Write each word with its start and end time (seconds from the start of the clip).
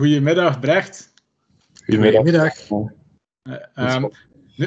goedemiddag, 0.00 0.60
Brecht. 0.60 1.12
Goedemiddag. 1.84 2.54
Uh, 3.74 4.04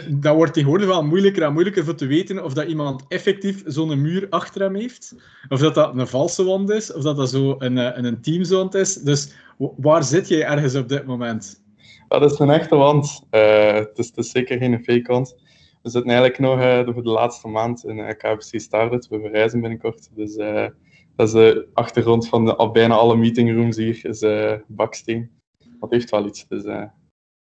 dat 0.09 0.35
wordt 0.35 0.53
tegenwoordig 0.53 0.87
wel 0.87 1.03
moeilijker 1.03 1.43
en 1.43 1.53
moeilijker 1.53 1.83
voor 1.83 1.95
te 1.95 2.05
weten 2.05 2.43
of 2.43 2.53
dat 2.53 2.67
iemand 2.67 3.05
effectief 3.07 3.63
zo'n 3.65 4.01
muur 4.01 4.27
achter 4.29 4.61
hem 4.61 4.75
heeft. 4.75 5.15
Of 5.49 5.59
dat 5.59 5.75
dat 5.75 5.95
een 5.95 6.07
valse 6.07 6.43
wand 6.43 6.69
is, 6.69 6.93
of 6.93 7.03
dat 7.03 7.17
dat 7.17 7.29
zo 7.29 7.55
een, 7.57 7.77
een, 7.77 8.05
een 8.05 8.21
teamzone 8.21 8.79
is. 8.79 8.93
Dus 8.93 9.33
waar 9.57 10.03
zit 10.03 10.27
jij 10.27 10.43
ergens 10.43 10.75
op 10.75 10.89
dit 10.89 11.05
moment? 11.05 11.61
Dat 12.07 12.31
is 12.31 12.39
een 12.39 12.49
echte 12.49 12.75
wand. 12.75 13.23
Uh, 13.31 13.73
het, 13.73 13.97
is, 13.97 14.07
het, 14.07 14.17
is, 14.17 14.31
zeker 14.31 14.57
geen 14.57 14.83
fake 14.83 15.11
wand. 15.11 15.35
We 15.81 15.89
zitten 15.89 16.11
eigenlijk 16.11 16.39
nog 16.39 16.59
uh, 16.59 16.93
voor 16.93 17.03
de 17.03 17.09
laatste 17.09 17.47
maand 17.47 17.85
in 17.85 17.97
uh, 17.97 18.09
KFC 18.09 18.59
Starlet. 18.59 19.07
We 19.07 19.19
verreizen 19.19 19.61
binnenkort. 19.61 20.09
Dus 20.15 20.35
dat 21.15 21.27
is 21.27 21.33
de 21.33 21.67
achtergrond 21.73 22.27
van 22.27 22.45
de, 22.45 22.69
bijna 22.73 22.95
alle 22.95 23.15
meetingrooms 23.15 23.77
hier, 23.77 24.05
is 24.05 24.25
baksteen. 24.67 25.31
Dat 25.79 25.91
heeft 25.91 26.09
wel 26.09 26.25
iets. 26.25 26.47
Dus, 26.47 26.63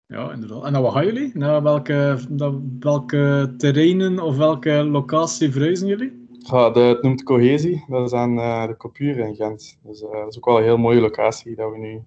ja, 0.05 0.31
inderdaad. 0.33 0.65
En 0.65 0.71
naar 0.71 0.81
wat 0.81 0.93
gaan 0.93 1.05
jullie? 1.05 1.31
Naar 1.33 1.63
welke, 1.63 2.19
naar 2.29 2.51
welke 2.79 3.53
terreinen 3.57 4.19
of 4.19 4.37
welke 4.37 4.71
locatie 4.71 5.51
verhuizen 5.51 5.87
jullie? 5.87 6.27
Ja, 6.39 6.69
de, 6.69 6.79
het 6.79 7.01
noemt 7.01 7.23
Cohesie. 7.23 7.85
Dat 7.87 8.05
is 8.05 8.13
aan 8.13 8.35
de 8.67 8.75
Copuur 8.77 9.17
in 9.17 9.35
Gent. 9.35 9.77
Dus 9.83 9.99
dat 9.99 10.27
is 10.29 10.37
ook 10.37 10.45
wel 10.45 10.57
een 10.57 10.63
heel 10.63 10.77
mooie 10.77 11.01
locatie 11.01 11.55
dat 11.55 11.71
we 11.71 11.77
nu 11.77 12.03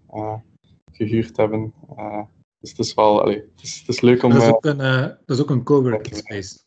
gehuurd 0.93 1.37
hebben. 1.37 1.75
Dus 2.61 2.71
het 2.71 2.79
is 2.79 2.95
wel 2.95 3.23
allee, 3.23 3.37
het 3.37 3.63
is, 3.63 3.79
het 3.79 3.89
is 3.89 4.01
leuk 4.01 4.23
om... 4.23 4.31
Dat 4.31 4.43
is 4.43 4.49
ook 4.49 4.65
een, 4.65 4.81
uh, 4.81 5.01
dat 5.01 5.37
is 5.37 5.41
ook 5.41 5.51
een 5.51 5.63
coworking 5.63 6.17
space. 6.17 6.59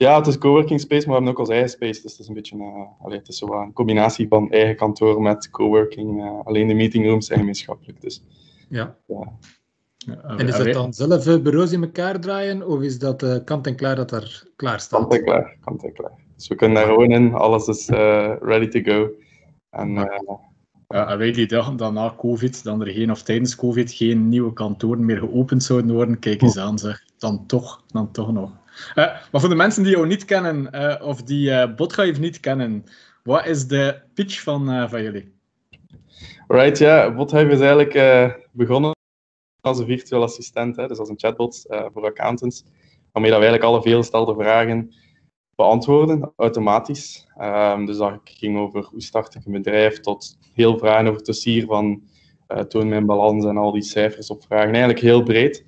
Ja, 0.00 0.16
het 0.16 0.26
is 0.26 0.38
coworking 0.38 0.80
space, 0.80 1.08
maar 1.08 1.08
we 1.08 1.12
hebben 1.12 1.30
ook 1.30 1.38
ons 1.38 1.48
eigen 1.48 1.68
space. 1.68 2.02
Dus 2.02 2.10
het 2.10 2.20
is 2.20 2.28
een 2.28 2.34
beetje 2.34 2.56
uh, 2.56 3.04
allee, 3.04 3.18
het 3.18 3.28
is 3.28 3.38
zo 3.38 3.46
een 3.46 3.72
combinatie 3.72 4.28
van 4.28 4.50
eigen 4.50 4.76
kantoor 4.76 5.22
met 5.22 5.50
coworking. 5.50 6.22
Uh, 6.22 6.40
alleen 6.44 6.68
de 6.68 6.74
meetingrooms 6.74 7.26
zijn 7.26 7.38
gemeenschappelijk. 7.38 8.00
Dus, 8.00 8.22
ja. 8.68 8.96
ja. 9.06 9.32
en 10.36 10.48
is 10.48 10.56
dat 10.56 10.72
dan 10.72 10.92
zelf 10.94 11.42
bureaus 11.42 11.72
in 11.72 11.82
elkaar 11.82 12.20
draaien, 12.20 12.66
of 12.66 12.80
is 12.80 12.98
dat 12.98 13.44
kant 13.44 13.66
en 13.66 13.76
klaar 13.76 13.96
dat 13.96 14.08
daar 14.08 14.44
klaar 14.56 14.80
staat? 14.80 15.00
Kant 15.00 15.14
en 15.14 15.24
klaar, 15.24 15.56
kant 15.60 15.84
en 15.84 15.92
klaar. 15.92 16.12
Dus 16.36 16.48
we 16.48 16.54
kunnen 16.54 16.76
daar 16.76 16.86
gewoon 16.86 17.10
in, 17.10 17.34
alles 17.34 17.66
is 17.66 17.88
ready 18.40 18.68
to 18.68 18.80
go. 18.92 19.10
En 19.70 19.90
ja, 20.88 21.08
en 21.08 21.18
weet 21.18 21.34
die 21.34 21.46
dag 21.46 21.74
dan 21.74 21.94
na 21.94 22.14
COVID, 22.16 22.64
dan 22.64 22.80
er 22.80 22.92
geen, 22.92 23.10
of 23.10 23.22
tijdens 23.22 23.56
COVID, 23.56 23.92
geen 23.92 24.28
nieuwe 24.28 24.52
kantoren 24.52 25.04
meer 25.04 25.18
geopend 25.18 25.62
zouden 25.62 25.94
worden, 25.94 26.18
kijk 26.18 26.42
eens 26.42 26.58
aan 26.58 26.78
zeg. 26.78 27.04
Dan 27.18 27.46
toch, 27.46 27.84
dan 27.86 28.12
toch 28.12 28.32
nog. 28.32 28.59
Uh, 28.88 28.94
maar 28.94 29.40
voor 29.40 29.48
de 29.48 29.54
mensen 29.54 29.82
die 29.82 29.92
jou 29.92 30.06
niet 30.06 30.24
kennen, 30.24 30.68
uh, 30.74 31.06
of 31.06 31.22
die 31.22 31.50
uh, 31.50 31.74
Bothive 31.74 32.20
niet 32.20 32.40
kennen, 32.40 32.84
wat 33.22 33.46
is 33.46 33.66
de 33.66 34.00
pitch 34.14 34.42
van, 34.42 34.88
van 34.88 35.02
jullie? 35.02 35.32
Right, 36.48 36.78
ja. 36.78 37.14
Yeah. 37.28 37.50
Is 37.50 37.60
eigenlijk 37.60 37.94
begonnen 38.52 38.94
als 39.60 39.78
een 39.78 39.86
virtueel 39.86 40.22
assistent, 40.22 40.76
hè, 40.76 40.86
dus 40.86 40.98
als 40.98 41.08
een 41.08 41.18
chatbot 41.18 41.64
voor 41.92 42.04
accountants, 42.04 42.64
waarmee 43.12 43.30
we 43.30 43.36
eigenlijk 43.36 43.64
alle 43.64 43.82
veelgestelde 43.82 44.34
vragen 44.34 44.94
beantwoorden, 45.54 46.32
automatisch. 46.36 47.26
Um, 47.40 47.86
dus 47.86 47.96
dat 47.96 48.20
ging 48.24 48.58
over 48.58 48.84
hoe 48.84 49.02
start 49.02 49.34
ik 49.34 49.44
een 49.44 49.52
bedrijf, 49.52 50.00
tot 50.00 50.38
heel 50.54 50.78
vragen 50.78 51.04
over 51.04 51.16
het 51.16 51.26
dossier 51.26 51.66
van 51.66 52.02
uh, 52.48 52.58
toon 52.58 52.88
mijn 52.88 53.06
balans 53.06 53.44
en 53.44 53.56
al 53.56 53.72
die 53.72 53.82
cijfers 53.82 54.30
op 54.30 54.44
vragen. 54.44 54.70
Eigenlijk 54.70 55.00
heel 55.00 55.22
breed. 55.22 55.64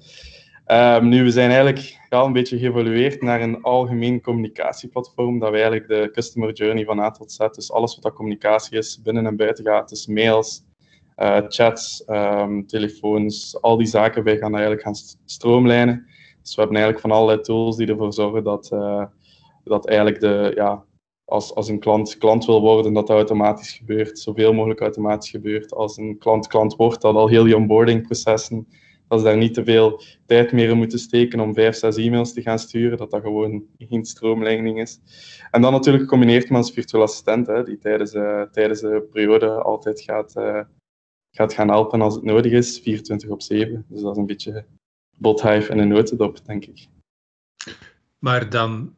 Um, 0.66 1.08
nu, 1.08 1.22
we 1.22 1.30
zijn 1.30 1.50
eigenlijk 1.50 2.00
al 2.08 2.26
een 2.26 2.32
beetje 2.32 2.58
geëvolueerd 2.58 3.22
naar 3.22 3.40
een 3.40 3.62
algemeen 3.62 4.20
communicatieplatform, 4.20 5.38
dat 5.38 5.50
we 5.50 5.54
eigenlijk 5.54 5.88
de 5.88 6.10
customer 6.12 6.52
journey 6.52 6.84
van 6.84 7.00
A 7.00 7.10
tot 7.10 7.32
Z, 7.32 7.38
dus 7.38 7.72
alles 7.72 7.94
wat 7.94 8.02
dat 8.02 8.12
communicatie 8.12 8.78
is, 8.78 9.02
binnen 9.02 9.26
en 9.26 9.36
buiten 9.36 9.64
gaat, 9.64 9.88
dus 9.88 10.06
mails, 10.06 10.64
uh, 11.16 11.38
chats, 11.48 12.04
um, 12.06 12.66
telefoons, 12.66 13.60
al 13.60 13.76
die 13.76 13.86
zaken, 13.86 14.24
wij 14.24 14.38
gaan 14.38 14.52
eigenlijk 14.52 14.82
gaan 14.82 14.94
stroomlijnen. 15.24 16.06
Dus 16.42 16.54
we 16.54 16.60
hebben 16.60 16.80
eigenlijk 16.80 17.06
van 17.06 17.16
allerlei 17.16 17.40
tools 17.40 17.76
die 17.76 17.86
ervoor 17.86 18.12
zorgen 18.12 18.44
dat, 18.44 18.70
uh, 18.72 19.04
dat 19.64 19.86
eigenlijk 19.86 20.20
de, 20.20 20.52
ja, 20.54 20.84
als, 21.24 21.54
als 21.54 21.68
een 21.68 21.78
klant 21.78 22.18
klant 22.18 22.44
wil 22.44 22.60
worden, 22.60 22.92
dat 22.92 23.06
dat 23.06 23.16
automatisch 23.16 23.72
gebeurt, 23.72 24.18
zoveel 24.18 24.52
mogelijk 24.52 24.80
automatisch 24.80 25.30
gebeurt. 25.30 25.72
Als 25.74 25.96
een 25.96 26.18
klant 26.18 26.46
klant 26.46 26.76
wordt, 26.76 27.02
dat 27.02 27.14
al 27.14 27.28
heel 27.28 27.44
die 27.44 27.56
onboardingprocessen, 27.56 28.66
dat 29.12 29.20
ze 29.20 29.26
daar 29.26 29.36
niet 29.36 29.54
te 29.54 29.64
veel 29.64 30.02
tijd 30.26 30.52
meer 30.52 30.68
in 30.68 30.76
moeten 30.76 30.98
steken 30.98 31.40
om 31.40 31.54
vijf, 31.54 31.76
zes 31.76 31.96
e-mails 31.96 32.32
te 32.32 32.42
gaan 32.42 32.58
sturen, 32.58 32.98
dat 32.98 33.10
dat 33.10 33.22
gewoon 33.22 33.64
geen 33.78 34.04
stroomlijning 34.04 34.80
is. 34.80 35.00
En 35.50 35.62
dan 35.62 35.72
natuurlijk 35.72 36.04
gecombineerd 36.04 36.48
met 36.48 36.58
als 36.58 36.72
virtueel 36.72 37.02
assistent, 37.02 37.46
hè, 37.46 37.64
die 37.64 37.78
tijdens, 37.78 38.14
uh, 38.14 38.42
tijdens 38.42 38.80
de 38.80 39.08
periode 39.12 39.50
altijd 39.62 40.00
gaat, 40.00 40.36
uh, 40.36 40.60
gaat 41.30 41.52
gaan 41.52 41.68
helpen 41.68 42.00
als 42.00 42.14
het 42.14 42.24
nodig 42.24 42.52
is, 42.52 42.78
24 42.78 43.28
op 43.28 43.42
7. 43.42 43.84
Dus 43.88 44.02
dat 44.02 44.12
is 44.12 44.18
een 44.18 44.26
beetje 44.26 44.64
bothive 45.18 45.72
en 45.72 45.78
een 45.78 45.88
notendop, 45.88 46.46
denk 46.46 46.64
ik. 46.64 46.86
Maar 48.18 48.50
dan 48.50 48.96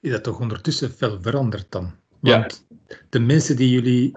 is 0.00 0.10
dat 0.10 0.24
toch 0.24 0.40
ondertussen 0.40 0.90
veel 0.90 1.20
veranderd 1.20 1.70
dan? 1.70 1.92
Want 2.20 2.66
ja. 2.68 2.96
de 3.08 3.20
mensen 3.20 3.56
die 3.56 3.70
jullie 3.70 4.12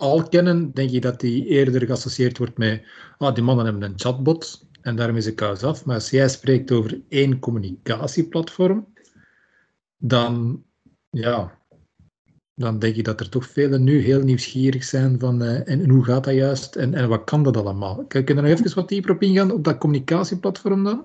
al 0.00 0.28
kennen, 0.28 0.70
denk 0.74 0.90
je 0.90 1.00
dat 1.00 1.20
die 1.20 1.46
eerder 1.46 1.86
geassocieerd 1.86 2.38
wordt 2.38 2.58
met 2.58 2.82
ah, 3.18 3.34
die 3.34 3.44
mannen 3.44 3.64
hebben 3.64 3.82
een 3.82 3.98
chatbot 3.98 4.66
en 4.80 4.96
daarom 4.96 5.16
is 5.16 5.24
de 5.24 5.34
kous 5.34 5.62
af. 5.62 5.84
Maar 5.84 5.94
als 5.94 6.10
jij 6.10 6.28
spreekt 6.28 6.70
over 6.70 7.00
één 7.08 7.38
communicatieplatform, 7.38 8.86
dan, 9.96 10.64
ja, 11.10 11.58
dan 12.54 12.78
denk 12.78 12.94
je 12.96 13.02
dat 13.02 13.20
er 13.20 13.28
toch 13.28 13.46
velen 13.46 13.84
nu 13.84 13.98
heel 13.98 14.22
nieuwsgierig 14.22 14.84
zijn 14.84 15.18
van 15.18 15.42
uh, 15.42 15.68
en, 15.68 15.88
hoe 15.88 16.04
gaat 16.04 16.24
dat 16.24 16.34
juist 16.34 16.76
en, 16.76 16.94
en 16.94 17.08
wat 17.08 17.24
kan 17.24 17.42
dat 17.42 17.56
allemaal? 17.56 18.04
Kun 18.04 18.22
je 18.26 18.34
nog 18.34 18.44
even 18.44 18.74
wat 18.74 18.88
dieper 18.88 19.10
op 19.10 19.22
ingaan 19.22 19.50
op 19.50 19.64
dat 19.64 19.78
communicatieplatform 19.78 20.84
dan? 20.84 21.04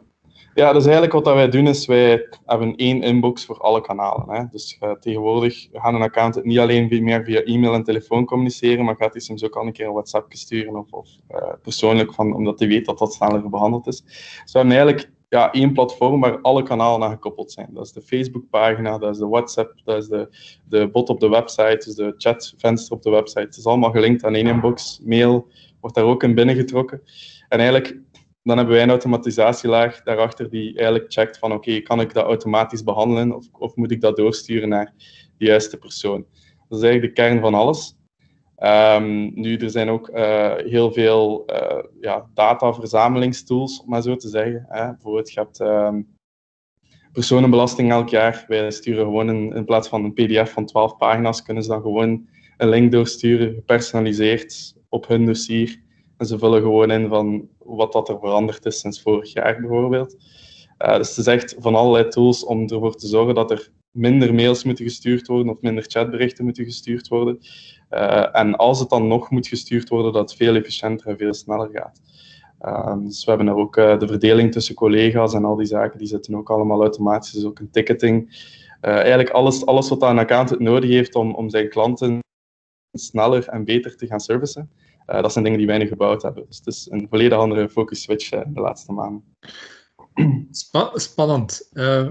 Ja, 0.55 0.73
dus 0.73 0.83
eigenlijk 0.83 1.13
wat 1.13 1.25
wij 1.25 1.49
doen 1.49 1.67
is, 1.67 1.85
wij 1.85 2.27
hebben 2.45 2.75
één 2.75 3.01
inbox 3.01 3.45
voor 3.45 3.59
alle 3.59 3.81
kanalen. 3.81 4.35
Hè. 4.35 4.43
Dus 4.51 4.77
uh, 4.83 4.91
tegenwoordig 4.91 5.67
gaan 5.73 5.95
een 5.95 6.01
account 6.01 6.43
niet 6.43 6.59
alleen 6.59 7.03
meer 7.03 7.23
via 7.23 7.43
e-mail 7.43 7.73
en 7.73 7.83
telefoon 7.83 8.25
communiceren, 8.25 8.85
maar 8.85 8.95
gaat 8.95 9.13
hij 9.13 9.21
soms 9.21 9.43
ook 9.43 9.55
al 9.55 9.65
een 9.65 9.73
keer 9.73 9.85
een 9.85 9.93
WhatsApp 9.93 10.33
sturen 10.33 10.75
of, 10.75 10.91
of 10.91 11.09
uh, 11.31 11.53
persoonlijk, 11.61 12.13
van, 12.13 12.33
omdat 12.33 12.59
hij 12.59 12.67
weet 12.67 12.85
dat 12.85 12.97
dat 12.97 13.13
sneller 13.13 13.49
behandeld 13.49 13.87
is. 13.87 14.01
Dus 14.03 14.51
we 14.51 14.57
hebben 14.57 14.77
eigenlijk 14.77 15.11
ja, 15.29 15.51
één 15.51 15.73
platform 15.73 16.19
waar 16.19 16.41
alle 16.41 16.63
kanalen 16.63 17.07
aan 17.07 17.13
gekoppeld 17.13 17.51
zijn. 17.51 17.69
Dat 17.73 17.85
is 17.85 17.91
de 17.91 18.01
Facebookpagina, 18.01 18.97
dat 18.97 19.11
is 19.11 19.17
de 19.17 19.27
WhatsApp, 19.27 19.81
dat 19.83 19.97
is 19.97 20.07
de, 20.07 20.29
de 20.65 20.89
bot 20.89 21.09
op 21.09 21.19
de 21.19 21.29
website, 21.29 21.81
dus 21.85 21.95
de 21.95 22.13
chatvenster 22.17 22.95
op 22.95 23.01
de 23.01 23.09
website. 23.09 23.39
Het 23.39 23.57
is 23.57 23.65
allemaal 23.65 23.91
gelinkt 23.91 24.23
aan 24.23 24.35
één 24.35 24.47
inbox. 24.47 25.01
Mail 25.03 25.47
wordt 25.79 25.95
daar 25.95 26.05
ook 26.05 26.23
in 26.23 26.35
binnengetrokken. 26.35 27.01
En 27.47 27.59
eigenlijk 27.59 27.99
dan 28.45 28.57
hebben 28.57 28.75
wij 28.75 28.83
een 28.83 28.89
automatisatielaag 28.89 30.03
daarachter 30.03 30.49
die 30.49 30.75
eigenlijk 30.75 31.11
checkt 31.11 31.37
van 31.37 31.51
oké, 31.51 31.79
kan 31.79 32.01
ik 32.01 32.13
dat 32.13 32.25
automatisch 32.25 32.83
behandelen 32.83 33.35
of, 33.35 33.45
of, 33.51 33.75
moet 33.75 33.91
ik 33.91 34.01
dat 34.01 34.15
doorsturen 34.15 34.69
naar 34.69 34.93
de 35.37 35.45
juiste 35.45 35.77
persoon. 35.77 36.25
Dat 36.69 36.77
is 36.77 36.83
eigenlijk 36.83 37.15
de 37.15 37.21
kern 37.21 37.39
van 37.39 37.53
alles. 37.53 37.97
Um, 38.63 39.31
nu, 39.35 39.57
er 39.57 39.69
zijn 39.69 39.89
ook 39.89 40.09
uh, 40.09 40.55
heel 40.55 40.91
veel 40.91 41.43
uh, 41.47 41.83
ja, 42.01 42.29
dataverzamelingstools, 42.33 43.81
om 43.81 43.89
maar 43.89 44.01
zo 44.01 44.15
te 44.15 44.29
zeggen. 44.29 44.65
Hè. 44.67 44.91
Bijvoorbeeld, 44.91 45.31
je 45.31 45.39
hebt 45.39 45.59
um, 45.59 46.07
personenbelasting 47.11 47.91
elk 47.91 48.09
jaar. 48.09 48.45
Wij 48.47 48.71
sturen 48.71 49.03
gewoon 49.03 49.55
in 49.55 49.65
plaats 49.65 49.87
van 49.87 50.03
een 50.03 50.13
pdf 50.13 50.51
van 50.51 50.65
12 50.65 50.97
pagina's, 50.97 51.41
kunnen 51.41 51.63
ze 51.63 51.69
dan 51.69 51.81
gewoon 51.81 52.27
een 52.57 52.69
link 52.69 52.91
doorsturen, 52.91 53.53
gepersonaliseerd 53.53 54.75
op 54.89 55.07
hun 55.07 55.25
dossier. 55.25 55.83
En 56.17 56.25
ze 56.25 56.39
vullen 56.39 56.61
gewoon 56.61 56.91
in 56.91 57.07
van 57.07 57.47
wat 57.57 57.91
dat 57.91 58.09
er 58.09 58.19
veranderd 58.19 58.65
is 58.65 58.79
sinds 58.79 59.01
vorig 59.01 59.33
jaar 59.33 59.59
bijvoorbeeld. 59.59 60.15
Uh, 60.85 60.97
dus 60.97 61.09
het 61.09 61.17
is 61.17 61.27
echt 61.27 61.55
van 61.59 61.75
allerlei 61.75 62.07
tools 62.07 62.45
om 62.45 62.67
ervoor 62.67 62.95
te 62.95 63.07
zorgen 63.07 63.35
dat 63.35 63.51
er 63.51 63.71
minder 63.91 64.33
mails 64.33 64.63
moeten 64.63 64.85
gestuurd 64.85 65.27
worden 65.27 65.53
of 65.53 65.61
minder 65.61 65.83
chatberichten 65.87 66.45
moeten 66.45 66.63
gestuurd 66.63 67.07
worden. 67.07 67.39
Uh, 67.89 68.37
en 68.37 68.55
als 68.55 68.79
het 68.79 68.89
dan 68.89 69.07
nog 69.07 69.29
moet 69.29 69.47
gestuurd 69.47 69.89
worden, 69.89 70.13
dat 70.13 70.29
het 70.29 70.37
veel 70.37 70.55
efficiënter 70.55 71.07
en 71.07 71.17
veel 71.17 71.33
sneller 71.33 71.69
gaat. 71.71 72.01
Uh, 72.61 72.97
dus 72.97 73.23
we 73.23 73.29
hebben 73.29 73.47
er 73.47 73.55
ook 73.55 73.77
uh, 73.77 73.99
de 73.99 74.07
verdeling 74.07 74.51
tussen 74.51 74.75
collega's 74.75 75.33
en 75.33 75.45
al 75.45 75.55
die 75.55 75.65
zaken, 75.65 75.99
die 75.99 76.07
zitten 76.07 76.35
ook 76.35 76.49
allemaal 76.49 76.81
automatisch. 76.81 77.31
Dus 77.31 77.45
ook 77.45 77.59
een 77.59 77.71
ticketing. 77.71 78.43
eigenlijk 78.81 79.29
alles, 79.29 79.65
alles 79.65 79.89
wat 79.89 80.01
een 80.01 80.19
accountant 80.19 80.59
nodig 80.59 80.89
heeft 80.89 81.15
om, 81.15 81.35
om 81.35 81.49
zijn 81.49 81.69
klanten 81.69 82.19
sneller 82.91 83.47
en 83.47 83.65
beter 83.65 83.97
te 83.97 84.07
gaan 84.07 84.19
servicen. 84.19 84.69
Uh, 85.07 85.21
dat 85.21 85.31
zijn 85.31 85.43
dingen 85.43 85.59
die 85.59 85.67
wij 85.67 85.77
nu 85.77 85.87
gebouwd 85.87 86.21
hebben. 86.21 86.45
Dus 86.47 86.57
het 86.57 86.67
is 86.67 86.87
een 86.89 87.07
volledig 87.09 87.37
andere 87.37 87.69
focus 87.69 88.01
switch 88.01 88.33
uh, 88.33 88.41
de 88.47 88.59
laatste 88.59 88.91
maanden. 88.91 89.23
Spa 90.51 90.91
spannend. 90.93 91.69
Uh, 91.73 92.09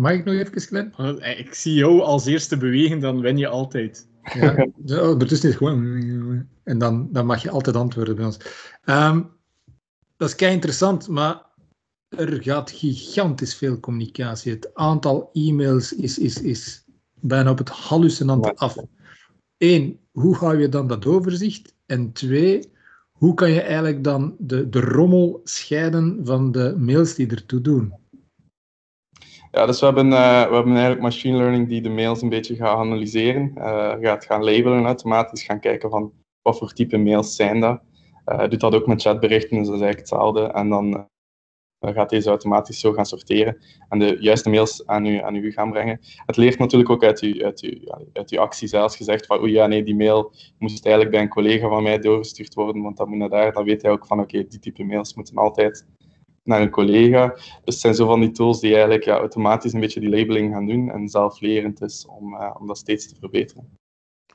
mag 0.00 0.12
ik 0.12 0.24
nog 0.24 0.34
even 0.34 0.66
klein? 0.66 1.18
Ik 1.38 1.54
zie 1.54 1.74
jou 1.74 2.00
als 2.00 2.26
eerste 2.26 2.56
bewegen, 2.56 3.00
dan 3.00 3.20
win 3.20 3.36
je 3.36 3.48
altijd. 3.48 4.08
Ja, 4.22 4.66
dat 5.14 5.30
is 5.30 5.42
niet 5.42 5.56
gewoon. 5.56 6.46
En 6.64 6.78
dan, 6.78 7.08
dan 7.12 7.26
mag 7.26 7.42
je 7.42 7.50
altijd 7.50 7.76
antwoorden 7.76 8.16
bij 8.16 8.24
ons. 8.24 8.38
Um, 8.84 9.36
dat 10.16 10.28
is 10.28 10.34
kei 10.34 10.52
interessant, 10.52 11.08
maar 11.08 11.42
er 12.08 12.42
gaat 12.42 12.70
gigantisch 12.70 13.54
veel 13.54 13.80
communicatie. 13.80 14.52
Het 14.52 14.74
aantal 14.74 15.30
e-mails 15.32 15.92
is, 15.92 16.18
is, 16.18 16.42
is 16.42 16.84
bijna 17.20 17.50
op 17.50 17.58
het 17.58 17.68
hallucinante 17.68 18.54
af. 18.56 18.76
Eén, 19.58 20.00
hoe 20.12 20.36
hou 20.36 20.58
je 20.58 20.68
dan 20.68 20.86
dat 20.86 21.06
overzicht? 21.06 21.74
En 21.86 22.12
twee, 22.12 22.72
hoe 23.12 23.34
kan 23.34 23.50
je 23.50 23.60
eigenlijk 23.60 24.04
dan 24.04 24.34
de, 24.38 24.68
de 24.68 24.80
rommel 24.80 25.40
scheiden 25.44 26.20
van 26.22 26.52
de 26.52 26.74
mails 26.78 27.14
die 27.14 27.30
ertoe 27.30 27.60
doen? 27.60 27.94
Ja, 29.50 29.66
dus 29.66 29.80
we 29.80 29.86
hebben, 29.86 30.06
uh, 30.06 30.48
we 30.48 30.54
hebben 30.54 30.72
eigenlijk 30.72 31.00
machine 31.00 31.36
learning 31.36 31.68
die 31.68 31.82
de 31.82 31.88
mails 31.88 32.22
een 32.22 32.28
beetje 32.28 32.56
gaat 32.56 32.78
analyseren. 32.78 33.52
Uh, 33.56 33.94
gaat 34.00 34.24
gaan 34.24 34.44
labelen 34.44 34.84
automatisch, 34.84 35.42
gaan 35.42 35.60
kijken 35.60 35.90
van 35.90 36.12
wat 36.42 36.58
voor 36.58 36.72
type 36.72 36.96
mails 36.96 37.36
zijn 37.36 37.60
dat. 37.60 37.80
Uh, 38.26 38.48
doet 38.48 38.60
dat 38.60 38.74
ook 38.74 38.86
met 38.86 39.02
chatberichten, 39.02 39.56
dus 39.56 39.66
dat 39.66 39.76
is 39.76 39.82
eigenlijk 39.82 40.10
hetzelfde. 40.10 40.42
En 40.42 40.68
dan 40.68 41.08
gaat 41.80 42.10
deze 42.10 42.28
automatisch 42.28 42.80
zo 42.80 42.92
gaan 42.92 43.06
sorteren 43.06 43.56
en 43.88 43.98
de 43.98 44.16
juiste 44.20 44.50
mails 44.50 44.86
aan 44.86 45.06
u, 45.06 45.22
aan 45.22 45.34
u 45.34 45.52
gaan 45.52 45.70
brengen. 45.70 46.00
Het 46.26 46.36
leert 46.36 46.58
natuurlijk 46.58 46.90
ook 46.90 47.04
uit 47.04 47.20
uw, 47.20 47.44
uit 47.44 47.60
uw, 47.60 48.08
uit 48.12 48.30
uw 48.30 48.38
actie 48.38 48.68
zelfs 48.68 48.96
gezegd 48.96 49.26
van 49.26 49.40
oeh 49.40 49.50
ja, 49.50 49.66
nee, 49.66 49.82
die 49.82 49.96
mail 49.96 50.32
moest 50.58 50.84
eigenlijk 50.84 51.14
bij 51.14 51.24
een 51.24 51.32
collega 51.32 51.68
van 51.68 51.82
mij 51.82 51.98
doorgestuurd 51.98 52.54
worden, 52.54 52.82
want 52.82 52.96
dat 52.96 53.08
moet 53.08 53.18
naar 53.18 53.28
daar. 53.28 53.52
Dan 53.52 53.64
weet 53.64 53.82
hij 53.82 53.90
ook 53.90 54.06
van 54.06 54.20
oké, 54.20 54.44
die 54.48 54.58
type 54.58 54.84
mails 54.84 55.14
moeten 55.14 55.36
altijd 55.36 55.86
naar 56.42 56.60
een 56.60 56.70
collega. 56.70 57.28
Dus 57.34 57.44
het 57.64 57.78
zijn 57.78 57.94
zo 57.94 58.06
van 58.06 58.20
die 58.20 58.30
tools 58.30 58.60
die 58.60 58.72
eigenlijk 58.72 59.04
ja, 59.04 59.18
automatisch 59.18 59.72
een 59.72 59.80
beetje 59.80 60.00
die 60.00 60.08
labeling 60.08 60.52
gaan 60.52 60.66
doen 60.66 60.90
en 60.90 61.08
zelflerend 61.08 61.82
is 61.82 62.06
om, 62.06 62.34
uh, 62.34 62.54
om 62.58 62.66
dat 62.66 62.78
steeds 62.78 63.08
te 63.08 63.14
verbeteren. 63.20 63.68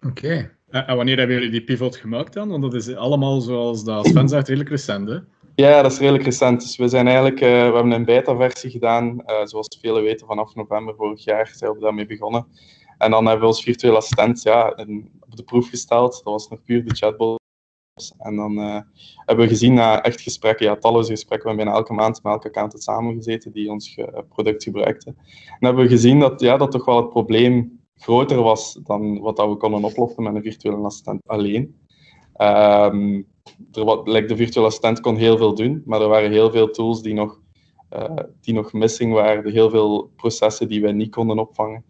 Oké. 0.07 0.57
En 0.69 0.95
wanneer 0.95 1.17
hebben 1.17 1.35
jullie 1.35 1.51
die 1.51 1.63
pivot 1.63 1.95
gemaakt 1.95 2.33
dan? 2.33 2.49
Want 2.49 2.61
dat 2.61 2.73
is 2.73 2.95
allemaal, 2.95 3.41
zoals 3.41 3.83
dat 3.83 4.05
Sven 4.05 4.29
zegt, 4.29 4.47
redelijk 4.47 4.69
recent, 4.69 5.09
hè? 5.09 5.17
Ja, 5.55 5.81
dat 5.81 5.91
is 5.91 5.99
redelijk 5.99 6.23
recent. 6.23 6.61
Dus 6.61 6.77
we 6.77 6.87
zijn 6.87 7.07
eigenlijk, 7.07 7.41
uh, 7.41 7.49
we 7.49 7.73
hebben 7.73 7.91
een 7.91 8.05
beta-versie 8.05 8.69
gedaan, 8.71 9.23
uh, 9.25 9.45
zoals 9.45 9.77
velen 9.81 10.03
weten, 10.03 10.27
vanaf 10.27 10.55
november 10.55 10.95
vorig 10.95 11.23
jaar 11.23 11.51
zijn 11.55 11.71
we 11.73 11.79
daarmee 11.79 12.05
begonnen. 12.05 12.47
En 12.97 13.11
dan 13.11 13.25
hebben 13.25 13.41
we 13.41 13.47
ons 13.47 13.63
virtuele 13.63 13.97
assistent 13.97 14.41
ja, 14.41 14.69
op 15.19 15.35
de 15.35 15.43
proef 15.43 15.69
gesteld. 15.69 16.13
Dat 16.13 16.23
was 16.23 16.49
nog 16.49 16.63
puur 16.63 16.85
de 16.85 16.95
chatbot. 16.95 17.41
En 18.17 18.35
dan 18.35 18.57
uh, 18.57 18.79
hebben 19.15 19.45
we 19.45 19.51
gezien 19.51 19.73
na 19.73 20.01
echt 20.03 20.21
gesprekken, 20.21 20.65
ja, 20.65 20.75
talloze 20.75 21.11
gesprekken, 21.11 21.49
we 21.49 21.55
hebben 21.55 21.65
bijna 21.65 21.79
elke 21.79 21.93
maand 21.93 22.23
met 22.23 22.33
elke 22.33 22.47
accountant 22.47 22.83
samengezeten 22.83 23.51
die 23.51 23.71
ons 23.71 23.99
product 24.29 24.63
gebruikte. 24.63 25.13
En 25.45 25.65
hebben 25.65 25.83
we 25.83 25.89
gezien 25.89 26.19
dat, 26.19 26.39
ja, 26.39 26.57
dat 26.57 26.71
toch 26.71 26.85
wel 26.85 26.97
het 26.97 27.09
probleem 27.09 27.79
groter 27.95 28.41
was 28.41 28.79
dan 28.83 29.19
wat 29.19 29.35
dat 29.35 29.49
we 29.49 29.55
konden 29.55 29.83
oplossen 29.83 30.23
met 30.23 30.35
een 30.35 30.41
virtuele 30.41 30.85
assistent 30.85 31.21
alleen. 31.25 31.81
Um, 32.37 33.31
er 33.71 33.85
wat, 33.85 34.07
like 34.07 34.27
de 34.27 34.35
virtuele 34.35 34.67
assistent 34.67 34.99
kon 34.99 35.15
heel 35.15 35.37
veel 35.37 35.55
doen, 35.55 35.83
maar 35.85 36.01
er 36.01 36.07
waren 36.07 36.31
heel 36.31 36.51
veel 36.51 36.69
tools 36.69 37.01
die 37.01 37.13
nog, 37.13 37.41
uh, 37.93 38.15
die 38.41 38.53
nog 38.53 38.73
missing 38.73 39.13
waren, 39.13 39.51
heel 39.51 39.69
veel 39.69 40.11
processen 40.15 40.67
die 40.67 40.81
wij 40.81 40.91
niet 40.91 41.11
konden 41.11 41.39
opvangen. 41.39 41.85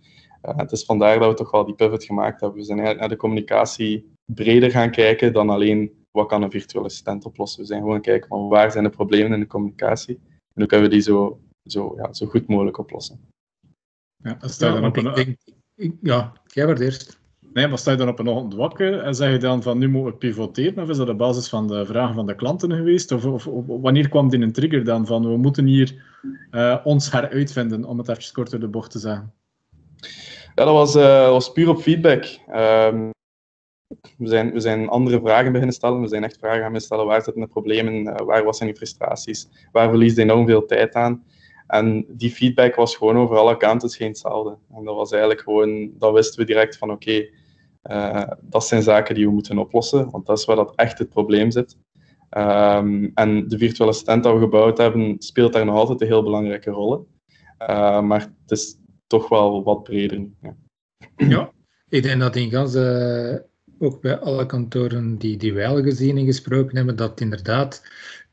Uh, 0.46 0.58
het 0.58 0.72
is 0.72 0.84
vandaar 0.84 1.20
dat 1.20 1.30
we 1.30 1.36
toch 1.36 1.52
wel 1.52 1.66
die 1.66 1.76
pivot 1.76 2.04
gemaakt 2.04 2.42
hebben. 2.42 2.60
We 2.60 2.66
zijn 2.66 2.78
eigenlijk 2.78 3.00
naar 3.00 3.18
de 3.18 3.22
communicatie 3.22 4.12
breder 4.26 4.72
gaan 4.72 4.92
kijken 4.92 5.34
dan 5.34 5.50
alleen 5.50 6.06
wat 6.12 6.28
kan 6.28 6.42
een 6.42 6.52
virtuele 6.52 6.86
assistent 6.86 7.26
oplossen. 7.26 7.62
We 7.62 7.68
zijn 7.68 7.80
gewoon 7.80 7.94
gaan 7.94 8.04
kijken 8.04 8.28
van 8.28 8.48
waar 8.48 8.72
zijn 8.72 8.84
de 8.84 8.90
problemen 8.90 9.34
in 9.34 9.40
de 9.40 9.48
communicatie 9.48 10.16
en 10.26 10.62
hoe 10.62 10.66
kunnen 10.66 10.90
we 10.90 10.94
die 10.94 11.04
zo, 11.04 11.40
zo, 11.66 11.94
ja, 11.98 12.14
zo 12.14 12.26
goed 12.26 12.48
mogelijk 12.48 12.78
oplossen. 12.78 13.20
Ja, 14.24 14.38
stel 14.40 14.74
ja, 14.74 14.82
dan 14.82 14.90
op 14.90 14.98
een... 14.98 15.38
ik, 15.76 15.94
ja, 16.02 16.34
jij 16.46 16.66
werd 16.66 16.80
eerst. 16.80 17.22
Nee, 17.54 17.68
maar 17.68 17.78
sta 17.78 17.96
dan 17.96 18.08
op 18.08 18.20
een 18.20 18.28
ochtend 18.28 18.54
wakker 18.54 19.00
en 19.00 19.16
zeg 19.16 19.32
je 19.32 19.38
dan 19.38 19.62
van 19.62 19.78
nu 19.78 19.90
moeten 19.90 20.12
we 20.12 20.18
pivoteren? 20.18 20.84
Of 20.84 20.90
is 20.90 20.98
dat 20.98 21.10
op 21.10 21.18
basis 21.18 21.50
van 21.50 21.68
de 21.68 21.86
vragen 21.86 22.16
van 22.16 22.26
de 22.26 22.36
klanten 22.36 22.72
geweest? 22.72 23.12
Of, 23.12 23.26
of, 23.26 23.48
wanneer 23.68 24.10
kwam 24.10 24.30
die 24.30 24.42
een 24.42 24.52
trigger 24.52 24.84
dan 24.84 25.06
van 25.06 25.28
we 25.28 25.38
moeten 25.38 25.66
hier 25.66 26.04
uh, 26.52 26.78
ons 26.84 27.12
heruitvinden, 27.12 27.86
om 27.86 27.98
het 27.98 28.08
even 28.08 28.34
kort 28.34 28.52
door 28.52 28.60
de 28.60 28.68
bocht 28.68 28.92
te 28.92 29.00
zeggen? 29.00 29.34
Ja, 30.56 30.66
dat 30.66 30.74
was, 30.74 30.96
uh, 30.96 31.30
was 31.30 31.52
puur 31.52 31.70
op 31.70 31.82
feedback. 31.82 32.24
Um, 32.56 33.12
we, 34.18 34.28
zijn, 34.28 34.52
we 34.52 34.60
zijn 34.60 34.90
andere 34.90 35.20
vragen 35.20 35.52
beginnen 35.52 35.76
stellen. 35.76 36.02
We 36.02 36.08
zijn 36.08 36.24
echt 36.24 36.38
vragen 36.38 36.62
gaan 36.62 36.82
stellen. 36.82 37.06
Waar 37.06 37.24
zitten 37.24 37.42
de 37.42 37.48
problemen? 37.48 37.94
Uh, 37.94 38.16
waar 38.16 38.44
was 38.44 38.58
zijn 38.58 38.70
die 38.70 38.78
frustraties? 38.78 39.50
Waar 39.72 39.90
verliest 39.90 40.16
hij 40.16 40.26
enorm 40.26 40.46
veel 40.46 40.66
tijd 40.66 40.94
aan? 40.94 41.24
En 41.68 42.06
die 42.08 42.32
feedback 42.32 42.76
was 42.76 42.96
gewoon 42.96 43.18
over 43.18 43.38
alle 43.38 43.58
kanten 43.58 44.06
hetzelfde. 44.06 44.58
En 44.76 44.84
dat 44.84 44.96
was 44.96 45.12
eigenlijk 45.12 45.42
gewoon, 45.42 45.92
dat 45.98 46.14
wisten 46.14 46.40
we 46.40 46.46
direct 46.46 46.78
van 46.78 46.92
oké, 46.92 47.28
uh, 47.92 48.24
dat 48.42 48.68
zijn 48.68 48.84
zaken 48.84 49.16
die 49.16 49.26
we 49.26 49.32
moeten 49.32 49.58
oplossen, 49.58 50.10
want 50.10 50.26
dat 50.26 50.38
is 50.38 50.46
waar 50.46 50.56
dat 50.56 50.76
echt 50.76 50.98
het 50.98 51.10
probleem 51.10 51.52
zit. 51.52 51.78
Um, 52.38 53.12
en 53.14 53.48
de 53.48 53.58
virtuele 53.58 53.92
assistent 53.92 54.24
dat 54.24 54.34
we 54.34 54.40
gebouwd 54.40 54.78
hebben, 54.78 55.16
speelt 55.18 55.54
daar 55.54 55.66
nog 55.66 55.76
altijd 55.76 56.02
een 56.02 56.08
heel 56.08 56.24
belangrijke 56.24 56.72
rol 56.72 56.96
in. 56.96 57.06
Uh, 57.70 58.02
maar 58.02 58.20
het 58.20 58.52
is 58.52 58.78
toch 59.08 59.30
wel 59.30 59.64
wat 59.64 59.84
breder. 59.84 60.28
Ja, 60.42 60.56
ja 61.16 61.52
ik 61.90 62.04
denk 62.04 62.20
dat 62.20 62.36
in 62.36 62.50
gans, 62.50 62.76
uh, 62.76 63.36
ook 63.80 64.02
bij 64.02 64.20
alle 64.20 64.46
kantoren 64.46 65.18
die, 65.18 65.38
die 65.38 65.54
wij 65.54 65.68
al 65.68 65.82
gezien 65.82 66.18
en 66.18 66.26
gesproken 66.26 66.76
hebben, 66.76 66.96
dat 66.96 67.22
inderdaad 67.22 67.84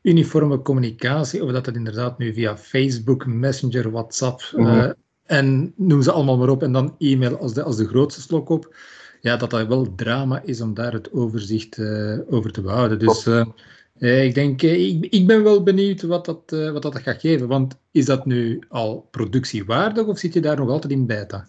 uniforme 0.02 0.62
communicatie, 0.62 1.44
of 1.44 1.50
dat 1.50 1.66
het 1.66 1.76
inderdaad 1.76 2.18
nu 2.18 2.34
via 2.34 2.56
Facebook, 2.56 3.26
Messenger, 3.26 3.90
WhatsApp 3.90 4.52
mm 4.56 4.94
en 5.30 5.72
noem 5.76 6.02
ze 6.02 6.12
allemaal 6.12 6.36
maar 6.36 6.48
op, 6.48 6.62
en 6.62 6.72
dan 6.72 6.94
e-mail 6.98 7.38
als 7.38 7.54
de, 7.54 7.62
als 7.62 7.76
de 7.76 7.88
grootste 7.88 8.20
slok 8.20 8.48
op, 8.48 8.74
ja, 9.20 9.36
dat 9.36 9.50
dat 9.50 9.66
wel 9.66 9.94
drama 9.94 10.42
is 10.44 10.60
om 10.60 10.74
daar 10.74 10.92
het 10.92 11.12
overzicht 11.12 11.76
uh, 11.76 12.18
over 12.30 12.52
te 12.52 12.62
behouden. 12.62 12.98
Dus 12.98 13.26
uh, 13.26 14.24
ik 14.24 14.34
denk, 14.34 14.62
ik, 14.62 15.06
ik, 15.10 15.26
ben 15.26 15.42
wel 15.42 15.62
benieuwd 15.62 16.02
wat 16.02 16.24
dat, 16.24 16.42
wat 16.72 16.82
dat 16.82 16.98
gaat 16.98 17.20
geven. 17.20 17.48
Want 17.48 17.78
is 17.90 18.04
dat 18.04 18.26
nu 18.26 18.62
al 18.68 19.08
productiewaardig 19.10 20.06
of 20.06 20.18
zit 20.18 20.34
je 20.34 20.40
daar 20.40 20.56
nog 20.56 20.68
altijd 20.68 20.92
in 20.92 21.06
beta? 21.06 21.46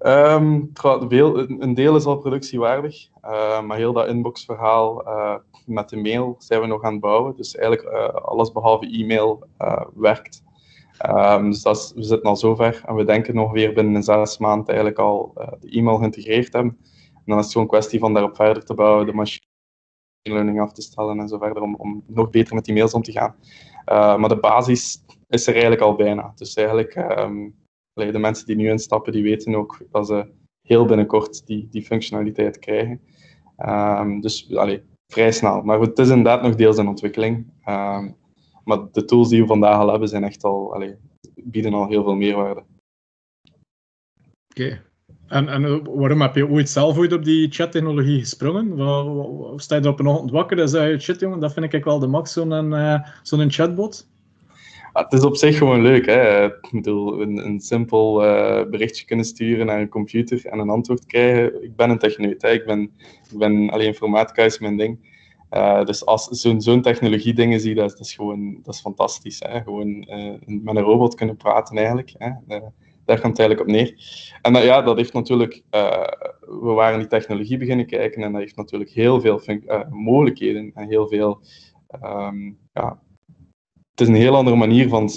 Um, 0.00 0.70
een 1.58 1.74
deel 1.74 1.96
is 1.96 2.04
al 2.04 2.16
productiewaardig, 2.16 3.08
uh, 3.24 3.62
maar 3.62 3.76
heel 3.76 3.92
dat 3.92 4.08
inboxverhaal 4.08 5.04
met 5.66 5.88
de 5.88 5.96
mail 5.96 6.36
zijn 6.38 6.60
we 6.60 6.66
nog 6.66 6.82
aan 6.82 6.92
het 6.92 7.00
bouwen. 7.00 7.36
Dus 7.36 7.56
eigenlijk 7.56 7.88
alles 8.12 8.52
behalve 8.52 8.86
e-mail 8.86 9.46
werkt. 9.94 10.44
Um, 11.08 11.50
dus 11.50 11.62
dat 11.62 11.92
we 11.94 12.02
zitten 12.02 12.28
al 12.28 12.36
zover 12.36 12.82
en 12.86 12.94
we 12.94 13.04
denken 13.04 13.34
nog 13.34 13.52
weer 13.52 13.74
binnen 13.74 14.02
zes 14.02 14.38
maanden 14.38 14.66
eigenlijk 14.66 14.98
al 14.98 15.32
uh, 15.38 15.48
de 15.60 15.70
e-mail 15.70 15.96
geïntegreerd 15.96 16.52
hebben. 16.52 16.78
En 17.14 17.22
dan 17.24 17.38
is 17.38 17.44
het 17.44 17.52
gewoon 17.52 17.66
een 17.66 17.72
kwestie 17.72 17.98
van 17.98 18.12
daarop 18.12 18.36
verder 18.36 18.64
te 18.64 18.74
bouwen, 18.74 19.06
de 19.06 19.12
machine 19.12 19.44
learning 20.22 20.60
af 20.60 20.72
te 20.72 20.82
stellen 20.82 21.18
en 21.18 21.28
zo 21.28 21.38
verder, 21.38 21.62
om, 21.62 21.74
om 21.74 22.02
nog 22.06 22.30
beter 22.30 22.54
met 22.54 22.64
die 22.64 22.74
mails 22.74 22.94
om 22.94 23.02
te 23.02 23.12
gaan. 23.12 23.34
Uh, 23.92 24.16
maar 24.16 24.28
de 24.28 24.38
basis 24.38 25.04
is 25.28 25.46
er 25.46 25.52
eigenlijk 25.52 25.82
al 25.82 25.94
bijna. 25.94 26.32
Dus 26.34 26.54
eigenlijk, 26.54 26.96
um, 27.18 27.54
de 27.92 28.18
mensen 28.18 28.46
die 28.46 28.56
nu 28.56 28.68
instappen, 28.68 29.12
die 29.12 29.22
weten 29.22 29.54
ook 29.54 29.78
dat 29.90 30.06
ze 30.06 30.32
heel 30.68 30.84
binnenkort 30.84 31.46
die, 31.46 31.68
die 31.70 31.82
functionaliteit 31.82 32.58
krijgen. 32.58 33.00
Dus 34.20 34.56
allee, 34.56 34.82
vrij 35.12 35.32
snel. 35.32 35.62
Maar 35.62 35.80
het 35.80 35.98
is 35.98 36.08
inderdaad 36.08 36.42
nog 36.42 36.54
deels 36.54 36.76
in 36.76 36.88
ontwikkeling. 36.88 37.46
Maar 38.66 38.78
de 38.92 39.04
tools 39.04 39.28
die 39.28 39.40
we 39.40 39.46
vandaag 39.46 39.78
al 39.78 39.90
hebben, 39.90 40.08
zijn 40.08 40.24
echt 40.24 40.44
al, 40.44 40.74
allee, 40.74 40.96
bieden 41.34 41.74
al 41.74 41.88
heel 41.88 42.02
veel 42.02 42.14
meerwaarde. 42.14 42.62
Oké. 44.48 44.82
En, 45.26 45.48
en 45.48 45.84
waarom 45.96 46.20
heb 46.20 46.34
je 46.34 46.48
ooit 46.48 46.70
zelf 46.70 46.98
ooit 46.98 47.12
op 47.12 47.24
die 47.24 47.50
chattechnologie 47.50 48.18
gesprongen? 48.18 48.76
Wat, 48.76 49.62
sta 49.62 49.76
je 49.76 49.82
er 49.82 49.88
op 49.88 50.00
een 50.00 50.06
ochtend 50.06 50.30
wakker 50.30 50.58
en 50.58 50.68
zeg 50.68 50.90
je, 50.90 51.00
shit 51.00 51.20
jongen, 51.20 51.40
dat 51.40 51.52
vind 51.52 51.72
ik 51.72 51.84
wel 51.84 51.98
de 51.98 52.06
max, 52.06 52.32
zo'n 52.32 52.72
uh, 52.72 53.00
zo'n 53.22 53.50
chatbot? 53.50 54.08
Ja, 54.92 55.02
het 55.02 55.12
is 55.12 55.24
op 55.24 55.36
zich 55.36 55.58
gewoon 55.58 55.82
leuk. 55.82 56.06
Hè? 56.06 56.44
Ik 56.44 56.68
bedoel, 56.70 57.20
een, 57.20 57.46
een 57.46 57.60
simpel 57.60 58.24
uh, 58.24 58.70
berichtje 58.70 59.04
kunnen 59.04 59.24
sturen 59.24 59.66
naar 59.66 59.80
een 59.80 59.88
computer 59.88 60.46
en 60.46 60.58
een 60.58 60.70
antwoord 60.70 61.06
krijgen. 61.06 61.62
Ik 61.62 61.76
ben 61.76 61.90
een 61.90 61.98
techneut, 61.98 62.42
hè? 62.42 62.50
ik 62.50 62.64
ben, 62.64 62.80
ik 63.30 63.38
ben 63.38 63.70
alleen 63.70 63.86
informatica 63.86 64.42
is 64.42 64.58
mijn 64.58 64.76
ding. 64.76 65.15
Uh, 65.50 65.84
dus 65.84 66.06
als 66.06 66.28
zo'n 66.58 66.82
technologie 66.82 67.34
dingen 67.34 67.60
zie, 67.60 67.74
dat, 67.74 67.90
dat, 67.90 68.00
is 68.00 68.14
gewoon 68.14 68.58
dat 68.62 68.74
is 68.74 68.80
fantastisch. 68.80 69.40
Hè? 69.46 69.60
Gewoon 69.62 69.88
uh, 69.88 70.34
met 70.46 70.76
een 70.76 70.82
robot 70.82 71.14
kunnen 71.14 71.36
praten 71.36 71.76
eigenlijk. 71.76 72.14
Hè? 72.18 72.28
Uh, 72.28 72.66
daar 73.04 73.20
komt 73.20 73.38
het 73.38 73.48
eigenlijk 73.48 73.60
op 73.60 73.66
neer. 73.66 73.94
En 74.42 74.52
ja, 74.52 74.82
dat 74.82 74.96
heeft 74.96 75.12
natuurlijk, 75.12 75.62
we 76.40 76.72
waren 76.74 76.98
die 76.98 77.08
technologie 77.08 77.56
beginnen 77.56 77.86
kijken 77.86 78.22
en 78.22 78.32
dat 78.32 78.40
heeft 78.40 78.56
natuurlijk 78.56 78.90
heel 78.90 79.20
veel 79.20 79.40
mogelijkheden 79.90 80.70
en 80.74 80.88
heel 80.88 81.08
veel, 81.08 81.40
um, 82.02 82.58
ja, 82.72 83.02
het 83.90 84.00
is 84.00 84.08
een 84.08 84.14
heel 84.14 84.36
andere 84.36 84.56
manier 84.56 84.88
van 84.88 85.10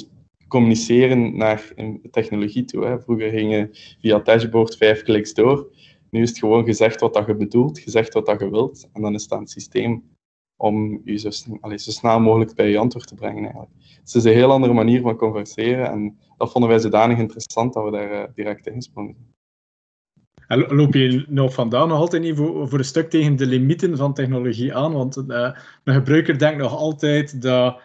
communiceren 0.47 1.37
naar 1.37 1.73
technologie 2.11 2.65
toe. 2.65 2.85
Hè? 2.85 2.99
Vroeger 2.99 3.29
gingen 3.29 3.69
via 4.01 4.19
dashboard 4.19 4.77
vijf 4.77 5.03
kliks 5.03 5.33
door. 5.33 5.71
Nu 6.09 6.21
is 6.21 6.29
het 6.29 6.39
gewoon 6.39 6.65
gezegd 6.65 6.99
wat 6.99 7.13
dat 7.13 7.25
je 7.25 7.35
bedoelt, 7.35 7.79
gezegd 7.79 8.13
wat 8.13 8.25
dat 8.25 8.39
je 8.39 8.49
wilt. 8.49 8.89
En 8.93 9.01
dan 9.01 9.13
is 9.13 9.27
dat 9.27 9.39
een 9.39 9.47
systeem 9.47 10.03
om 10.61 11.01
je 11.03 11.17
zo, 11.17 11.29
snel 11.91 12.19
mogelijk 12.19 12.55
bij 12.55 12.69
je 12.69 12.77
antwoord 12.77 13.07
te 13.07 13.15
brengen. 13.15 13.43
Eigenlijk. 13.43 13.71
Het 14.03 14.15
is 14.15 14.23
een 14.23 14.33
heel 14.33 14.51
andere 14.51 14.73
manier 14.73 15.01
van 15.01 15.15
converseren 15.15 15.91
en 15.91 16.17
dat 16.37 16.51
vonden 16.51 16.69
wij 16.69 16.79
zodanig 16.79 17.17
interessant 17.17 17.73
dat 17.73 17.83
we 17.83 17.91
daar 17.91 18.11
uh, 18.11 18.23
direct 18.35 18.67
in 18.67 18.73
gesprongen 18.73 19.15
zijn. 19.15 19.27
En 20.47 20.75
loop 20.75 20.93
je 20.93 21.25
nou 21.27 21.51
vandaag 21.51 21.87
nog 21.87 21.97
altijd 21.97 22.21
niet 22.21 22.35
voor, 22.35 22.73
een 22.73 22.83
stuk 22.83 23.09
tegen 23.09 23.35
de 23.35 23.45
limieten 23.45 23.97
van 23.97 24.13
technologie 24.13 24.75
aan? 24.75 24.93
Want 24.93 25.15
een 25.15 25.53
gebruiker 25.83 26.37
denkt 26.37 26.57
nog 26.57 26.75
altijd 26.75 27.41
dat 27.41 27.79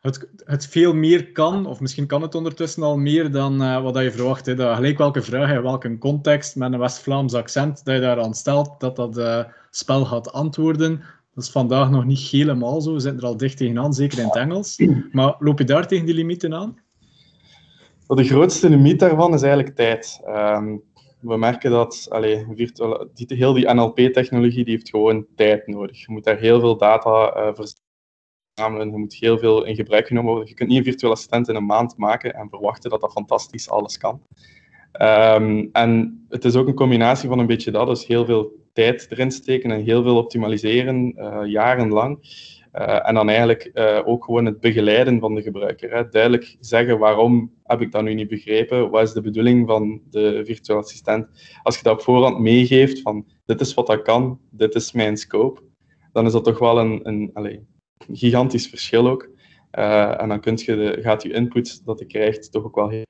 het, 0.00 0.28
het 0.44 0.66
veel 0.66 0.94
meer 0.94 1.32
kan, 1.32 1.66
of 1.66 1.80
misschien 1.80 2.06
kan 2.06 2.22
het 2.22 2.34
ondertussen 2.34 2.82
al 2.82 2.96
meer 2.96 3.30
dan 3.30 3.62
uh, 3.62 3.82
wat 3.82 4.02
je 4.02 4.12
verwacht. 4.12 4.46
Hè. 4.46 4.54
Dat 4.54 4.74
gelijk 4.74 4.98
welke 4.98 5.22
vraag 5.22 5.50
in 5.50 5.62
welke 5.62 5.98
context 5.98 6.56
met 6.56 6.72
een 6.72 6.78
West-Vlaams 6.78 7.34
accent 7.34 7.84
dat 7.84 7.94
je 7.94 8.00
daar 8.00 8.20
aan 8.20 8.34
stelt, 8.34 8.80
dat 8.80 8.96
dat 8.96 9.46
spel 9.70 10.04
gaat 10.04 10.32
antwoorden 10.32 11.02
Dat 11.34 11.44
is 11.44 11.50
vandaag 11.50 11.90
nog 11.90 12.04
niet 12.04 12.18
helemaal 12.18 12.80
zo. 12.80 12.92
We 12.92 13.00
zitten 13.00 13.20
er 13.20 13.26
al 13.26 13.36
dicht 13.36 13.56
tegenaan, 13.56 13.92
zeker 13.92 14.18
in 14.18 14.24
het 14.24 14.36
Engels. 14.36 14.76
Maar 15.12 15.36
loop 15.38 15.58
je 15.58 15.64
daar 15.64 15.86
tegen 15.86 16.06
die 16.06 16.14
limieten 16.14 16.54
aan? 16.54 16.82
de 18.06 18.24
grootste 18.24 18.68
limiet 18.68 18.98
daarvan 18.98 19.34
is 19.34 19.42
eigenlijk 19.42 19.76
tijd. 19.76 20.20
Ehm, 20.24 20.76
we 21.20 21.36
merken 21.36 21.70
dat 21.70 22.06
allee, 22.10 22.46
die, 22.54 23.36
heel 23.36 23.52
die 23.52 23.74
NLP-technologie 23.74 24.64
die 24.64 24.74
heeft 24.74 24.88
gewoon 24.88 25.26
tijd 25.36 25.66
nodig. 25.66 26.00
Je 26.00 26.12
moet 26.12 26.24
daar 26.24 26.38
heel 26.38 26.60
veel 26.60 26.76
data 26.76 27.36
uh, 27.36 27.54
verzamelen, 27.54 28.90
je 28.90 28.96
moet 28.96 29.14
heel 29.14 29.38
veel 29.38 29.64
in 29.64 29.74
gebruik 29.74 30.06
genomen 30.06 30.30
worden. 30.30 30.48
Je 30.48 30.54
kunt 30.54 30.68
niet 30.68 30.78
een 30.78 30.84
virtuele 30.84 31.14
assistent 31.14 31.48
in 31.48 31.54
een 31.54 31.66
maand 31.66 31.96
maken 31.96 32.34
en 32.34 32.48
verwachten 32.48 32.90
dat 32.90 33.00
dat 33.00 33.12
fantastisch 33.12 33.70
alles 33.70 33.98
kan. 33.98 34.22
Um, 35.02 35.68
en 35.72 36.24
het 36.28 36.44
is 36.44 36.56
ook 36.56 36.66
een 36.66 36.74
combinatie 36.74 37.28
van 37.28 37.38
een 37.38 37.46
beetje 37.46 37.70
dat, 37.70 37.86
dus 37.86 38.06
heel 38.06 38.24
veel 38.24 38.52
tijd 38.72 39.06
erin 39.10 39.30
steken 39.30 39.70
en 39.70 39.84
heel 39.84 40.02
veel 40.02 40.16
optimaliseren, 40.16 41.14
uh, 41.16 41.40
jarenlang. 41.44 42.18
Uh, 42.74 43.08
en 43.08 43.14
dan 43.14 43.28
eigenlijk 43.28 43.70
uh, 43.74 44.00
ook 44.04 44.24
gewoon 44.24 44.44
het 44.44 44.60
begeleiden 44.60 45.20
van 45.20 45.34
de 45.34 45.42
gebruiker. 45.42 45.90
Hè. 45.90 46.08
Duidelijk 46.08 46.56
zeggen 46.60 46.98
waarom 46.98 47.52
heb 47.62 47.80
ik 47.80 47.92
dat 47.92 48.02
nu 48.02 48.14
niet 48.14 48.28
begrepen, 48.28 48.90
wat 48.90 49.02
is 49.02 49.12
de 49.12 49.20
bedoeling 49.20 49.66
van 49.66 50.00
de 50.10 50.42
virtuele 50.44 50.82
assistent. 50.82 51.26
Als 51.62 51.76
je 51.76 51.82
dat 51.82 51.92
op 51.92 52.00
voorhand 52.00 52.38
meegeeft 52.38 53.00
van 53.00 53.26
dit 53.46 53.60
is 53.60 53.74
wat 53.74 53.86
dat 53.86 54.02
kan, 54.02 54.40
dit 54.50 54.74
is 54.74 54.92
mijn 54.92 55.16
scope, 55.16 55.60
dan 56.12 56.26
is 56.26 56.32
dat 56.32 56.44
toch 56.44 56.58
wel 56.58 56.78
een, 56.78 57.00
een 57.02 57.30
allez, 57.32 57.58
gigantisch 58.12 58.68
verschil 58.68 59.08
ook. 59.08 59.30
En 59.70 60.28
dan 60.28 60.40
kunt 60.40 60.62
je 60.62 60.76
de, 60.76 60.98
gaat 61.02 61.22
je 61.22 61.32
input 61.32 61.84
dat 61.84 61.98
je 61.98 62.06
krijgt 62.06 62.52
toch 62.52 62.64
ook 62.64 62.74
wel 62.74 62.88
heel 62.88 63.04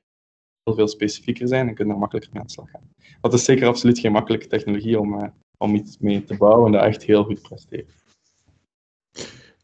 veel 0.72 0.88
specifieker 0.88 1.48
zijn 1.48 1.68
en 1.68 1.74
kun 1.74 1.86
je 1.86 1.92
er 1.92 1.98
makkelijker 1.98 2.32
mee 2.32 2.40
aan 2.40 2.46
de 2.46 2.52
slag 2.52 2.70
gaan. 2.70 2.88
Dat 3.20 3.34
is 3.34 3.44
zeker 3.44 3.66
absoluut 3.66 3.98
geen 3.98 4.12
makkelijke 4.12 4.46
technologie 4.46 5.00
om, 5.00 5.32
om 5.58 5.74
iets 5.74 5.98
mee 5.98 6.24
te 6.24 6.36
bouwen 6.36 6.72
dat 6.72 6.82
echt 6.82 7.02
heel 7.02 7.24
goed 7.24 7.42
presteert. 7.42 7.92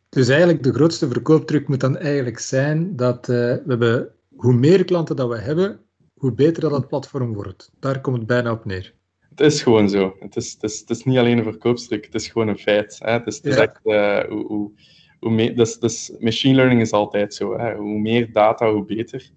Dus 0.09 0.29
eigenlijk 0.29 0.63
de 0.63 0.73
grootste 0.73 1.09
verkooptruc 1.09 1.69
moet 1.69 1.81
dan 1.81 1.97
eigenlijk 1.97 2.39
zijn 2.39 2.97
dat 2.97 3.29
uh, 3.29 3.37
we 3.37 3.63
hebben, 3.67 4.15
hoe 4.37 4.53
meer 4.55 4.85
klanten 4.85 5.17
dat 5.17 5.29
we 5.29 5.39
hebben, 5.39 5.81
hoe 6.15 6.33
beter 6.33 6.63
dat 6.63 6.73
het 6.73 6.89
platform 6.89 7.35
wordt. 7.35 7.71
Daar 7.79 8.01
komt 8.01 8.17
het 8.17 8.27
bijna 8.27 8.53
op 8.53 8.65
neer. 8.65 8.95
Het 9.29 9.41
is 9.41 9.63
gewoon 9.63 9.89
zo. 9.89 10.17
Het 10.19 10.37
is, 10.37 10.53
het 10.53 10.63
is, 10.63 10.81
het 10.81 10.91
is 10.91 11.05
niet 11.05 11.19
alleen 11.19 11.39
een 11.39 11.45
verkooptruc, 11.45 12.05
het 12.05 12.15
is 12.15 12.29
gewoon 12.29 12.49
een 12.49 12.59
feit. 12.59 12.99
Hè? 12.99 13.13
Het 13.13 13.27
is, 13.27 13.37
het 13.37 13.47
is 13.47 13.55
ja. 13.55 13.63
echt, 13.63 13.81
uh, 13.85 14.31
hoe, 14.31 14.47
hoe, 14.47 14.73
hoe 15.19 15.31
meer, 15.31 15.57
dus, 15.57 15.79
dus 15.79 16.13
machine 16.19 16.55
learning 16.55 16.81
is 16.81 16.93
altijd 16.93 17.35
zo. 17.35 17.59
Hè? 17.59 17.75
Hoe 17.75 17.99
meer 17.99 18.33
data, 18.33 18.73
hoe 18.73 18.85
beter. 18.85 19.31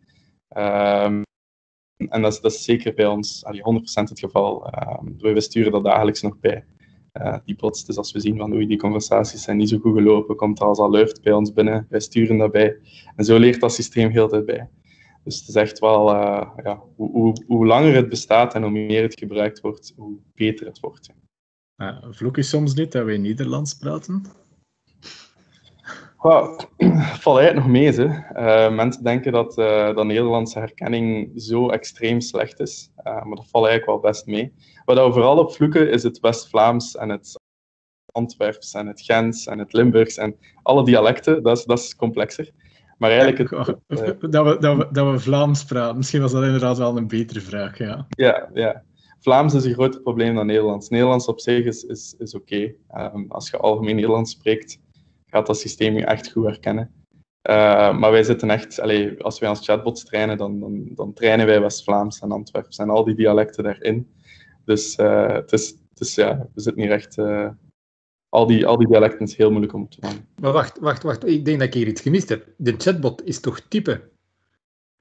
Um, 0.58 1.22
en 1.97 2.21
dat 2.21 2.33
is, 2.33 2.41
dat 2.41 2.51
is 2.51 2.63
zeker 2.63 2.93
bij 2.93 3.07
ons 3.07 3.45
allee, 3.45 3.62
100% 3.62 3.83
het 3.83 4.19
geval. 4.19 4.73
Um, 5.00 5.33
we 5.33 5.41
sturen 5.41 5.71
dat 5.71 5.83
dagelijks 5.83 6.21
nog 6.21 6.39
bij 6.39 6.65
uh, 7.13 7.38
die 7.45 7.55
plots, 7.55 7.85
dus 7.85 7.97
als 7.97 8.12
we 8.12 8.19
zien 8.19 8.38
van 8.38 8.53
oei, 8.53 8.67
die 8.67 8.77
conversaties 8.77 9.43
zijn 9.43 9.57
niet 9.57 9.69
zo 9.69 9.77
goed 9.77 9.93
gelopen, 9.93 10.35
komt 10.35 10.59
er 10.59 10.65
als 10.65 10.79
alert 10.79 11.21
bij 11.21 11.33
ons 11.33 11.53
binnen, 11.53 11.85
wij 11.89 12.00
sturen 12.00 12.38
dat 12.38 12.51
bij. 12.51 12.77
En 13.15 13.25
zo 13.25 13.38
leert 13.38 13.59
dat 13.59 13.73
systeem 13.73 14.09
heel 14.09 14.27
tijd 14.27 14.45
bij. 14.45 14.69
Dus 15.23 15.39
het 15.39 15.47
is 15.47 15.55
echt 15.55 15.79
wel, 15.79 16.09
uh, 16.13 16.50
ja, 16.63 16.83
hoe, 16.95 17.12
hoe, 17.12 17.43
hoe, 17.47 17.65
langer 17.65 17.95
het 17.95 18.09
bestaat 18.09 18.53
en 18.53 18.62
hoe 18.62 18.71
meer 18.71 19.01
het 19.01 19.19
gebruikt 19.19 19.62
wordt, 19.62 19.93
hoe 19.95 20.17
beter 20.33 20.65
het 20.65 20.79
wordt. 20.79 21.09
Uh, 21.77 21.97
vloek 22.09 22.35
je 22.35 22.43
soms 22.43 22.73
niet 22.73 22.91
dat 22.91 23.05
wij 23.05 23.17
Nederlands 23.17 23.73
praten? 23.73 24.23
Well, 26.23 26.55
valt 27.23 27.37
eigenlijk 27.37 27.55
nog 27.55 27.67
mee. 27.67 27.91
Hè. 27.91 28.05
Uh, 28.05 28.75
mensen 28.75 29.03
denken 29.03 29.31
dat, 29.31 29.57
uh, 29.57 29.95
dat 29.95 30.05
Nederlandse 30.05 30.59
herkenning 30.59 31.31
zo 31.35 31.69
extreem 31.69 32.21
slecht 32.21 32.59
is, 32.59 32.91
uh, 32.97 33.03
maar 33.03 33.35
dat 33.35 33.47
valt 33.49 33.65
eigenlijk 33.65 33.85
wel 33.85 34.11
best 34.11 34.25
mee. 34.25 34.53
Wat 34.85 34.97
we 34.97 35.13
vooral 35.13 35.37
op 35.37 35.53
vloeken 35.53 35.91
is 35.91 36.03
het 36.03 36.19
West-Vlaams 36.19 36.95
en 36.95 37.09
het 37.09 37.39
Antwerps 38.11 38.73
en 38.73 38.87
het 38.87 39.01
Gens 39.01 39.45
en 39.45 39.59
het 39.59 39.73
Limburgs 39.73 40.17
en 40.17 40.35
alle 40.61 40.85
dialecten, 40.85 41.43
dat 41.43 41.57
is, 41.57 41.63
dat 41.63 41.79
is 41.79 41.95
complexer. 41.95 42.51
Maar 42.97 43.09
eigenlijk... 43.09 43.49
Het, 43.49 43.77
dat, 44.31 44.45
we, 44.45 44.57
dat, 44.59 44.77
we, 44.77 44.87
dat 44.91 45.11
we 45.11 45.19
Vlaams 45.19 45.63
praten, 45.63 45.97
misschien 45.97 46.21
was 46.21 46.31
dat 46.31 46.43
inderdaad 46.43 46.77
wel 46.77 46.97
een 46.97 47.07
betere 47.07 47.41
vraag, 47.41 47.77
ja. 47.77 48.07
Ja, 48.09 48.49
ja. 48.53 48.83
Vlaams 49.19 49.53
is 49.53 49.65
een 49.65 49.73
groter 49.73 50.01
probleem 50.01 50.35
dan 50.35 50.45
Nederlands. 50.45 50.89
Nederlands 50.89 51.25
op 51.25 51.39
zich 51.39 51.65
is, 51.65 51.83
is, 51.83 52.15
is 52.17 52.35
oké. 52.35 52.75
Okay. 52.87 53.11
Um, 53.13 53.25
als 53.29 53.49
je 53.49 53.57
algemeen 53.57 53.95
Nederlands 53.95 54.31
spreekt, 54.31 54.79
gaat 55.33 55.47
dat 55.47 55.59
systeem 55.59 55.97
je 55.97 56.05
echt 56.05 56.31
goed 56.31 56.45
herkennen. 56.45 56.91
Uh, 57.49 57.97
maar 57.97 58.11
wij 58.11 58.23
zitten 58.23 58.49
echt, 58.49 58.79
als 59.21 59.39
wij 59.39 59.49
als 59.49 59.65
chatbots 59.65 60.03
trainen, 60.03 60.37
dan, 60.37 60.59
dan, 60.59 60.89
dan 60.95 61.13
trainen 61.13 61.45
wij 61.45 61.61
West-Vlaams 61.61 62.19
en 62.19 62.31
Antwerps 62.31 62.77
en 62.77 62.89
al 62.89 63.03
die 63.03 63.15
dialecten 63.15 63.63
daarin. 63.63 64.13
Dus 64.65 64.97
uh, 64.97 65.31
het 65.31 65.51
is, 65.51 65.69
het 65.89 65.99
is, 65.99 66.15
ja, 66.15 66.47
we 66.53 66.61
zitten 66.61 66.81
hier 66.81 66.91
echt. 66.91 67.17
Uh, 67.17 67.49
al, 68.29 68.47
die, 68.47 68.65
al 68.65 68.77
die 68.77 68.87
dialecten 68.87 69.25
is 69.25 69.35
heel 69.35 69.49
moeilijk 69.49 69.73
om 69.73 69.89
te 69.89 69.97
maken. 69.99 70.27
Maar 70.41 70.51
wacht, 70.51 70.79
wacht, 70.79 71.03
wacht. 71.03 71.27
Ik 71.27 71.45
denk 71.45 71.59
dat 71.59 71.67
ik 71.67 71.73
hier 71.73 71.87
iets 71.87 72.01
gemist 72.01 72.29
heb. 72.29 72.47
De 72.57 72.73
chatbot 72.77 73.23
is 73.25 73.39
toch 73.39 73.59
typen? 73.59 74.01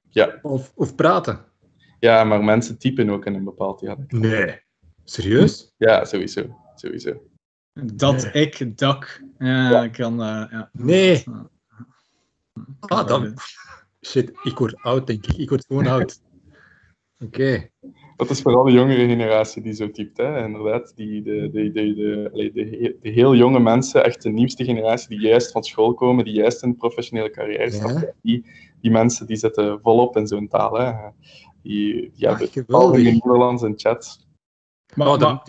Ja. 0.09 0.39
Of, 0.41 0.71
of 0.75 0.95
praten? 0.95 1.45
Ja, 1.99 2.23
maar 2.23 2.43
mensen 2.43 2.77
typen 2.77 3.09
ook 3.09 3.25
in 3.25 3.33
een 3.33 3.43
bepaald 3.43 3.79
dialect. 3.79 4.11
Nee. 4.11 4.61
Serieus? 5.03 5.73
Ja, 5.77 6.05
sowieso. 6.05 6.55
sowieso. 6.75 7.31
Dat, 7.73 8.33
nee. 8.33 8.43
ik, 8.45 8.77
dak. 8.77 9.23
Ja, 9.37 9.69
ja. 9.69 9.87
kan... 9.87 10.13
Uh, 10.13 10.45
ja. 10.51 10.69
Nee. 10.71 11.23
Ah, 12.79 13.07
dan... 13.07 13.33
Shit, 14.01 14.31
ik 14.43 14.57
word 14.57 14.75
oud, 14.81 15.07
denk 15.07 15.25
ik. 15.25 15.37
Ik 15.37 15.49
word 15.49 15.65
gewoon 15.65 15.87
oud. 15.87 16.21
Oké. 17.25 17.25
Okay. 17.25 17.71
Dat 18.15 18.29
is 18.29 18.41
vooral 18.41 18.63
de 18.63 18.71
jongere 18.71 19.07
generatie 19.07 19.61
die 19.61 19.73
zo 19.73 19.91
typt, 19.91 20.17
hè. 20.17 20.43
Inderdaad, 20.43 20.93
die, 20.95 21.21
de, 21.21 21.49
de, 21.51 21.71
de, 21.71 21.93
de, 21.93 22.51
de, 22.53 22.97
de 23.01 23.09
heel 23.09 23.35
jonge 23.35 23.59
mensen, 23.59 24.03
echt 24.03 24.21
de 24.21 24.29
nieuwste 24.29 24.63
generatie, 24.63 25.09
die 25.09 25.27
juist 25.27 25.51
van 25.51 25.63
school 25.63 25.93
komen, 25.93 26.25
die 26.25 26.33
juist 26.33 26.63
in 26.63 26.69
een 26.69 26.75
professionele 26.75 27.29
carrière 27.29 27.71
stappen, 27.71 28.15
die, 28.21 28.45
die 28.81 28.91
mensen 28.91 29.27
die 29.27 29.35
zitten 29.35 29.79
volop 29.81 30.17
in 30.17 30.27
zo'n 30.27 30.47
taal, 30.47 30.73
hè. 30.73 30.93
Die, 31.61 32.11
die 32.15 32.29
Ach, 32.29 32.39
hebben 32.39 32.75
al 32.75 32.93
in 32.93 33.03
Nederlands 33.03 33.63
en 33.63 33.73
chat. 33.75 34.27
Maar, 34.95 35.07
oh, 35.07 35.19
dan... 35.19 35.41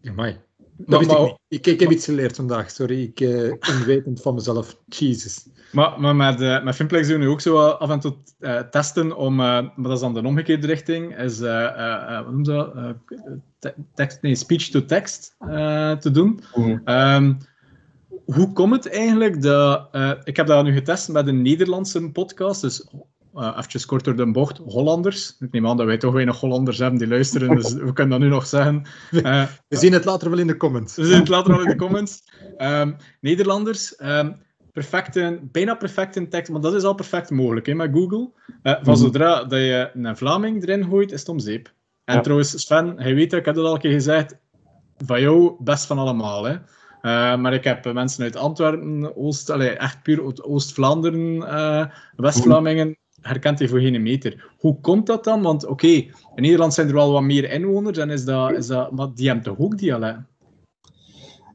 Ja, 0.00 0.36
dat 0.76 1.06
maar, 1.06 1.20
ik, 1.20 1.36
ik, 1.48 1.66
ik, 1.66 1.80
heb 1.80 1.90
iets 1.90 2.04
geleerd 2.04 2.36
vandaag, 2.36 2.70
sorry. 2.70 3.02
Ik 3.02 3.20
uh, 3.20 3.52
onwetend 3.70 4.22
van 4.22 4.34
mezelf. 4.34 4.78
Jesus. 4.86 5.46
Maar, 5.72 6.00
maar 6.00 6.16
met, 6.16 6.40
uh, 6.40 6.64
met 6.64 6.74
Finplex 6.74 7.08
doen 7.08 7.20
we 7.20 7.26
ook 7.26 7.40
zo 7.40 7.58
af 7.58 7.90
en 7.90 8.00
toe 8.00 8.16
uh, 8.40 8.60
testen 8.60 9.16
om, 9.16 9.34
maar 9.34 9.72
dat 9.76 9.92
is 9.92 10.00
dan 10.00 10.14
de 10.14 10.22
omgekeerde 10.26 10.66
richting, 10.66 11.18
is, 11.18 11.40
wat 11.40 12.30
noem 12.30 12.42
dat? 12.42 12.74
tekst, 13.94 14.22
nee, 14.22 14.34
speech-to-text 14.34 15.34
te 16.00 16.10
doen. 16.12 16.40
Mm. 16.54 16.82
Um, 16.84 17.38
hoe 18.24 18.52
komt 18.52 18.72
het 18.72 18.88
eigenlijk 18.88 19.42
dat... 19.42 19.88
ik 20.24 20.36
heb 20.36 20.46
dat 20.46 20.64
nu 20.64 20.72
getest 20.72 21.08
met 21.08 21.26
een 21.26 21.42
Nederlandse 21.42 22.10
podcast, 22.10 22.60
dus 22.60 22.86
uh, 23.34 23.58
even 23.58 23.86
kort 23.86 24.04
door 24.04 24.16
de 24.16 24.30
bocht, 24.30 24.58
Hollanders. 24.58 25.36
Ik 25.38 25.52
neem 25.52 25.66
aan 25.66 25.76
dat 25.76 25.86
wij 25.86 25.98
toch 25.98 26.12
weinig 26.12 26.40
Hollanders 26.40 26.78
hebben 26.78 26.98
die 26.98 27.08
luisteren, 27.08 27.56
dus 27.56 27.72
we 27.72 27.92
kunnen 27.92 28.08
dat 28.08 28.28
nu 28.28 28.34
nog 28.34 28.46
zeggen. 28.46 28.82
Uh, 29.10 29.44
we 29.68 29.76
zien 29.76 29.92
het 29.92 30.04
later 30.04 30.30
wel 30.30 30.38
in 30.38 30.46
de 30.46 30.56
comments. 30.56 30.96
We 30.96 31.06
zien 31.06 31.18
het 31.18 31.28
later 31.28 31.50
wel 31.50 31.62
in 31.62 31.68
de 31.68 31.76
comments. 31.76 32.22
Um, 32.58 32.96
Nederlanders, 33.20 34.00
um, 34.00 34.36
perfecte, 34.72 35.40
bijna 35.42 35.74
perfecte 35.74 36.28
tekst, 36.28 36.52
maar 36.52 36.60
dat 36.60 36.74
is 36.74 36.82
al 36.82 36.94
perfect 36.94 37.30
mogelijk 37.30 37.66
hè, 37.66 37.74
met 37.74 37.90
Google. 37.92 38.30
Uh, 38.62 38.74
van 38.82 38.96
zodra 38.96 39.44
dat 39.44 39.58
je 39.58 39.90
een 39.94 40.16
Vlaming 40.16 40.62
erin 40.62 40.84
gooit, 40.84 41.12
is 41.12 41.20
het 41.20 41.28
om 41.28 41.38
zeep. 41.38 41.72
En 42.04 42.14
ja. 42.14 42.20
trouwens, 42.20 42.60
Sven, 42.60 43.00
hij 43.00 43.14
weet, 43.14 43.32
ik 43.32 43.44
heb 43.44 43.54
het 43.54 43.64
al 43.64 43.74
een 43.74 43.80
keer 43.80 43.92
gezegd, 43.92 44.36
van 45.04 45.20
jou 45.20 45.54
best 45.58 45.86
van 45.86 45.98
allemaal. 45.98 46.44
Hè. 46.44 46.52
Uh, 47.02 47.36
maar 47.36 47.52
ik 47.52 47.64
heb 47.64 47.92
mensen 47.92 48.24
uit 48.24 48.36
Antwerpen, 48.36 49.16
Oost, 49.16 49.50
allez, 49.50 49.76
echt 49.76 50.02
puur 50.02 50.44
Oost-Vlaanderen, 50.44 51.36
uh, 51.36 51.84
West-Vlamingen, 52.16 52.96
herkent 53.22 53.58
hij 53.58 53.68
voor 53.68 53.80
geen 53.80 54.02
meter. 54.02 54.50
Hoe 54.58 54.80
komt 54.80 55.06
dat 55.06 55.24
dan? 55.24 55.42
Want 55.42 55.62
oké, 55.62 55.72
okay, 55.72 56.10
in 56.34 56.42
Nederland 56.42 56.74
zijn 56.74 56.88
er 56.88 56.94
wel 56.94 57.12
wat 57.12 57.22
meer 57.22 57.50
inwoners, 57.50 57.98
en 57.98 58.10
is 58.10 58.24
dat, 58.24 58.52
is 58.52 58.66
dat, 58.66 58.92
maar 58.92 59.08
die 59.14 59.26
hebben 59.26 59.44
toch 59.44 59.58
ook 59.58 59.78
dialect? 59.78 60.18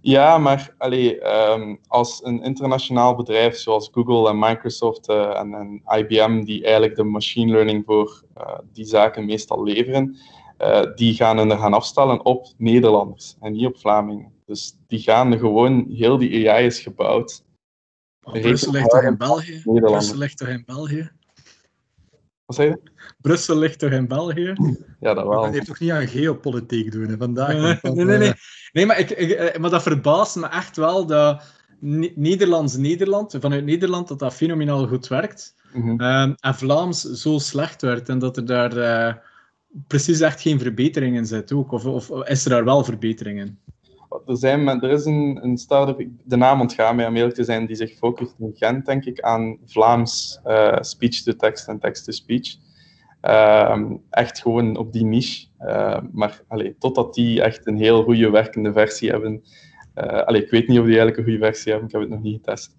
Ja, 0.01 0.37
maar 0.37 0.73
allee, 0.77 1.27
um, 1.51 1.79
als 1.87 2.23
een 2.23 2.43
internationaal 2.43 3.15
bedrijf 3.15 3.57
zoals 3.57 3.89
Google 3.91 4.29
en 4.29 4.39
Microsoft 4.39 5.09
uh, 5.09 5.39
en, 5.39 5.53
en, 5.53 5.81
IBM, 5.97 6.43
die 6.43 6.63
eigenlijk 6.63 6.95
de 6.95 7.03
machine 7.03 7.51
learning 7.51 7.85
voor 7.85 8.23
uh, 8.37 8.57
die 8.73 8.85
zaken 8.85 9.25
meestal 9.25 9.63
leveren, 9.63 10.17
uh, 10.61 10.81
die 10.95 11.13
gaan 11.13 11.37
er 11.37 11.57
gaan 11.57 11.73
afstellen 11.73 12.25
op 12.25 12.47
Nederlanders 12.57 13.35
en 13.39 13.51
niet 13.51 13.65
op 13.65 13.77
Vlamingen. 13.77 14.31
Dus 14.45 14.77
die 14.87 14.99
gaan 14.99 15.37
gewoon, 15.39 15.85
heel 15.89 16.17
die 16.17 16.51
AI 16.51 16.65
is 16.65 16.79
gebouwd. 16.79 17.43
Brussel 18.19 18.71
ligt 18.71 18.89
toch 18.89 19.03
in 19.03 19.17
België? 19.17 19.61
Brussel 19.63 20.17
ligt 20.17 20.37
toch 20.37 20.47
in 20.47 20.63
België? 20.65 21.11
Wat 22.47 22.55
zei 22.55 22.69
je? 22.69 22.79
Brussel 23.21 23.57
ligt 23.57 23.79
toch 23.79 23.91
in 23.91 24.07
België? 24.07 24.53
Ja, 24.99 25.13
dat 25.13 25.27
wel. 25.27 25.41
Dat 25.41 25.51
heeft 25.51 25.65
toch 25.65 25.79
niet 25.79 25.91
aan 25.91 26.07
geopolitiek 26.07 26.91
doen 26.91 27.07
hè, 27.07 27.17
vandaag? 27.17 27.81
nee, 27.81 27.93
nee, 27.95 28.05
nee, 28.05 28.17
nee. 28.17 28.33
nee 28.71 28.85
maar, 28.85 28.99
ik, 28.99 29.09
ik, 29.09 29.59
maar 29.59 29.69
dat 29.69 29.83
verbaast 29.83 30.35
me 30.35 30.47
echt 30.47 30.77
wel 30.77 31.05
dat 31.05 31.43
Nederlands-Nederland, 32.15 33.37
vanuit 33.39 33.65
Nederland, 33.65 34.07
dat 34.07 34.19
dat 34.19 34.33
fenomenaal 34.33 34.87
goed 34.87 35.07
werkt. 35.07 35.55
Mm 35.73 35.81
-hmm. 35.81 36.01
um, 36.01 36.35
en 36.39 36.55
Vlaams 36.55 37.01
zo 37.01 37.37
slecht 37.37 37.81
werd 37.81 38.09
en 38.09 38.19
dat 38.19 38.37
er 38.37 38.45
daar 38.45 38.77
uh, 38.77 39.13
precies 39.87 40.19
echt 40.19 40.41
geen 40.41 40.59
verbetering 40.59 41.15
in 41.15 41.25
zit 41.25 41.51
ook. 41.51 41.71
Of, 41.71 41.85
of 41.85 42.27
is 42.27 42.43
er 42.43 42.49
daar 42.49 42.65
wel 42.65 42.83
verbeteringen? 42.83 43.59
Er, 44.25 44.37
zijn, 44.37 44.67
er 44.67 44.89
is 44.89 45.05
een, 45.05 45.39
een 45.41 45.57
start-up, 45.57 46.07
de 46.23 46.35
naam 46.35 46.61
ontgaan 46.61 46.95
mij 46.95 47.07
om 47.07 47.15
eerlijk 47.15 47.37
zijn, 47.41 47.65
die 47.65 47.75
zich 47.75 47.97
focust 47.97 48.35
in 48.39 48.53
Gent, 48.55 48.85
denk 48.85 49.05
ik, 49.05 49.21
aan 49.21 49.57
Vlaams 49.65 50.39
uh, 50.45 50.77
speech-to-text 50.79 51.67
en 51.67 51.79
text-to-speech. 51.79 52.55
Ehm, 53.21 53.95
echt 54.09 54.41
gewoon 54.41 54.77
op 54.77 54.93
die 54.93 55.05
niche. 55.05 55.47
Uh, 55.61 55.97
maar 56.11 56.41
allee, 56.47 56.75
totdat 56.79 57.13
die 57.13 57.41
echt 57.41 57.67
een 57.67 57.77
heel 57.77 58.03
goede 58.03 58.29
werkende 58.29 58.71
versie 58.71 59.09
hebben. 59.09 59.43
Uh, 59.95 60.21
allee, 60.21 60.43
ik 60.43 60.51
weet 60.51 60.67
niet 60.67 60.79
of 60.79 60.85
die 60.85 60.97
eigenlijk 60.97 61.17
een 61.17 61.23
goede 61.23 61.45
versie 61.45 61.71
hebben, 61.71 61.87
ik 61.89 61.93
heb 61.93 62.03
het 62.03 62.11
nog 62.11 62.21
niet 62.21 62.35
getest. 62.35 62.75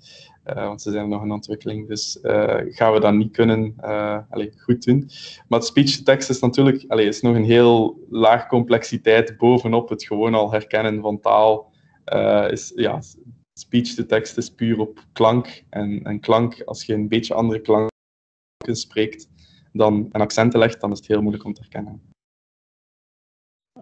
Uh, 0.49 0.67
want 0.67 0.83
ze 0.83 0.91
zijn 0.91 1.09
nog 1.09 1.23
in 1.23 1.33
ontwikkeling. 1.33 1.89
Dus 1.89 2.19
gaan 2.69 2.93
we 2.93 3.01
dat 3.01 3.15
niet 3.15 3.33
kunnen 3.33 3.75
allee, 4.31 4.53
goed 4.57 4.85
doen. 4.85 5.11
Maar 5.49 5.63
speech-to-text 5.63 6.31
is 6.31 6.41
natuurlijk 6.41 6.85
allee, 6.89 7.07
is 7.07 7.21
nog 7.21 7.37
een 7.37 7.45
heel 7.45 8.07
laag 8.11 8.47
complexiteit 8.47 9.37
bovenop 9.37 9.89
het 9.89 10.05
gewoon 10.05 10.35
al 10.35 10.53
herkennen 10.53 11.01
van 11.01 11.21
taal. 11.21 11.73
ja, 12.75 13.01
speech-to-text 13.59 14.37
is 14.37 14.51
puur 14.55 14.79
op 14.79 15.05
klank. 15.13 15.65
En, 15.71 16.03
en 16.05 16.21
klank, 16.21 16.63
als 16.63 16.85
je 16.85 16.95
een 16.95 17.09
beetje 17.09 17.35
andere 17.35 17.61
klanken 17.61 17.91
spreekt, 18.63 19.29
dan 19.73 20.09
een 20.13 20.21
accenten 20.21 20.59
legt, 20.59 20.81
dan 20.81 20.93
is 20.93 20.99
het 20.99 21.07
heel 21.07 21.21
moeilijk 21.21 21.45
om 21.45 21.53
te 21.53 21.61
herkennen. 21.61 22.13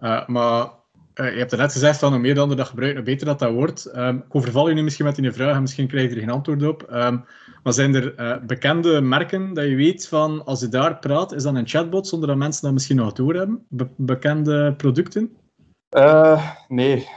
Uh, 0.01 0.27
maar 0.27 0.71
uh, 1.19 1.31
je 1.31 1.37
hebt 1.37 1.51
er 1.51 1.57
net 1.57 1.71
gezegd 1.71 1.99
van 1.99 2.11
hoe 2.11 2.21
meer 2.21 2.35
dan 2.35 2.55
dat 2.55 2.67
gebruikt, 2.67 2.95
hoe 2.95 3.05
beter 3.05 3.25
dat 3.25 3.39
dat 3.39 3.51
wordt. 3.51 3.95
Um, 3.95 4.17
ik 4.17 4.35
overval 4.35 4.69
je 4.69 4.75
nu 4.75 4.83
misschien 4.83 5.05
met 5.05 5.15
die 5.15 5.31
vraag 5.31 5.55
en 5.55 5.61
misschien 5.61 5.87
krijg 5.87 6.09
je 6.09 6.15
er 6.15 6.21
geen 6.21 6.29
antwoord 6.29 6.63
op. 6.63 6.87
Um, 6.91 7.25
maar 7.63 7.73
zijn 7.73 7.95
er 7.95 8.19
uh, 8.19 8.45
bekende 8.45 9.01
merken 9.01 9.53
dat 9.53 9.65
je 9.65 9.75
weet 9.75 10.07
van 10.07 10.45
als 10.45 10.59
je 10.59 10.67
daar 10.67 10.97
praat, 10.99 11.31
is 11.31 11.43
dat 11.43 11.55
een 11.55 11.67
chatbot 11.67 12.07
zonder 12.07 12.27
dat 12.27 12.37
mensen 12.37 12.63
dat 12.63 12.73
misschien 12.73 12.95
nog 12.95 13.13
doorhebben? 13.13 13.65
Be 13.69 13.87
bekende 13.95 14.73
producten? 14.75 15.37
nee, 16.67 17.07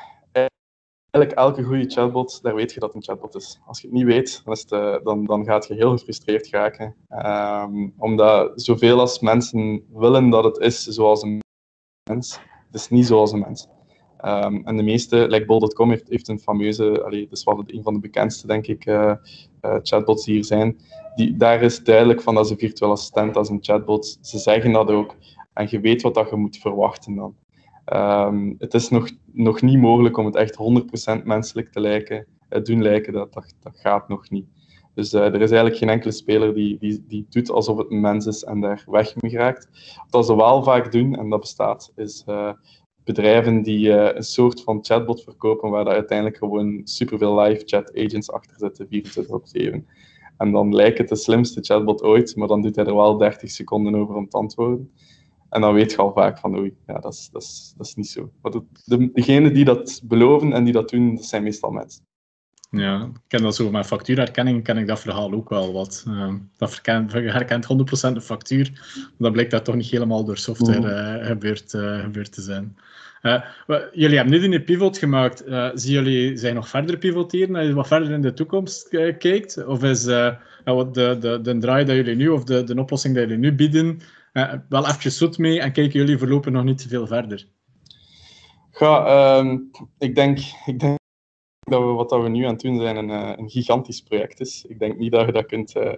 eigenlijk 1.11 1.33
elke 1.33 1.63
goede 1.63 1.91
chatbot, 1.91 2.43
daar 2.43 2.55
weet 2.55 2.73
je 2.73 2.81
dat 2.81 2.95
het 2.95 2.97
een 2.97 3.15
chatbot 3.15 3.35
is. 3.35 3.61
Als 3.67 3.81
je 3.81 3.87
het 3.87 3.97
niet 3.97 4.07
weet, 4.07 4.43
dan, 4.45 4.55
is 4.55 4.67
het, 4.69 5.05
dan, 5.05 5.25
dan 5.25 5.45
gaat 5.45 5.67
je 5.67 5.75
heel 5.75 5.91
gefrustreerd 5.91 6.51
raken. 6.51 6.97
Um, 7.09 7.95
omdat 7.99 8.63
zoveel 8.63 9.01
als 9.01 9.21
mensen 9.21 9.85
willen 9.93 10.31
dat 10.31 10.45
het 10.45 10.59
is 10.59 10.85
zoals 10.85 11.23
een 11.23 11.41
mens, 12.11 12.41
het 12.67 12.75
is 12.75 12.89
niet 12.89 13.07
zoals 13.07 13.33
een 13.33 13.39
mens. 13.39 13.69
Um, 14.25 14.63
en 14.65 14.77
de 14.77 14.83
meeste, 14.83 15.29
like 15.29 15.45
Bol.com 15.45 15.91
heeft, 15.91 16.09
heeft 16.09 16.29
een 16.29 16.39
fameuze, 16.39 16.91
dat 16.91 17.13
is 17.31 17.45
wel 17.45 17.63
een 17.67 17.83
van 17.83 17.95
de 17.95 18.01
bekendste, 18.01 18.47
denk 18.47 18.67
ik, 18.67 18.87
uh, 18.87 19.15
uh, 19.63 19.77
chatbots 19.83 20.25
die 20.25 20.35
hier 20.35 20.45
zijn. 20.45 20.79
Die, 21.15 21.37
daar 21.37 21.63
is 21.63 21.85
duidelijk 21.85 22.23
van 22.23 22.35
dat 22.35 22.51
een 22.51 22.59
virtuele 22.59 22.93
assistent, 22.93 23.37
is 23.37 23.49
een 23.49 23.59
chatbot. 23.63 24.19
Ze 24.21 24.39
zeggen 24.39 24.73
dat 24.73 24.91
ook. 24.91 25.15
En 25.53 25.67
je 25.71 25.81
weet 25.81 26.03
wat 26.03 26.15
dat 26.15 26.31
je 26.31 26.37
moet 26.37 26.57
verwachten 26.57 27.15
dan. 27.15 27.35
Um, 27.93 28.55
het 28.59 28.75
is 28.75 28.89
nog, 28.89 29.11
nog 29.33 29.63
niet 29.63 29.79
mogelijk 29.79 30.17
om 30.17 30.27
het 30.27 30.37
echt 30.37 30.57
100% 31.21 31.25
menselijk 31.25 31.73
te 31.73 31.81
lijken, 31.81 32.27
uh, 32.51 32.63
doen 32.63 32.83
lijken. 32.83 33.13
Dat, 33.13 33.33
dat, 33.33 33.55
dat, 33.61 33.79
gaat 33.81 34.09
nog 34.09 34.31
niet. 34.31 34.47
Dus 34.95 35.13
er 35.13 35.35
is 35.35 35.51
eigenlijk 35.51 35.77
geen 35.77 35.89
enkele 35.89 36.13
speler 36.13 36.55
die, 36.55 36.79
die, 36.79 37.05
die 37.09 37.27
doet 37.29 37.51
alsof 37.51 37.79
het 37.79 37.91
een 37.91 38.01
mens 38.01 38.27
is 38.27 38.45
en 38.45 38.61
daar 38.61 38.85
weg 38.87 39.21
mee 39.21 39.33
raakt. 39.33 39.69
Wat 40.11 40.27
ze 40.27 40.37
wel 40.37 40.63
vaak 40.63 40.93
doen, 40.93 41.17
en 41.17 41.29
dat 41.29 41.41
bestaat, 41.41 41.93
is 41.97 42.25
bedrijven 43.13 43.63
die 43.63 43.91
een 43.91 44.23
soort 44.23 44.63
van 44.63 44.79
chatbot 44.85 45.23
verkopen 45.23 45.71
waar 45.71 45.85
daar 45.85 45.95
uiteindelijk 45.95 46.37
gewoon 46.37 46.81
superveel 46.85 47.41
live 47.41 47.63
chat 47.65 47.97
agents 47.97 48.31
achter 48.31 48.57
zitten, 48.59 48.87
24 48.89 49.35
op 49.35 49.47
7. 49.47 49.87
En 50.37 50.53
dan 50.53 50.75
lijkt 50.75 50.99
het 50.99 51.09
de 51.09 51.17
slimste 51.17 51.61
chatbot 51.61 52.03
ooit, 52.03 52.37
maar 52.37 52.49
dan 52.49 52.63
doet 52.63 52.77
hij 52.77 52.85
er 52.85 52.95
wel 52.95 53.17
30 53.17 53.51
seconden 53.51 53.95
over 53.95 54.15
om 54.15 54.29
te 54.29 54.37
antwoorden. 54.37 54.91
En 55.51 55.61
dan 55.61 55.75
weet 55.75 55.91
je 55.91 55.97
al 55.97 56.13
vaak 56.13 56.39
van, 56.39 56.59
oei, 56.59 56.75
ja, 56.87 56.99
dat 56.99 57.13
is, 57.13 57.29
dat 57.33 57.43
is, 57.43 57.75
dat 57.77 57.87
is 57.87 57.95
niet 57.95 58.09
zo. 58.09 58.31
Maar 58.43 58.53
de, 58.53 59.11
degenen 59.13 59.55
die 59.55 59.65
dat 59.65 60.01
beloven 60.05 60.53
en 60.53 60.65
die 60.65 60.73
dat 60.73 60.89
doen, 60.89 61.15
dat 61.15 61.25
zijn 61.25 61.43
meestal 61.43 61.71
mensen. 61.71 62.05
Ja, 62.71 63.03
ik 63.03 63.21
ken 63.29 63.43
dat 63.43 63.55
zo. 63.55 63.71
Met 63.71 63.87
factuurherkenning 63.87 64.65
ken 64.65 64.77
ik 64.77 64.87
dat 64.87 65.01
verhaal 65.01 65.33
ook 65.33 65.49
wel 65.49 65.73
wat. 65.73 66.05
Uh, 66.09 66.35
dat 66.57 66.71
herkent, 66.71 67.13
herkent 67.13 67.67
100% 68.11 68.13
de 68.13 68.21
factuur, 68.21 68.71
maar 68.95 69.11
dat 69.19 69.33
blijkt 69.33 69.51
dat 69.51 69.65
toch 69.65 69.75
niet 69.75 69.91
helemaal 69.91 70.25
door 70.25 70.37
software 70.37 71.19
uh, 71.21 71.27
gebeurd, 71.27 71.73
uh, 71.73 72.01
gebeurd 72.01 72.33
te 72.33 72.43
zijn. 72.43 72.77
Uh, 73.23 73.43
jullie 73.93 74.17
hebben 74.17 74.41
nu 74.41 74.55
een 74.55 74.65
pivot 74.65 74.99
gemaakt. 74.99 75.45
Zien 75.75 75.93
jullie 75.93 76.37
zijn 76.37 76.55
nog 76.55 76.69
verder 76.69 76.99
pivoteren 76.99 77.57
als 77.57 77.67
je 77.67 77.75
wat 77.75 77.87
verder 77.87 78.11
in 78.11 78.23
de 78.23 78.33
toekomst 78.33 78.89
kijkt? 79.19 79.65
Of 79.67 79.83
is 79.83 80.03
de, 80.03 80.37
de, 80.93 81.39
de 81.43 81.59
draai 81.59 81.85
dat 81.85 81.97
jullie 81.97 82.17
nu, 82.17 82.29
of 82.29 82.45
de, 82.45 82.65
de 82.65 82.81
oplossing 82.81 83.15
die 83.15 83.23
jullie 83.23 83.39
nu 83.39 83.55
bieden, 83.55 84.01
wel 84.69 84.89
even 84.89 85.13
zoet 85.13 85.39
mee 85.39 85.61
en 85.61 85.73
kijken 85.73 86.01
jullie 86.01 86.19
voorlopig 86.19 86.53
nog 86.53 86.65
niet 86.65 86.79
te 86.79 86.89
veel 86.89 87.07
verder? 87.07 87.47
Ja, 88.79 89.39
um, 89.39 89.71
ik, 89.99 90.15
denk, 90.15 90.39
ik 90.67 90.81
denk 90.81 91.00
dat 91.71 91.81
we 91.83 91.87
wat 91.87 92.09
dat 92.09 92.23
we 92.23 92.29
nu 92.29 92.45
aan 92.45 92.53
het 92.53 92.61
doen 92.61 92.81
zijn 92.81 92.97
een, 92.97 93.11
eh, 93.11 93.33
een 93.37 93.51
gigantisch 93.51 94.03
project 94.03 94.41
is. 94.41 94.65
Ik 94.69 94.79
denk 94.79 94.99
niet 94.99 95.13
dat 95.13 95.27
je 95.27 95.33
dat 95.33 95.47
kunt... 95.47 95.77
Uh, 95.77 95.93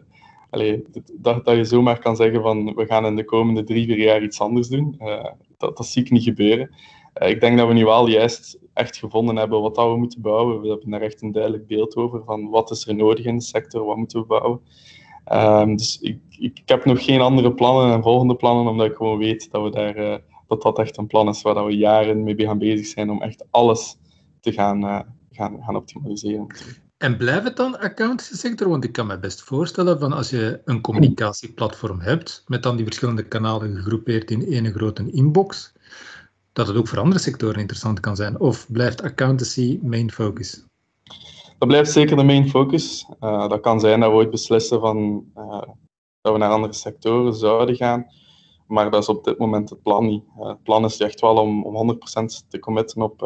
dat, 1.12 1.44
dat 1.44 1.56
je 1.56 1.64
zomaar 1.64 1.98
kan 1.98 2.16
zeggen 2.16 2.42
van 2.42 2.74
we 2.74 2.86
gaan 2.86 3.06
in 3.06 3.16
de 3.16 3.24
komende 3.24 3.64
drie, 3.64 3.86
vier 3.86 3.98
jaar 3.98 4.22
iets 4.22 4.40
anders 4.40 4.68
doen. 4.68 4.96
Uh, 4.98 5.24
dat, 5.58 5.76
dat 5.76 5.86
zie 5.86 6.02
ik 6.04 6.10
niet 6.10 6.22
gebeuren. 6.22 6.70
Ik 7.14 7.40
denk 7.40 7.58
dat 7.58 7.68
we 7.68 7.74
nu 7.74 7.84
wel 7.84 8.06
juist 8.06 8.58
echt 8.72 8.96
gevonden 8.96 9.36
hebben 9.36 9.60
wat 9.60 9.74
dat 9.74 9.90
we 9.90 9.96
moeten 9.96 10.20
bouwen. 10.20 10.60
We 10.60 10.68
hebben 10.68 10.90
daar 10.90 11.00
echt 11.00 11.22
een 11.22 11.32
duidelijk 11.32 11.66
beeld 11.66 11.96
over 11.96 12.24
van 12.24 12.50
wat 12.50 12.70
is 12.70 12.86
er 12.86 12.94
nodig 12.94 13.24
in 13.24 13.36
de 13.36 13.42
sector, 13.42 13.84
wat 13.84 13.96
moeten 13.96 14.20
we 14.20 14.26
bouwen. 14.26 14.60
Um, 15.32 15.76
dus 15.76 15.98
ik, 16.00 16.18
ik, 16.38 16.62
heb 16.64 16.84
nog 16.84 17.04
geen 17.04 17.20
andere 17.20 17.54
plannen 17.54 17.94
en 17.94 18.02
volgende 18.02 18.36
plannen, 18.36 18.66
omdat 18.66 18.86
ik 18.86 18.96
gewoon 18.96 19.18
weet 19.18 19.50
dat 19.50 19.62
we 19.62 19.70
daar, 19.70 20.20
dat, 20.46 20.62
dat 20.62 20.78
echt 20.78 20.96
een 20.96 21.06
plan 21.06 21.28
is 21.28 21.42
waar 21.42 21.64
we 21.64 21.76
jaren 21.76 22.22
mee 22.22 22.36
gaan 22.38 22.58
bezig 22.58 22.86
zijn 22.86 23.10
om 23.10 23.22
echt 23.22 23.44
alles 23.50 23.96
te 24.40 24.52
gaan, 24.52 25.06
gaan, 25.32 25.62
gaan 25.62 25.76
optimaliseren. 25.76 26.46
En 26.96 27.16
blijft 27.16 27.44
het 27.44 27.56
dan 27.56 27.78
accountancy 27.78 28.34
sector? 28.34 28.68
Want 28.68 28.84
ik 28.84 28.92
kan 28.92 29.06
me 29.06 29.18
best 29.18 29.42
voorstellen 29.42 29.98
van 29.98 30.12
als 30.12 30.30
je 30.30 30.60
een 30.64 30.80
communicatieplatform 30.80 32.00
hebt, 32.00 32.44
met 32.46 32.62
dan 32.62 32.76
die 32.76 32.84
verschillende 32.84 33.28
kanalen 33.28 33.76
gegroepeerd 33.76 34.30
in 34.30 34.46
één 34.46 34.72
grote 34.72 35.10
inbox, 35.10 35.72
dat 36.52 36.66
het 36.66 36.76
ook 36.76 36.88
voor 36.88 36.98
andere 36.98 37.20
sectoren 37.20 37.60
interessant 37.60 38.00
kan 38.00 38.16
zijn. 38.16 38.40
Of 38.40 38.72
blijft 38.72 39.02
accountancy 39.02 39.78
main 39.82 40.12
focus? 40.12 40.64
dat 41.62 41.70
blijft 41.70 41.92
zeker 41.92 42.16
de 42.16 42.22
main 42.22 42.48
focus. 42.48 43.06
Uh, 43.20 43.48
dat 43.48 43.60
kan 43.60 43.80
zijn 43.80 44.00
dat 44.00 44.10
we 44.10 44.16
ooit 44.16 44.30
beslissen 44.30 44.80
van, 44.80 45.24
uh, 45.36 45.62
dat 46.20 46.32
we 46.32 46.38
naar 46.38 46.50
andere 46.50 46.72
sectoren 46.72 47.34
zouden 47.34 47.76
gaan. 47.76 48.06
Maar 48.66 48.90
dat 48.90 49.02
is 49.02 49.08
op 49.08 49.24
dit 49.24 49.38
moment 49.38 49.70
het 49.70 49.82
plan 49.82 50.06
niet. 50.06 50.24
Uh, 50.38 50.48
het 50.48 50.62
plan 50.62 50.84
is 50.84 50.98
echt 50.98 51.20
wel 51.20 51.36
om, 51.36 51.64
om 51.64 51.94
100% 51.94 51.98
te 52.48 52.58
committen 52.58 53.02
op, 53.02 53.22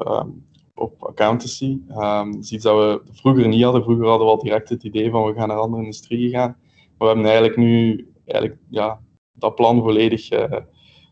op 0.76 1.04
accountancy. 1.04 1.78
Um, 1.88 2.32
dat 2.32 2.42
is 2.42 2.52
iets 2.52 2.64
dat 2.64 2.76
we 2.76 3.12
vroeger 3.12 3.48
niet 3.48 3.62
hadden. 3.62 3.82
Vroeger 3.82 4.06
hadden 4.06 4.26
we 4.26 4.32
al 4.32 4.42
direct 4.42 4.68
het 4.68 4.84
idee 4.84 5.10
van 5.10 5.24
we 5.24 5.34
gaan 5.34 5.48
naar 5.48 5.58
andere 5.58 5.82
industrieën 5.82 6.30
gaan. 6.30 6.56
Maar 6.58 6.96
we 6.98 7.06
hebben 7.06 7.24
eigenlijk 7.24 7.56
nu 7.56 8.06
eigenlijk, 8.24 8.60
ja, 8.70 9.00
dat 9.32 9.54
plan 9.54 9.82
volledig 9.82 10.28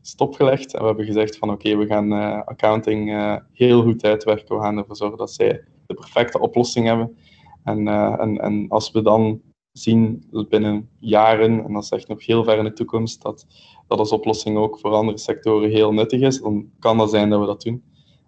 stopgelegd. 0.00 0.74
En 0.74 0.81
we 0.81 0.87
hebben 0.87 1.05
gezegd 1.05 1.38
van 1.38 1.50
oké, 1.50 1.77
we 1.77 1.87
gaan 1.87 2.12
accounting 2.44 3.11
heel 3.53 3.83
goed 3.83 4.05
uitwerken. 4.05 4.57
We 4.57 4.62
gaan 4.62 4.79
ervoor 4.79 4.96
zorgen 4.96 5.18
dat 5.18 5.33
zij 5.33 5.64
de 5.87 5.94
perfecte 5.94 6.40
oplossing 6.40 6.87
hebben. 6.87 7.16
En, 7.64 7.88
en, 8.18 8.38
en 8.38 8.66
als 8.68 8.90
we 8.90 9.03
dan 9.03 9.40
zien 9.72 10.24
binnen 10.48 10.88
jaren, 10.98 11.64
en 11.64 11.72
dat 11.72 11.83
is 11.83 11.90
echt 11.90 12.09
nog 12.09 12.27
heel 12.27 12.44
ver 12.44 12.59
in 12.59 12.64
de 12.64 12.72
toekomst, 12.72 13.22
dat, 13.22 13.46
dat 13.87 13.98
als 13.98 14.12
oplossing 14.12 14.57
ook 14.57 14.79
voor 14.79 14.90
andere 14.90 15.18
sectoren 15.18 15.70
heel 15.70 15.92
nuttig 15.92 16.20
is, 16.20 16.40
dan 16.40 16.70
kan 16.79 16.98
dat 16.98 17.11
zijn 17.11 17.31
dat 17.31 17.40
we 17.40 17.46
dat 17.46 17.62
doen. 17.62 17.83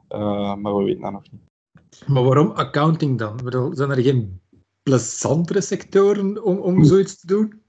Uh, 0.08 0.54
maar 0.54 0.76
we 0.76 0.84
weten 0.84 1.02
dat 1.02 1.12
nog 1.12 1.22
niet. 1.30 1.40
Maar 2.06 2.22
waarom 2.22 2.50
accounting 2.50 3.18
dan? 3.18 3.40
Zijn 3.74 3.90
er 3.90 4.02
geen 4.02 4.40
plezantere 4.82 5.60
sectoren 5.60 6.44
om, 6.44 6.58
om 6.58 6.84
zoiets 6.84 7.20
te 7.20 7.26
doen? 7.26 7.62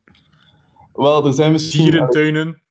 Wel, 0.94 1.26
er 1.26 1.34
zijn 1.34 1.52
misschien... 1.52 1.84
Dierentuinen. 1.84 2.62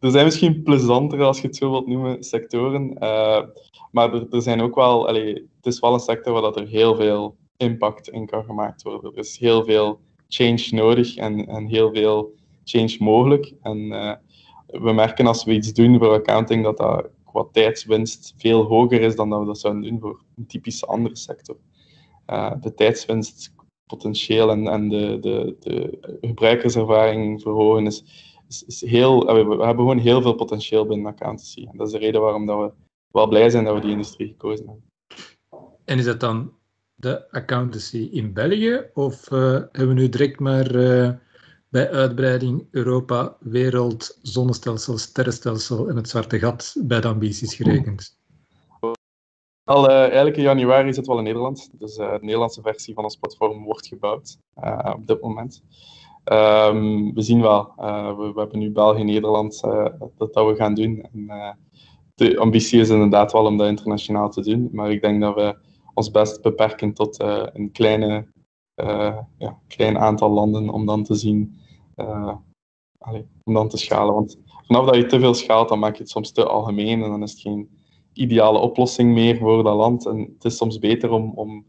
er 0.00 0.10
zijn 0.10 0.24
misschien 0.24 0.62
plezantere, 0.62 1.24
als 1.24 1.40
je 1.40 1.46
het 1.46 1.56
zo 1.56 1.70
wilt 1.70 1.86
noemen, 1.86 2.22
sectoren. 2.24 2.90
Uh, 3.02 3.42
maar 3.90 4.14
er, 4.14 4.26
er, 4.30 4.42
zijn 4.42 4.60
ook 4.60 4.74
wel, 4.74 5.08
allee, 5.08 5.34
het 5.34 5.66
is 5.66 5.80
wel 5.80 5.92
een 5.92 6.00
sector 6.00 6.32
waar 6.32 6.42
dat 6.42 6.56
er 6.56 6.66
heel 6.66 6.96
veel 6.96 7.36
impact 7.56 8.08
in 8.08 8.26
kan 8.26 8.44
gemaakt 8.44 8.82
worden. 8.82 9.12
Er 9.12 9.18
is 9.18 9.38
heel 9.38 9.64
veel 9.64 10.00
change 10.28 10.68
nodig 10.70 11.16
en, 11.16 11.46
en 11.46 11.66
heel 11.66 11.92
veel 11.92 12.34
change 12.64 12.96
mogelijk. 12.98 13.52
En 13.62 13.78
uh, 13.78 14.12
we 14.66 14.92
merken 14.92 15.26
als 15.26 15.44
we 15.44 15.52
iets 15.52 15.72
doen 15.72 15.98
voor 15.98 16.12
accounting 16.12 16.64
dat 16.64 16.76
dat 16.76 17.08
qua 17.36 17.48
tijdswinst 17.52 18.34
veel 18.36 18.62
hoger 18.62 19.00
is 19.00 19.16
dan 19.16 19.30
dat 19.30 19.40
we 19.40 19.46
dat 19.46 19.58
zouden 19.58 19.82
doen 19.82 20.00
voor 20.00 20.20
een 20.36 20.46
typische 20.46 20.86
andere 20.86 21.16
sector. 21.16 21.56
Uh, 22.30 22.52
de 22.60 22.74
tijdswinstpotentieel 22.74 24.50
en, 24.50 24.66
en 24.66 24.88
de, 24.88 25.18
de, 25.20 25.56
de 25.60 25.98
gebruikerservaring 26.20 27.42
verhogen 27.42 27.86
is, 27.86 28.04
is, 28.66 28.80
heel, 28.80 29.24
we, 29.24 29.44
we 29.44 29.64
hebben 29.64 29.84
gewoon 29.84 29.98
heel 29.98 30.22
veel 30.22 30.34
potentieel 30.34 30.86
binnen 30.86 31.12
accountancy. 31.12 31.66
En 31.70 31.76
dat 31.76 31.86
is 31.86 31.92
de 31.92 31.98
reden 31.98 32.20
waarom 32.20 32.46
dat 32.46 32.58
we 32.58 32.72
wel 33.10 33.28
blij 33.28 33.50
zijn 33.50 33.64
dat 33.64 33.74
we 33.74 33.80
die 33.80 33.90
industrie 33.90 34.28
gekozen 34.28 34.66
hebben. 34.66 34.84
En 35.84 35.98
is 35.98 36.04
dat 36.04 36.20
dan 36.20 36.52
de 36.94 37.30
accountancy 37.30 38.08
in 38.12 38.32
België? 38.32 38.90
Of 38.94 39.30
uh, 39.30 39.38
hebben 39.50 39.88
we 39.88 39.94
nu 39.94 40.08
direct 40.08 40.40
maar 40.40 40.74
bij 41.76 41.90
uitbreiding 41.90 42.68
Europa, 42.70 43.36
wereld, 43.40 44.18
zonnestelsel, 44.22 44.98
sterrenstelsel 44.98 45.88
en 45.88 45.96
het 45.96 46.08
zwarte 46.08 46.38
gat 46.38 46.76
bij 46.78 47.00
de 47.00 47.08
ambities 47.08 47.54
gerekend? 47.54 48.18
Al, 49.64 49.90
uh, 49.90 49.96
eigenlijk 49.96 50.36
in 50.36 50.42
januari 50.42 50.92
zitten 50.92 51.04
we 51.04 51.10
al 51.10 51.18
in 51.18 51.24
Nederland. 51.24 51.70
Dus 51.78 51.98
uh, 51.98 52.12
de 52.12 52.18
Nederlandse 52.20 52.62
versie 52.62 52.94
van 52.94 53.04
ons 53.04 53.16
platform 53.16 53.64
wordt 53.64 53.86
gebouwd 53.86 54.38
uh, 54.64 54.92
op 54.96 55.06
dit 55.06 55.20
moment. 55.20 55.62
Um, 56.24 57.14
we 57.14 57.22
zien 57.22 57.40
wel, 57.40 57.72
we, 58.16 58.30
we, 58.34 58.40
hebben 58.40 58.58
nu 58.58 58.70
België 58.70 59.00
en 59.00 59.06
Nederland 59.06 59.60
dat, 60.18 60.32
dat 60.32 60.46
we 60.46 60.54
gaan 60.56 60.74
doen. 60.74 61.08
En, 61.12 61.56
de 62.14 62.38
ambitie 62.38 62.80
is 62.80 62.88
inderdaad 62.88 63.32
wel 63.32 63.44
om 63.44 63.56
dat 63.56 63.68
internationaal 63.68 64.30
te 64.30 64.42
doen. 64.42 64.68
Maar 64.72 64.90
ik 64.90 65.00
denk 65.00 65.20
dat 65.20 65.34
we 65.34 65.58
ons 65.94 66.10
best 66.10 66.42
beperken 66.42 66.92
tot 66.92 67.20
een 67.52 67.70
kleine, 67.72 68.26
ja, 69.38 69.58
klein 69.68 69.98
aantal 69.98 70.30
landen 70.30 70.68
om 70.68 70.86
dan 70.86 71.02
te 71.04 71.14
zien, 71.14 71.64
allez, 72.98 73.22
om 73.44 73.54
dan 73.54 73.68
te 73.68 73.76
schalen. 73.76 74.14
Want 74.14 74.38
vanaf 74.66 74.86
dat 74.86 74.94
je 74.96 75.06
te 75.06 75.20
veel 75.20 75.34
schaalt, 75.34 75.68
dan 75.68 75.78
maak 75.78 75.96
je 75.96 76.02
het 76.02 76.10
soms 76.10 76.32
te 76.32 76.44
algemeen 76.44 77.02
en 77.02 77.10
dan 77.10 77.22
is 77.22 77.30
het 77.30 77.40
geen 77.40 77.70
ideale 78.12 78.58
oplossing 78.58 79.12
meer 79.12 79.38
voor 79.38 79.62
dat 79.62 79.76
land. 79.76 80.06
En 80.06 80.18
het 80.18 80.44
is 80.44 80.56
soms 80.56 80.78
beter 80.78 81.10
om, 81.10 81.32
om 81.34 81.66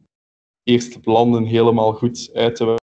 eerst 0.63 1.05
landen 1.05 1.43
helemaal 1.43 1.93
goed 1.93 2.29
uit 2.33 2.55
te 2.55 2.77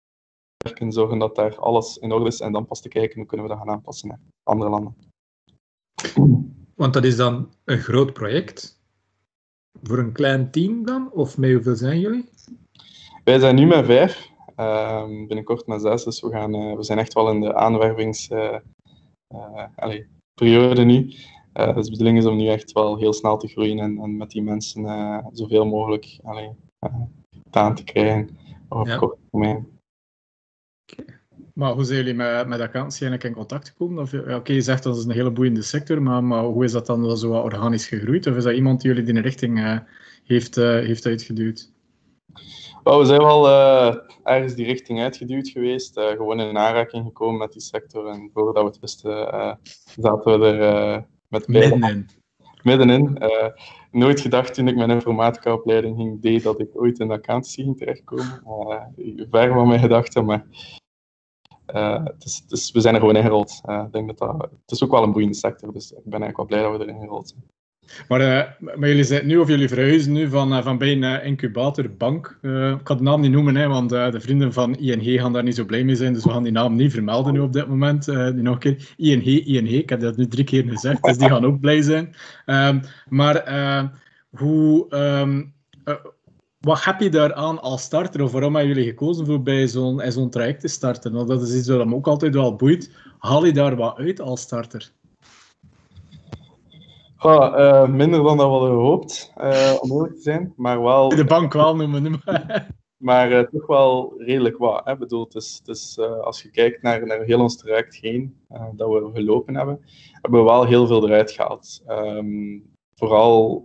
werken, 0.63 0.93
zorgen 0.93 1.19
dat 1.19 1.35
daar 1.35 1.59
alles 1.59 1.97
in 1.97 2.13
orde 2.13 2.27
is 2.27 2.41
en 2.41 2.53
dan 2.53 2.67
pas 2.67 2.81
te 2.81 2.89
kijken 2.89 3.19
hoe 3.19 3.27
kunnen 3.27 3.47
we 3.47 3.53
dat 3.53 3.63
gaan 3.63 3.75
aanpassen 3.75 4.09
naar 4.09 4.21
andere 4.43 4.71
landen. 4.71 4.97
Want 6.75 6.93
dat 6.93 7.05
is 7.05 7.17
dan 7.17 7.53
een 7.65 7.79
groot 7.79 8.13
project. 8.13 8.83
Voor 9.83 9.99
een 9.99 10.13
klein 10.13 10.51
team 10.51 10.85
dan? 10.87 11.11
Of 11.13 11.39
met 11.39 11.53
hoeveel 11.53 11.77
zijn 11.77 12.01
jullie? 12.01 12.29
Wij 13.25 13.39
zijn 13.39 13.55
nu 13.55 13.67
met 13.67 13.85
vijf. 13.85 14.33
Uh, 14.57 15.05
binnenkort 15.05 15.67
met 15.67 15.81
zes. 15.81 16.05
Dus 16.05 16.21
we, 16.21 16.31
gaan, 16.31 16.55
uh, 16.55 16.77
we 16.77 16.83
zijn 16.83 16.99
echt 16.99 17.13
wel 17.13 17.31
in 17.31 17.41
de 17.41 17.55
aanwervingsperiode 17.55 18.61
uh, 20.81 20.87
nu. 20.87 21.15
Uh, 21.55 21.75
dus 21.75 21.85
de 21.85 21.91
bedoeling 21.91 22.19
is 22.19 22.25
om 22.25 22.37
nu 22.37 22.49
echt 22.49 22.73
wel 22.73 22.99
heel 22.99 23.13
snel 23.13 23.37
te 23.37 23.49
groeien 23.49 23.79
en, 23.79 23.99
en 23.99 24.17
met 24.17 24.31
die 24.31 24.43
mensen 24.43 24.85
zoveel 25.33 25.67
mogelijk 25.67 26.19
allee, 26.23 26.51
uh, 26.87 26.95
aan 27.51 27.75
te 27.75 27.85
krijgen 27.85 28.39
op 28.69 28.87
ja. 28.87 28.97
korte 28.97 29.19
termijn. 29.31 29.67
Okay. 30.93 31.19
Maar 31.55 31.73
hoe 31.73 31.85
zijn 31.85 31.99
jullie 31.99 32.15
met, 32.15 32.47
met 32.47 32.61
accountancy 32.61 33.03
eigenlijk 33.03 33.25
in 33.25 33.33
contact 33.41 33.69
gekomen? 33.69 34.03
Of, 34.03 34.15
Oké, 34.15 34.35
okay, 34.35 34.55
je 34.55 34.63
zegt 34.63 34.83
dat 34.83 34.97
is 34.97 35.05
een 35.05 35.11
hele 35.11 35.31
boeiende 35.31 35.63
sector, 35.63 36.03
maar, 36.03 36.25
maar 36.25 36.45
hoe 36.45 36.65
is 36.65 36.73
dat 36.73 36.87
dan 36.87 37.17
zo 37.17 37.33
organisch 37.33 37.87
gegroeid? 37.87 38.27
Of 38.27 38.37
is 38.37 38.45
dat 38.45 38.55
iemand 38.55 38.81
die 38.81 38.91
jullie 38.95 39.13
die 39.13 39.23
richting 39.23 39.83
heeft, 40.25 40.55
heeft 40.55 41.07
uitgeduwd? 41.07 41.73
Well, 42.85 42.99
we 42.99 43.05
zijn 43.05 43.21
wel 43.23 43.49
ergens 44.23 44.55
die 44.55 44.67
richting 44.67 45.01
uitgeduwd 45.01 45.49
geweest, 45.49 46.01
gewoon 46.01 46.41
in 46.41 46.59
aanraking 46.59 47.05
gekomen 47.05 47.39
met 47.39 47.53
die 47.53 47.63
sector. 47.63 48.07
En 48.07 48.31
voordat 48.33 48.63
we 48.63 48.69
het 48.69 48.81
wisten, 48.81 49.59
zaten 49.97 50.41
we 50.41 50.47
er 50.47 51.07
met 51.29 51.49
middenin. 51.49 52.09
Middenin. 52.65 53.17
Uh, 53.21 53.49
nooit 53.91 54.21
gedacht 54.21 54.55
toen 54.55 54.69
ik 54.69 54.77
mijn 54.77 54.91
informatica-opleiding 54.91 55.97
ging 55.97 56.21
deed 56.21 56.43
dat 56.43 56.61
ik 56.61 56.81
ooit 56.81 56.99
in 56.99 57.09
de 57.09 57.15
accountancy 57.15 57.63
ging 57.63 57.77
terechtkomen. 57.77 58.43
Uh, 58.47 59.25
ver 59.31 59.53
van 59.53 59.69
mijn 59.69 59.81
gedachten, 59.81 60.25
maar 60.25 60.47
uh, 61.75 62.05
het 62.05 62.25
is, 62.25 62.37
het 62.37 62.53
is, 62.53 62.71
we 62.71 62.81
zijn 62.81 62.95
er 62.95 63.01
gewoon 63.01 63.17
ingerold. 63.17 63.61
ik 63.87 63.93
denk 63.93 64.07
dat 64.07 64.19
dat, 64.19 64.51
het 64.51 64.71
is 64.71 64.85
ook 64.85 64.91
wel 64.91 65.03
een 65.03 65.13
boeiende 65.13 65.37
sector, 65.37 65.73
dus 65.73 65.93
ik 65.93 66.05
ben 66.05 66.23
eigenlijk 66.23 66.37
wel 66.37 66.47
blij 66.47 66.63
dat 66.63 66.79
we 66.79 66.85
erin 66.85 67.01
gerold 67.01 67.29
zijn. 67.29 67.45
Maar, 68.09 68.21
uh, 68.21 68.77
maar 68.77 68.89
jullie 68.89 69.05
zijn 69.05 69.27
nu, 69.27 69.37
of 69.37 69.49
jullie 69.49 69.69
verhuizen 69.69 70.13
nu 70.13 70.29
van, 70.29 70.53
uh, 70.53 70.63
van 70.63 70.79
bij 70.79 70.93
een 70.93 71.03
uh, 71.03 71.27
incubatorbank. 71.27 72.39
ik 72.43 72.81
ga 72.85 72.95
de 72.95 73.03
naam 73.03 73.21
niet 73.21 73.31
noemen, 73.31 73.57
hè, 73.57 73.69
want 73.69 73.91
de 73.91 74.21
vrienden 74.21 74.53
van 74.53 74.77
ING 74.77 75.21
gaan 75.21 75.33
daar 75.33 75.43
niet 75.43 75.55
zo 75.55 75.65
blij 75.65 75.85
mee 75.85 75.97
zijn. 75.97 76.13
Dus 76.13 76.25
we 76.25 76.31
gaan 76.31 76.43
die 76.43 76.53
naam 76.53 76.75
niet 76.75 76.93
vermelden 76.93 77.33
nu 77.33 77.41
op 77.41 77.53
dit 77.53 77.69
moment. 77.69 78.07
nog 78.35 78.55
een 78.55 78.59
keer. 78.59 78.95
ING, 78.97 79.25
ING, 79.25 79.69
ik 79.69 79.89
heb 79.89 80.01
dat 80.01 80.17
nu 80.17 80.27
drie 80.27 80.45
keer 80.45 80.65
gezegd, 80.69 81.03
dus 81.03 81.19
die 81.19 81.29
gaan 81.29 81.45
ook 81.45 81.61
blij 81.61 81.83
zijn. 81.83 82.15
Um, 82.47 82.81
maar 83.09 83.45
hoe, 84.31 84.87
um, 84.97 85.53
wat 86.61 86.85
heb 86.85 87.01
je 87.01 87.09
daaraan 87.09 87.63
als 87.63 87.83
starter? 87.83 88.23
Of 88.23 88.33
waarom 88.33 88.57
hebben 88.57 88.75
jullie 88.75 88.89
gekozen 88.89 89.27
voor 89.27 89.43
bij 89.43 89.69
zo'n 89.69 90.03
zo'n 90.09 90.31
traject 90.31 90.61
te 90.61 90.69
starten? 90.69 91.13
Want 91.13 91.29
dat 91.29 91.43
is 91.43 91.55
iets 91.55 91.69
wat 91.69 91.87
me 91.87 91.95
ook 91.95 92.07
altijd 92.07 92.35
wel 92.35 92.57
boeit. 92.57 92.91
Haal 93.19 93.45
je 93.45 93.53
daar 93.53 93.77
wat 93.77 93.97
uit 93.97 94.21
als 94.21 94.41
starter? 94.41 94.93
Uh, 97.25 97.89
minder 97.89 98.23
dan 98.23 98.37
dat 98.37 98.47
we 98.47 98.53
hadden 98.53 98.71
gehoopt, 98.71 99.33
uh, 99.39 99.75
om 99.81 99.93
eerlijk 99.93 100.15
te 100.15 100.21
zijn. 100.21 100.53
Maar 100.57 100.83
wel... 100.83 101.09
De 101.09 101.25
bank 101.25 101.53
wel 101.53 101.77
noemen. 101.77 102.21
maar 102.97 103.31
uh, 103.33 103.41
toch 103.41 103.67
wel 103.67 104.15
redelijk 104.17 104.59
wat. 104.59 104.85
Hè? 104.85 104.97
Bedoel, 104.97 105.25
het 105.25 105.35
is, 105.35 105.61
het 105.65 105.77
is, 105.77 105.99
als 105.99 106.43
je 106.43 106.51
kijkt 106.51 106.83
naar, 106.83 107.07
naar 107.07 107.23
heel 107.23 107.41
ons 107.41 107.57
traject 107.57 107.95
heen 107.95 108.37
dat 108.73 108.89
we 108.89 109.11
gelopen 109.15 109.57
hebben, 109.57 109.81
hebben 110.13 110.41
we 110.41 110.47
wel 110.47 110.65
heel 110.65 110.87
veel 110.87 111.07
eruit 111.07 111.31
gehaald. 111.31 111.83
Um, 111.89 112.65
vooral 112.95 113.65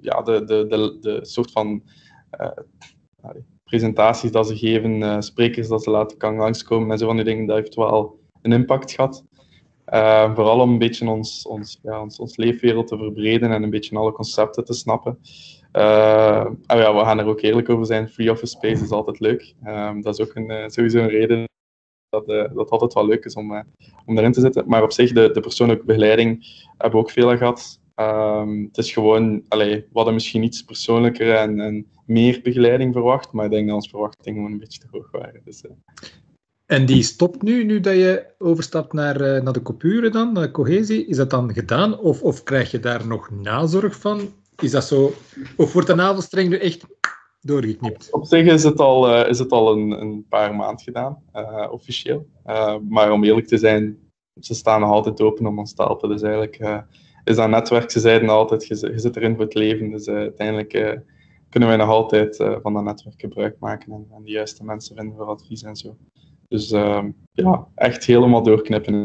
ja, 0.00 0.22
de, 0.22 0.44
de, 0.44 0.66
de, 0.66 0.98
de 1.00 1.24
soort 1.24 1.52
van 1.52 1.82
presentaties 3.64 4.32
dat 4.32 4.46
ze 4.46 4.56
geven, 4.56 5.22
sprekers 5.22 5.68
dat 5.68 5.82
ze 5.82 5.90
laten 5.90 6.16
kan 6.16 6.36
langskomen 6.36 6.90
en 6.90 6.98
zo 6.98 7.06
van 7.06 7.16
die 7.16 7.24
dingen, 7.24 7.46
dat 7.46 7.56
heeft 7.56 7.74
wel 7.74 8.18
een 8.42 8.52
impact 8.52 8.92
gehad. 8.92 9.24
Uh, 9.94 10.34
vooral 10.34 10.60
om 10.60 10.70
een 10.70 10.78
beetje 10.78 11.08
ons, 11.08 11.46
ons, 11.46 11.78
ja, 11.82 12.02
ons, 12.02 12.18
ons, 12.18 12.36
leefwereld 12.36 12.86
te 12.86 12.96
verbreden 12.96 13.50
en 13.52 13.62
een 13.62 13.70
beetje 13.70 13.96
alle 13.96 14.12
concepten 14.12 14.64
te 14.64 14.72
snappen. 14.72 15.18
Uh, 15.72 16.46
ja, 16.66 16.94
we 16.94 17.00
gaan 17.00 17.18
er 17.18 17.26
ook 17.26 17.40
eerlijk 17.40 17.68
over 17.68 17.86
zijn. 17.86 18.08
Free 18.08 18.30
office 18.30 18.56
space 18.56 18.82
is 18.82 18.90
altijd 18.90 19.20
leuk. 19.20 19.54
Uh, 19.64 19.92
dat 20.00 20.18
is 20.18 20.26
ook 20.26 20.34
een, 20.34 20.50
eh, 20.50 20.68
sowieso 20.68 20.98
een 20.98 21.08
reden 21.08 21.48
dat, 22.08 22.28
uh, 22.28 22.54
dat 22.54 22.70
altijd 22.70 22.92
wel 22.92 23.06
leuk 23.06 23.24
is 23.24 23.34
om, 23.34 23.64
om 24.06 24.18
erin 24.18 24.32
te 24.32 24.40
zitten. 24.40 24.64
Maar 24.66 24.82
op 24.82 24.92
zich, 24.92 25.12
de, 25.12 25.30
de 25.30 25.40
persoonlijke 25.40 25.84
begeleiding 25.84 26.46
hebben 26.70 26.90
we 27.00 27.06
ook 27.06 27.10
veel 27.10 27.36
gehad. 27.36 27.80
Ehm, 27.94 28.62
het 28.62 28.78
is 28.78 28.92
gewoon, 28.92 29.42
allee, 29.48 29.76
we 29.76 29.86
hadden 29.92 30.14
misschien 30.14 30.42
iets 30.42 30.62
persoonlijker 30.62 31.34
en, 31.34 31.60
en, 31.60 31.86
meer 32.06 32.40
begeleiding 32.42 32.92
verwacht, 32.92 33.32
maar 33.32 33.44
ik 33.44 33.50
denk 33.50 33.66
dat 33.66 33.74
onze 33.74 33.88
verwachtingen 33.88 34.34
gewoon 34.34 34.52
een 34.52 34.58
beetje 34.58 34.80
te 34.80 34.86
hoog 34.90 35.10
waren. 35.10 35.40
Dus, 35.44 35.64
en 36.66 36.86
die 36.86 37.02
stopt 37.02 37.42
nu, 37.42 37.64
nu 37.64 37.80
dat 37.80 37.94
je 37.94 38.26
overstapt 38.38 38.92
naar, 38.92 39.20
uh, 39.20 39.42
naar 39.42 39.52
de 39.52 39.62
coupure 39.62 40.10
dan, 40.10 40.32
naar 40.32 40.42
de 40.42 40.50
cohesie. 40.50 41.06
Is 41.06 41.16
dat 41.16 41.30
dan 41.30 41.52
gedaan? 41.52 41.98
Of, 41.98 42.22
of 42.22 42.42
krijg 42.42 42.70
je 42.70 42.80
daar 42.80 43.06
nog 43.06 43.30
nazorg 43.30 43.96
van? 43.96 44.20
Is 44.56 44.70
dat 44.70 44.84
zo? 44.84 45.12
Of 45.56 45.72
wordt 45.72 45.88
de 45.88 45.94
navelstreng 45.94 46.48
nu 46.48 46.56
echt 46.56 46.86
doorgeknipt? 47.40 48.08
Op 48.10 48.26
zich 48.26 48.46
is 48.46 48.62
het 48.62 48.80
al, 48.80 49.10
uh, 49.10 49.28
is 49.28 49.38
het 49.38 49.50
al 49.50 49.72
een, 49.72 49.90
een 49.90 50.26
paar 50.28 50.54
maanden 50.54 50.84
gedaan, 50.84 51.22
uh, 51.34 51.68
officieel. 51.70 52.26
maar 52.88 53.12
om 53.12 53.24
eerlijk 53.24 53.46
te 53.46 53.58
zijn, 53.58 53.98
ze 54.40 54.54
staan 54.54 54.80
nog 54.80 54.90
altijd 54.90 55.20
open 55.20 55.46
om 55.46 55.58
ons 55.58 55.74
te 55.74 55.82
helpen. 55.82 56.08
Dus 56.08 56.22
eigenlijk 56.22 56.84
is 57.24 57.36
dat 57.36 57.48
netwerk, 57.48 57.90
ze 57.90 58.00
zeiden 58.00 58.28
altijd, 58.28 58.66
je, 58.66 58.90
je 58.92 58.98
zit 58.98 59.16
erin 59.16 59.34
voor 59.34 59.44
het 59.44 59.54
leven. 59.54 59.90
Dus 59.90 60.08
uiteindelijk 60.08 60.72
kunnen 61.48 61.68
wij 61.68 61.78
nog 61.78 61.88
altijd 61.88 62.36
van 62.36 62.72
dat 62.72 62.84
netwerk 62.84 63.20
gebruik 63.20 63.56
maken 63.58 63.92
en, 63.92 64.06
en 64.16 64.22
de 64.22 64.30
juiste 64.30 64.64
mensen 64.64 64.96
vinden 64.96 65.16
voor 65.16 65.26
advies 65.26 65.62
en 65.62 65.76
zo. 65.76 65.96
Dus 66.54 66.72
uh, 66.72 67.04
ja, 67.32 67.66
echt 67.74 68.04
helemaal 68.04 68.42
doorknippen. 68.42 69.02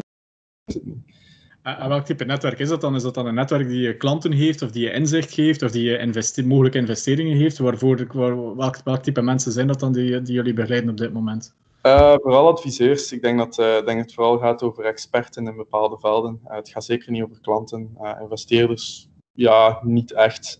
En 1.64 1.90
welk 1.90 2.06
type 2.06 2.26
netwerk 2.26 2.60
is 2.60 2.70
dat 2.70 2.82
dan? 2.82 2.96
Is 2.96 3.04
dat 3.04 3.14
dan 3.14 3.26
een 3.26 3.34
netwerk 3.34 3.68
die 3.68 3.82
je 3.82 3.98
klanten 3.98 4.32
heeft, 4.32 4.62
of 4.62 4.72
die 4.72 4.84
je 4.84 4.92
inzicht 4.92 5.34
geeft, 5.34 5.62
of 5.62 5.72
die 5.72 5.84
je 5.84 5.98
investe 5.98 6.46
mogelijke 6.46 6.78
investeringen 6.78 7.38
heeft? 7.38 7.58
Waarvoor, 7.58 8.08
waar, 8.14 8.56
welk, 8.56 8.78
welk 8.84 9.04
type 9.04 9.22
mensen 9.22 9.52
zijn 9.52 9.68
dat 9.68 9.80
dan 9.80 9.94
die, 9.94 10.22
die 10.22 10.34
jullie 10.34 10.54
begeleiden 10.54 10.90
op 10.90 10.98
dit 10.98 11.14
moment? 11.14 11.56
Uh, 11.84 12.16
vooral 12.22 12.48
adviseurs. 12.48 13.12
Ik 13.12 13.22
denk 13.22 13.38
dat, 13.38 13.60
uh, 13.60 13.86
denk 13.86 14.00
het 14.00 14.14
vooral 14.14 14.38
gaat 14.38 14.64
over 14.64 14.84
experten 14.84 15.48
in 15.48 15.56
bepaalde 15.56 15.98
velden. 16.00 16.40
Uh, 16.46 16.56
het 16.56 16.70
gaat 16.70 16.86
zeker 16.86 17.12
niet 17.12 17.24
over 17.24 17.42
klanten. 17.42 17.98
investeerders, 18.22 19.10
ja, 19.32 19.80
niet 19.84 20.14
echt. 20.14 20.60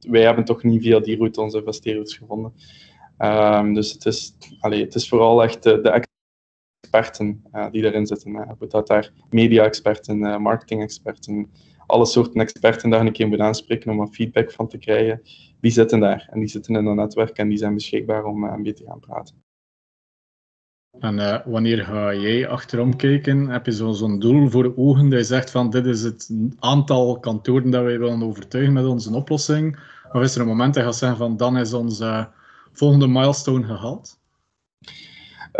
wij 0.00 0.22
hebben 0.22 0.44
toch 0.44 0.62
niet 0.62 0.82
via 0.82 1.00
die 1.00 1.16
route 1.16 1.40
onze 1.40 1.58
investeerders 1.58 2.14
gevonden. 2.14 2.52
Um, 3.18 3.74
dus 3.74 3.92
het 3.92 4.06
is, 4.06 4.36
allee, 4.60 4.84
het 4.84 4.94
is 4.94 5.08
vooral 5.08 5.42
echt 5.42 5.62
de, 5.62 5.80
de 5.80 6.02
experten 6.80 7.44
uh, 7.52 7.70
die 7.70 7.82
daarin 7.82 8.06
zitten. 8.06 8.32
Uh, 8.32 8.68
dat 8.68 8.86
daar 8.86 9.12
media-experten, 9.30 10.18
uh, 10.18 10.36
marketing-experten, 10.36 11.50
alle 11.86 12.06
soorten 12.06 12.40
experten 12.40 12.90
daar 12.90 13.00
een 13.00 13.12
keer 13.12 13.28
moet 13.28 13.40
aanspreken 13.40 13.90
om 13.90 14.00
een 14.00 14.14
feedback 14.14 14.52
van 14.52 14.68
te 14.68 14.78
krijgen. 14.78 15.22
Die 15.60 15.70
zitten 15.70 16.00
daar 16.00 16.28
en 16.30 16.38
die 16.38 16.48
zitten 16.48 16.74
in 16.74 16.86
een 16.86 16.96
netwerk 16.96 17.38
en 17.38 17.48
die 17.48 17.58
zijn 17.58 17.74
beschikbaar 17.74 18.24
om 18.24 18.44
een 18.44 18.62
beetje 18.62 18.84
te 18.84 18.90
gaan 18.90 19.00
praten. 19.00 19.44
En 20.98 21.42
wanneer 21.50 21.84
ga 21.84 22.14
jij 22.14 22.48
achterom 22.48 22.96
kijken? 22.96 23.48
Heb 23.48 23.66
je 23.66 23.72
zo'n 23.72 23.94
zo 23.94 24.18
doel 24.18 24.48
voor 24.48 24.72
ogen 24.76 25.08
dat 25.08 25.18
je 25.18 25.24
zegt 25.24 25.50
van 25.50 25.70
dit 25.70 25.86
is 25.86 26.02
het 26.02 26.30
aantal 26.58 27.20
kantoren 27.20 27.70
dat 27.70 27.82
wij 27.82 27.98
willen 27.98 28.22
overtuigen 28.22 28.72
met 28.72 28.86
onze 28.86 29.14
oplossing? 29.14 29.78
Of 30.12 30.22
is 30.22 30.34
er 30.34 30.40
een 30.40 30.46
moment 30.46 30.74
dat 30.74 30.82
je 30.82 30.88
gaat 30.88 30.98
zeggen 30.98 31.18
van 31.18 31.36
dan 31.36 31.56
is 31.56 31.72
onze 31.72 32.28
volgende 32.76 33.06
milestone 33.06 33.64
gehaald? 33.64 34.18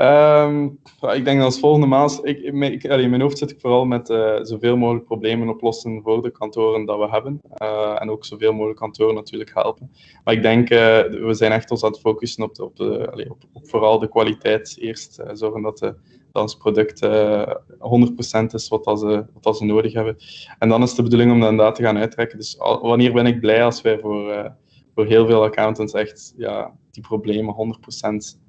Um, 0.00 0.78
ik 1.00 1.24
denk 1.24 1.36
dat 1.36 1.44
als 1.44 1.58
volgende 1.58 1.86
milestone... 1.86 2.28
Ik, 2.28 2.82
in 2.82 3.10
mijn 3.10 3.20
hoofd 3.20 3.38
zit 3.38 3.50
ik 3.50 3.60
vooral 3.60 3.84
met 3.84 4.10
uh, 4.10 4.38
zoveel 4.42 4.76
mogelijk 4.76 5.04
problemen 5.04 5.48
oplossen 5.48 6.02
voor 6.02 6.22
de 6.22 6.30
kantoren 6.30 6.84
dat 6.84 6.98
we 6.98 7.08
hebben. 7.10 7.40
Uh, 7.62 7.96
en 7.98 8.10
ook 8.10 8.24
zoveel 8.24 8.52
mogelijk 8.52 8.78
kantoren 8.78 9.14
natuurlijk 9.14 9.50
helpen. 9.54 9.90
Maar 10.24 10.34
ik 10.34 10.42
denk, 10.42 10.70
uh, 10.70 10.78
we 11.02 11.34
zijn 11.34 11.52
echt 11.52 11.70
ons 11.70 11.84
aan 11.84 11.90
het 11.90 12.00
focussen 12.00 12.42
op, 12.42 12.54
de, 12.54 12.64
op, 12.64 12.76
de, 12.76 13.26
op, 13.52 13.68
vooral 13.68 13.98
de 13.98 14.08
kwaliteit 14.08 14.76
eerst. 14.80 15.22
zorgen 15.32 15.62
dat 15.62 15.78
de, 15.78 15.94
dat 16.32 16.42
ons 16.42 16.56
product 16.56 17.04
uh, 17.04 17.54
100% 18.42 18.46
is 18.52 18.68
wat, 18.68 18.84
dat 18.84 19.00
ze, 19.00 19.24
wat 19.32 19.42
dat 19.42 19.56
ze 19.56 19.64
nodig 19.64 19.92
hebben. 19.92 20.16
En 20.58 20.68
dan 20.68 20.82
is 20.82 20.94
de 20.94 21.02
bedoeling 21.02 21.32
om 21.32 21.40
dat 21.40 21.50
inderdaad 21.50 21.74
te 21.74 21.82
gaan 21.82 21.98
uittrekken. 21.98 22.38
Dus 22.38 22.56
wanneer 22.80 23.12
ben 23.12 23.26
ik 23.26 23.40
blij 23.40 23.64
als 23.64 23.82
wij 23.82 23.98
voor, 23.98 24.52
voor 24.96 25.06
heel 25.06 25.26
veel 25.26 25.42
accountants 25.42 25.92
echt 25.92 26.34
ja, 26.36 26.76
die 26.90 27.02
problemen 27.02 27.76
100% 28.34 28.40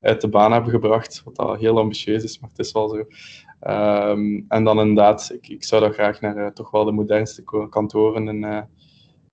uit 0.00 0.20
de 0.20 0.28
baan 0.28 0.52
hebben 0.52 0.70
gebracht. 0.70 1.22
Wat 1.24 1.36
dat 1.36 1.58
heel 1.58 1.78
ambitieus 1.78 2.24
is, 2.24 2.38
maar 2.38 2.50
het 2.50 2.58
is 2.58 2.72
wel 2.72 2.88
zo. 2.88 2.96
Um, 3.70 4.44
en 4.48 4.64
dan 4.64 4.80
inderdaad, 4.80 5.30
ik, 5.32 5.48
ik 5.48 5.64
zou 5.64 5.82
dat 5.82 5.94
graag 5.94 6.20
naar 6.20 6.36
uh, 6.36 6.46
toch 6.46 6.70
wel 6.70 6.84
de 6.84 6.92
modernste 6.92 7.68
kantoren 7.70 8.28
in, 8.28 8.42
uh, 8.42 8.62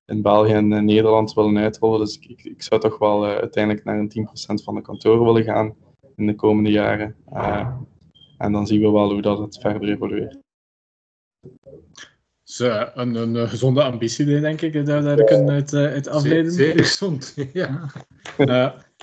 in 0.06 0.22
België 0.22 0.52
en 0.52 0.72
uh, 0.72 0.80
Nederland 0.80 1.34
willen 1.34 1.58
uitrollen. 1.58 2.00
Dus 2.00 2.20
ik, 2.20 2.44
ik, 2.44 2.62
zou 2.62 2.82
toch 2.82 2.98
wel 2.98 3.26
uiteindelijk 3.26 3.86
naar 3.86 4.00
een 4.00 4.28
10% 4.62 4.64
van 4.64 4.76
de 4.76 4.82
kantoren 4.82 5.26
willen 5.26 5.44
gaan 5.44 5.76
in 6.16 6.28
de 6.28 6.36
komende 6.36 6.72
jaren. 6.72 7.16
en 8.38 8.52
dan 8.52 8.68
zien 8.68 8.82
we 8.82 8.92
wel 8.92 9.12
hoe 9.12 9.22
dat 9.22 9.38
het 9.38 9.60
verder 9.60 9.90
evolueert. 9.90 10.40
Dus, 12.48 12.60
een, 12.94 13.16
een, 13.16 13.50
gezonde 13.50 13.84
ambitie, 13.84 14.40
denk 14.40 14.62
ik, 14.62 14.86
daar, 14.86 15.04
daar 15.04 15.24
kunnen 15.24 15.50
uit, 15.50 15.74
uit 15.74 16.08
afleiden. 16.08 16.52
Zeer, 16.52 16.74
zeer 16.74 16.84
gezond, 16.84 17.36
ja. 17.54 17.92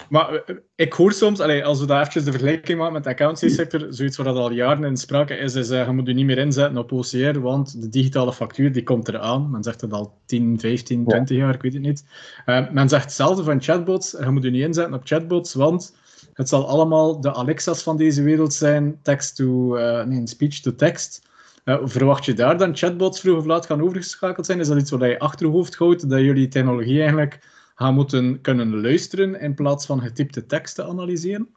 Maar 0.09 0.35
eh, 0.35 0.57
ik 0.74 0.92
hoor 0.92 1.12
soms, 1.12 1.40
allee, 1.40 1.64
als 1.64 1.80
we 1.80 1.87
daar 1.87 2.07
even 2.07 2.24
de 2.24 2.30
vergelijking 2.30 2.78
maken 2.78 2.92
met 2.92 3.04
de 3.04 3.11
accountancy-sector, 3.11 3.87
zoiets 3.88 4.16
dat 4.16 4.26
al 4.26 4.52
jaren 4.52 4.85
in 4.85 4.96
sprake 4.96 5.35
is, 5.35 5.54
is 5.54 5.70
uh, 5.70 5.87
je 5.87 5.92
moet 5.92 6.07
je 6.07 6.14
niet 6.14 6.26
meer 6.26 6.38
inzetten 6.38 6.78
op 6.78 6.92
OCR, 6.92 7.40
want 7.40 7.80
de 7.83 7.88
digitale 7.88 8.33
factuur 8.33 8.72
die 8.72 8.83
komt 8.83 9.09
eraan. 9.09 9.50
Men 9.50 9.62
zegt 9.62 9.80
dat 9.80 9.92
al 9.92 10.18
10, 10.26 10.61
15, 10.61 11.04
20 11.04 11.37
jaar, 11.37 11.54
ik 11.54 11.62
weet 11.62 11.72
het 11.72 11.83
niet. 11.83 12.04
Uh, 12.46 12.70
men 12.70 12.88
zegt 12.88 13.04
hetzelfde 13.04 13.44
van 13.44 13.62
chatbots, 13.62 14.11
je 14.11 14.30
moet 14.30 14.42
je 14.42 14.50
niet 14.50 14.62
inzetten 14.62 14.94
op 14.94 15.04
chatbots, 15.04 15.54
want 15.54 15.96
het 16.33 16.48
zal 16.48 16.68
allemaal 16.68 17.20
de 17.20 17.35
Alexa's 17.35 17.83
van 17.83 17.96
deze 17.96 18.22
wereld 18.22 18.54
zijn, 18.54 18.98
text 19.02 19.37
to, 19.37 19.76
nee, 20.04 20.26
speech 20.26 20.61
to 20.61 20.74
text. 20.74 21.33
Verwacht 21.64 22.24
je 22.24 22.33
daar 22.33 22.59
dan 22.59 22.77
chatbots 22.77 23.20
vroeg 23.20 23.38
of 23.38 23.44
laat 23.44 23.66
gaan 23.66 23.83
overgeschakeld 23.83 24.46
zijn? 24.46 24.61
Is 24.61 24.68
dat 24.68 24.79
iets 24.79 24.90
wat 24.90 25.00
je 25.00 25.18
achterhoofd 25.18 25.74
houdt, 25.74 26.11
dat 26.11 26.20
jullie 26.20 26.48
technologie 26.48 26.98
eigenlijk 26.98 27.38
gaan 27.74 27.94
moeten 27.94 28.40
kunnen 28.40 28.81
luisteren 28.81 29.40
in 29.40 29.55
plaats 29.55 29.87
van 29.87 30.00
getypte 30.00 30.46
tekst 30.46 30.74
te 30.74 30.85
analyseren? 30.85 31.48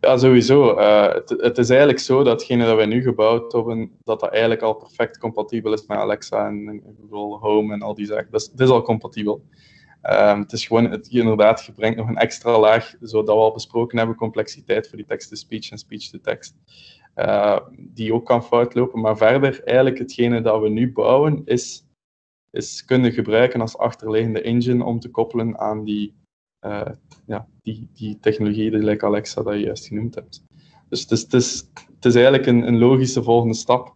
Ja, 0.00 0.16
sowieso. 0.16 0.78
Uh, 0.78 1.12
het, 1.12 1.30
het, 1.30 1.58
is 1.58 1.68
eigenlijk 1.68 2.00
zo 2.00 2.22
dat 2.22 2.32
hetgene 2.32 2.64
dat 2.64 2.76
wij 2.76 2.86
nu 2.86 3.02
gebouwd 3.02 3.52
hebben, 3.52 3.90
dat 4.04 4.20
dat 4.20 4.30
eigenlijk 4.30 4.62
al 4.62 4.74
perfect 4.74 5.18
compatibel 5.18 5.72
is 5.72 5.86
met 5.86 5.98
Alexa 5.98 6.46
en, 6.46 6.82
Google 7.10 7.48
Home 7.48 7.72
en 7.72 7.82
al 7.82 7.94
die 7.94 8.06
zaken. 8.06 8.30
Dus 8.30 8.48
het 8.50 8.60
is 8.60 8.68
al 8.68 8.82
compatibel. 8.82 9.44
Uh, 10.02 10.38
het 10.38 10.52
is 10.52 10.66
gewoon, 10.66 10.90
het, 10.90 11.08
inderdaad, 11.08 11.64
je 11.64 11.72
brengt 11.72 11.96
nog 11.96 12.08
een 12.08 12.16
extra 12.16 12.58
laag, 12.58 12.94
zodat 13.00 13.34
we 13.34 13.40
al 13.40 13.52
besproken 13.52 13.98
hebben, 13.98 14.16
complexiteit 14.16 14.88
voor 14.88 14.96
die 14.96 15.06
text-to-speech 15.06 15.70
en 15.70 15.78
speech-to-text. 15.78 16.54
Uh, 17.16 17.58
die 17.78 18.14
ook 18.14 18.26
kan 18.26 18.44
fout 18.44 18.74
lopen. 18.74 19.00
Maar 19.00 19.16
verder, 19.16 19.64
eigenlijk 19.64 19.98
hetgene 19.98 20.40
dat 20.40 20.60
we 20.60 20.68
nu 20.68 20.92
bouwen, 20.92 21.42
is 21.44 21.86
is 22.52 22.84
kunnen 22.84 23.12
gebruiken 23.12 23.60
als 23.60 23.78
achterliggende 23.78 24.42
engine 24.42 24.84
om 24.84 25.00
te 25.00 25.10
koppelen 25.10 25.58
aan 25.58 25.84
die, 25.84 26.14
uh, 26.60 26.90
ja, 27.26 27.48
die, 27.62 27.90
die 27.92 28.18
technologie, 28.18 28.70
die 28.70 29.02
Alexa, 29.02 29.42
dat 29.42 29.54
je 29.54 29.60
juist 29.60 29.86
genoemd 29.86 30.14
hebt. 30.14 30.44
Dus 30.88 31.00
het 31.00 31.10
is, 31.10 31.22
het 31.22 31.32
is, 31.32 31.70
het 31.94 32.04
is 32.04 32.14
eigenlijk 32.14 32.46
een, 32.46 32.66
een 32.66 32.78
logische 32.78 33.22
volgende 33.22 33.54
stap 33.54 33.94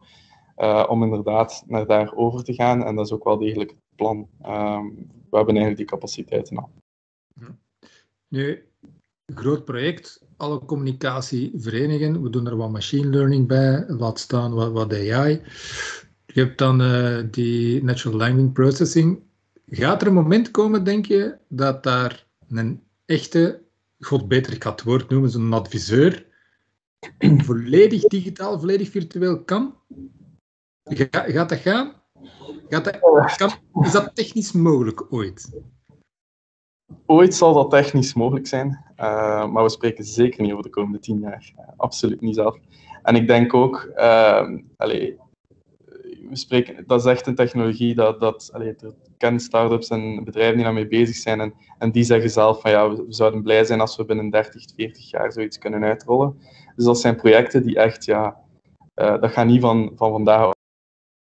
uh, 0.57 0.87
om 0.89 1.03
inderdaad 1.03 1.65
naar 1.67 1.87
daar 1.87 2.15
over 2.15 2.45
te 2.45 2.55
gaan. 2.55 2.85
En 2.85 2.97
dat 2.97 3.07
is 3.07 3.13
ook 3.13 3.25
wel 3.25 3.39
degelijk 3.39 3.71
het 3.71 3.97
plan. 3.97 4.29
Um, 4.47 4.95
we 5.31 5.37
hebben 5.37 5.57
eigenlijk 5.57 5.77
die 5.77 5.87
capaciteiten 5.87 6.57
al. 6.57 6.71
Nu, 8.29 8.69
groot 9.35 9.65
project, 9.65 10.23
alle 10.37 10.65
communicatie 10.65 11.53
verenigen. 11.57 12.23
We 12.23 12.31
doen 12.31 12.47
er 12.47 12.57
wat 12.57 12.71
machine 12.71 13.09
learning 13.09 13.47
bij, 13.47 13.85
laat 13.89 14.19
staan 14.19 14.53
wat, 14.55 14.73
wat 14.73 14.93
AI. 14.93 15.43
Je 16.27 16.41
hebt 16.41 16.59
dan 16.59 16.81
uh, 16.81 17.19
die 17.31 17.85
natural 17.85 18.19
language 18.19 18.51
processing. 18.51 19.23
Gaat 19.67 20.01
er 20.03 20.09
een 20.09 20.15
moment 20.15 20.51
komen, 20.51 20.85
denk 20.85 21.07
je, 21.07 21.39
dat 21.49 21.83
daar 21.83 22.27
een 22.49 22.83
echte, 23.05 23.63
god 23.99 24.29
beter, 24.29 24.53
ik 24.53 24.63
ga 24.63 24.71
het 24.71 24.83
woord 24.83 25.09
noemen, 25.09 25.31
zo'n 25.31 25.53
adviseur, 25.53 26.27
volledig 27.47 28.03
digitaal, 28.03 28.59
volledig 28.59 28.91
virtueel 28.91 29.45
kan? 29.45 29.75
Ga, 30.85 31.09
gaat 31.11 31.49
dat 31.49 31.59
gaan? 31.59 31.93
Gaat 32.69 32.85
dat, 32.85 33.01
kan, 33.37 33.53
is 33.85 33.93
dat 33.93 34.11
technisch 34.15 34.53
mogelijk 34.53 35.13
ooit? 35.13 35.51
Ooit 37.07 37.35
zal 37.35 37.55
dat 37.55 37.71
technisch 37.71 38.15
mogelijk 38.15 38.47
zijn, 38.47 38.85
uh, 39.01 39.47
maar 39.47 39.63
we 39.63 39.69
spreken 39.69 40.05
zeker 40.05 40.43
niet 40.43 40.53
over 40.53 40.65
de 40.65 40.71
komende 40.71 40.99
tien 40.99 41.19
jaar. 41.19 41.53
Uh, 41.59 41.65
absoluut 41.77 42.21
niet 42.21 42.35
zelf. 42.35 42.59
En 43.03 43.17
ik 43.17 43.27
denk 43.27 43.55
ook, 43.55 43.93
uh, 43.97 44.49
allez, 44.77 45.15
we 46.29 46.37
spreken, 46.37 46.85
dat 46.87 47.01
is 47.01 47.07
echt 47.07 47.27
een 47.27 47.35
technologie 47.35 47.95
dat, 47.95 48.21
dat 48.21 48.51
er 48.53 48.77
kennen 49.17 49.41
start-ups 49.41 49.89
en 49.89 50.25
bedrijven 50.25 50.55
die 50.55 50.65
daarmee 50.65 50.89
bezig 50.89 51.17
zijn 51.17 51.41
en, 51.41 51.55
en 51.79 51.91
die 51.91 52.05
zeggen 52.05 52.31
zelf 52.31 52.61
van 52.61 52.71
ja, 52.71 52.91
we, 52.91 53.05
zouden 53.09 53.43
blij 53.43 53.65
zijn 53.65 53.81
als 53.81 53.97
we 53.97 54.05
binnen 54.05 54.31
30, 54.31 54.65
40 54.77 55.11
jaar 55.11 55.33
zoiets 55.33 55.59
kunnen 55.59 55.85
uitrollen. 55.85 56.41
Dus 56.77 56.85
dat 56.85 57.01
zijn 57.01 57.17
projecten 57.17 57.63
die 57.63 57.79
echt, 57.79 58.05
ja, 58.05 58.37
dat 58.95 59.31
gaat 59.31 59.47
niet 59.47 59.61
van, 59.61 59.93
van 59.97 60.11
vandaag 60.11 60.55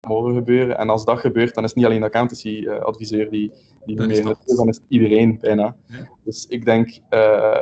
morgen 0.08 0.34
gebeuren. 0.34 0.78
En 0.78 0.90
als 0.90 1.06
dat 1.06 1.20
gebeurt, 1.20 1.54
dan 1.54 1.64
is 1.64 1.70
het 1.70 1.78
niet 1.78 1.88
alleen 1.88 2.00
de 2.00 2.06
accountancy-adviseur 2.06 3.30
die, 3.30 3.52
die 3.86 4.00
ermee 4.00 4.18
is, 4.18 4.56
dan 4.56 4.68
is 4.68 4.76
het 4.76 4.86
iedereen 4.88 5.38
bijna. 5.40 5.76
Dus 6.24 6.46
ik 6.46 6.66
denk, 6.66 7.00
uh, 7.10 7.58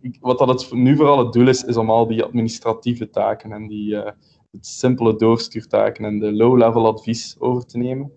ik, 0.00 0.16
wat 0.20 0.38
dat 0.38 0.48
het 0.48 0.72
nu 0.72 0.96
vooral 0.96 1.18
het 1.18 1.32
doel 1.32 1.48
is, 1.48 1.64
is 1.64 1.76
om 1.76 1.90
al 1.90 2.06
die 2.06 2.22
administratieve 2.22 3.10
taken 3.10 3.52
en 3.52 3.66
die, 3.66 3.94
uh, 3.94 4.04
het 4.50 4.66
simpele 4.66 5.16
doorstuurtaken 5.16 6.04
en 6.04 6.18
de 6.18 6.32
low-level 6.32 6.86
advies 6.86 7.36
over 7.38 7.66
te 7.66 7.78
nemen. 7.78 8.12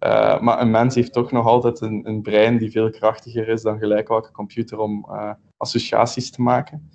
Uh, 0.00 0.40
maar 0.40 0.60
een 0.60 0.70
mens 0.70 0.94
heeft 0.94 1.12
toch 1.12 1.32
nog 1.32 1.46
altijd 1.46 1.80
een, 1.80 2.08
een, 2.08 2.22
brein 2.22 2.58
die 2.58 2.70
veel 2.70 2.90
krachtiger 2.90 3.48
is 3.48 3.62
dan 3.62 3.78
gelijk 3.78 4.08
welke 4.08 4.30
computer 4.30 4.78
om 4.78 5.06
associaties 5.56 6.30
te 6.30 6.42
maken. 6.42 6.90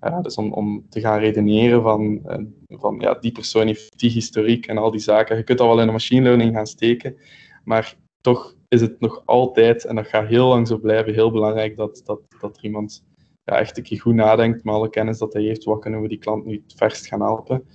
Uh, 0.00 0.20
dus 0.20 0.36
om, 0.36 0.52
om 0.52 0.86
te 0.88 1.00
gaan 1.00 1.18
redeneren 1.18 1.82
van, 1.82 2.20
van 2.68 3.00
ja, 3.00 3.14
die 3.14 3.32
persoon 3.32 3.66
heeft 3.66 3.98
die 3.98 4.10
historiek 4.10 4.66
en 4.66 4.78
al 4.78 4.90
die 4.90 5.00
zaken. 5.00 5.36
Je 5.36 5.42
kunt 5.42 5.58
dat 5.58 5.66
wel 5.66 5.80
in 5.80 5.86
een 5.86 5.92
machine 5.92 6.22
learning 6.22 6.54
gaan 6.54 6.66
steken, 6.66 7.16
maar 7.64 7.96
toch 8.20 8.54
is 8.68 8.80
het 8.80 9.00
nog 9.00 9.22
altijd, 9.24 9.84
en 9.84 9.94
dat 9.94 10.06
gaat 10.06 10.28
heel 10.28 10.48
lang 10.48 10.66
zo 10.68 10.78
blijven, 10.78 11.12
heel 11.12 11.30
belangrijk 11.30 11.76
dat, 11.76 12.02
dat, 12.04 12.20
dat 12.40 12.56
er 12.56 12.64
iemand 12.64 13.04
ja, 13.44 13.58
echt 13.58 13.76
een 13.76 13.82
keer 13.82 14.00
goed 14.00 14.14
nadenkt 14.14 14.64
met 14.64 14.74
alle 14.74 14.90
kennis 14.90 15.18
dat 15.18 15.32
hij 15.32 15.42
heeft, 15.42 15.64
wat 15.64 15.80
kunnen 15.80 16.02
we 16.02 16.08
die 16.08 16.18
klant 16.18 16.44
nu 16.44 16.62
het 16.66 16.74
verst 16.76 17.06
gaan 17.06 17.20
helpen. 17.20 17.66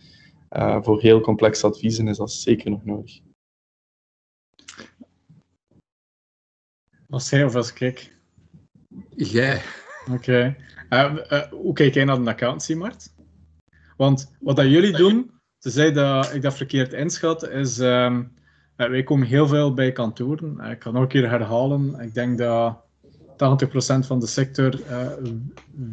Uh, 0.58 0.84
voor 0.84 1.02
heel 1.02 1.22
complexe 1.22 1.66
adviezen 1.68 2.08
is 2.08 2.18
dat 2.18 2.32
zeker 2.32 2.70
nog 2.70 2.86
nodig. 2.86 3.20
Was 7.08 7.30
hij 7.30 7.44
of 7.44 7.54
was 7.54 7.74
ik? 7.74 8.16
Jij. 9.16 9.62
Oké. 10.06 10.14
Okay. 10.14 10.56
Uh, 10.94 11.14
uh, 11.32 11.42
hoe 11.52 11.74
kijk 11.74 11.94
jij 11.94 12.04
naar 12.04 12.24
de 12.24 12.30
accountancy-markt? 12.30 13.16
Want 13.98 14.32
wat 14.40 14.56
dat 14.56 14.66
jullie 14.66 14.98
doen, 14.98 15.32
ze 15.58 15.70
zei 15.70 15.92
dat 15.92 16.34
ik 16.34 16.42
dat 16.42 16.56
verkeerd 16.56 16.94
inschat, 16.94 17.50
is 17.50 17.80
um, 17.80 18.32
wij 18.76 19.04
komen 19.04 19.28
heel 19.28 19.48
veel 19.48 19.74
bij 19.74 19.92
kantoren. 19.92 20.60
ik 20.72 20.84
ga 20.84 20.92
nog 20.92 21.02
een 21.02 21.08
keer 21.08 21.30
herhalen. 21.30 22.00
Ik 22.00 22.14
denk 22.14 22.38
dat 22.38 22.76
80% 23.34 23.36
van 24.06 24.20
de 24.20 24.28
sector 24.28 24.80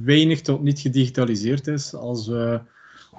weinig 0.04 0.40
tot 0.40 0.62
niet 0.62 0.80
gedigitaliseerd 0.80 1.66
is. 1.66 1.94
Als 1.94 2.28
we 2.28 2.60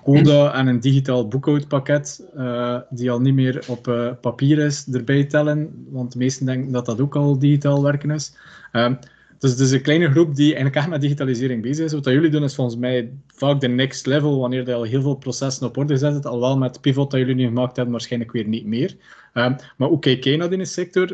Coda 0.04 0.54
en 0.54 0.68
een 0.68 0.80
digitaal 0.80 1.28
boekhoudpakket, 1.28 2.30
uh, 2.36 2.78
die 2.90 3.12
al 3.12 3.22
niet 3.22 3.34
meer 3.34 3.64
op 3.68 3.88
uh, 3.88 4.12
papier 4.22 4.58
is, 4.58 4.88
erbij 4.92 5.26
tellen. 5.26 5.88
Want 5.90 6.12
de 6.12 6.18
meesten 6.18 6.46
denken 6.46 6.72
dat 6.72 6.86
dat 6.86 7.02
ook 7.02 7.16
al 7.16 7.40
digitaal 7.40 7.84
werken 7.84 8.12
is. 8.12 8.34
Uh, 8.74 8.92
dus 9.40 9.52
het 9.52 9.60
is 9.60 9.72
een 9.72 9.82
kleine 9.82 10.12
groep 10.12 10.36
die 10.36 10.46
eigenlijk 10.46 10.76
echt 10.76 10.90
met 10.90 11.02
digitalisering 11.02 11.62
bezig 11.62 11.86
is. 11.86 11.94
Wat 11.94 12.06
jullie 12.06 12.30
doen 12.30 12.44
is 12.44 12.56
volgens 12.56 12.78
mij 12.78 13.12
vaak 13.28 13.60
de 13.60 13.68
next 13.68 14.06
level, 14.06 14.40
wanneer 14.40 14.68
je 14.68 14.74
al 14.74 14.84
heel 14.84 15.02
veel 15.02 15.16
processen 15.16 15.68
op 15.68 15.78
orde 15.78 15.98
zet. 15.98 16.26
Al 16.26 16.40
wel 16.40 16.58
met 16.58 16.82
Pivot 16.82 17.12
dat 17.12 17.20
jullie 17.20 17.36
nu 17.36 17.46
gemaakt 17.46 17.76
hebben, 17.76 17.94
waarschijnlijk 17.94 18.32
weer 18.32 18.48
niet 18.48 18.66
meer. 18.66 18.96
Ehm, 19.34 19.56
maar 19.78 19.88
hoe 19.88 20.00
kijk 20.00 20.24
jij 20.24 20.36
naar 20.36 20.50
die 20.50 20.66
sector? 20.66 21.08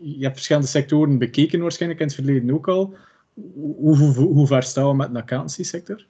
je 0.00 0.16
hebt 0.20 0.34
verschillende 0.34 0.68
sectoren 0.68 1.18
bekeken 1.18 1.60
waarschijnlijk 1.60 2.00
in 2.00 2.06
het 2.06 2.14
verleden 2.14 2.54
ook 2.54 2.68
al. 2.68 2.94
Hoe, 3.54 3.96
hoe, 4.14 4.46
ver 4.46 4.62
staan 4.62 4.88
we 4.88 4.94
met 4.94 5.12
de 5.12 5.18
accountancy 5.18 5.62
sector? 5.62 6.06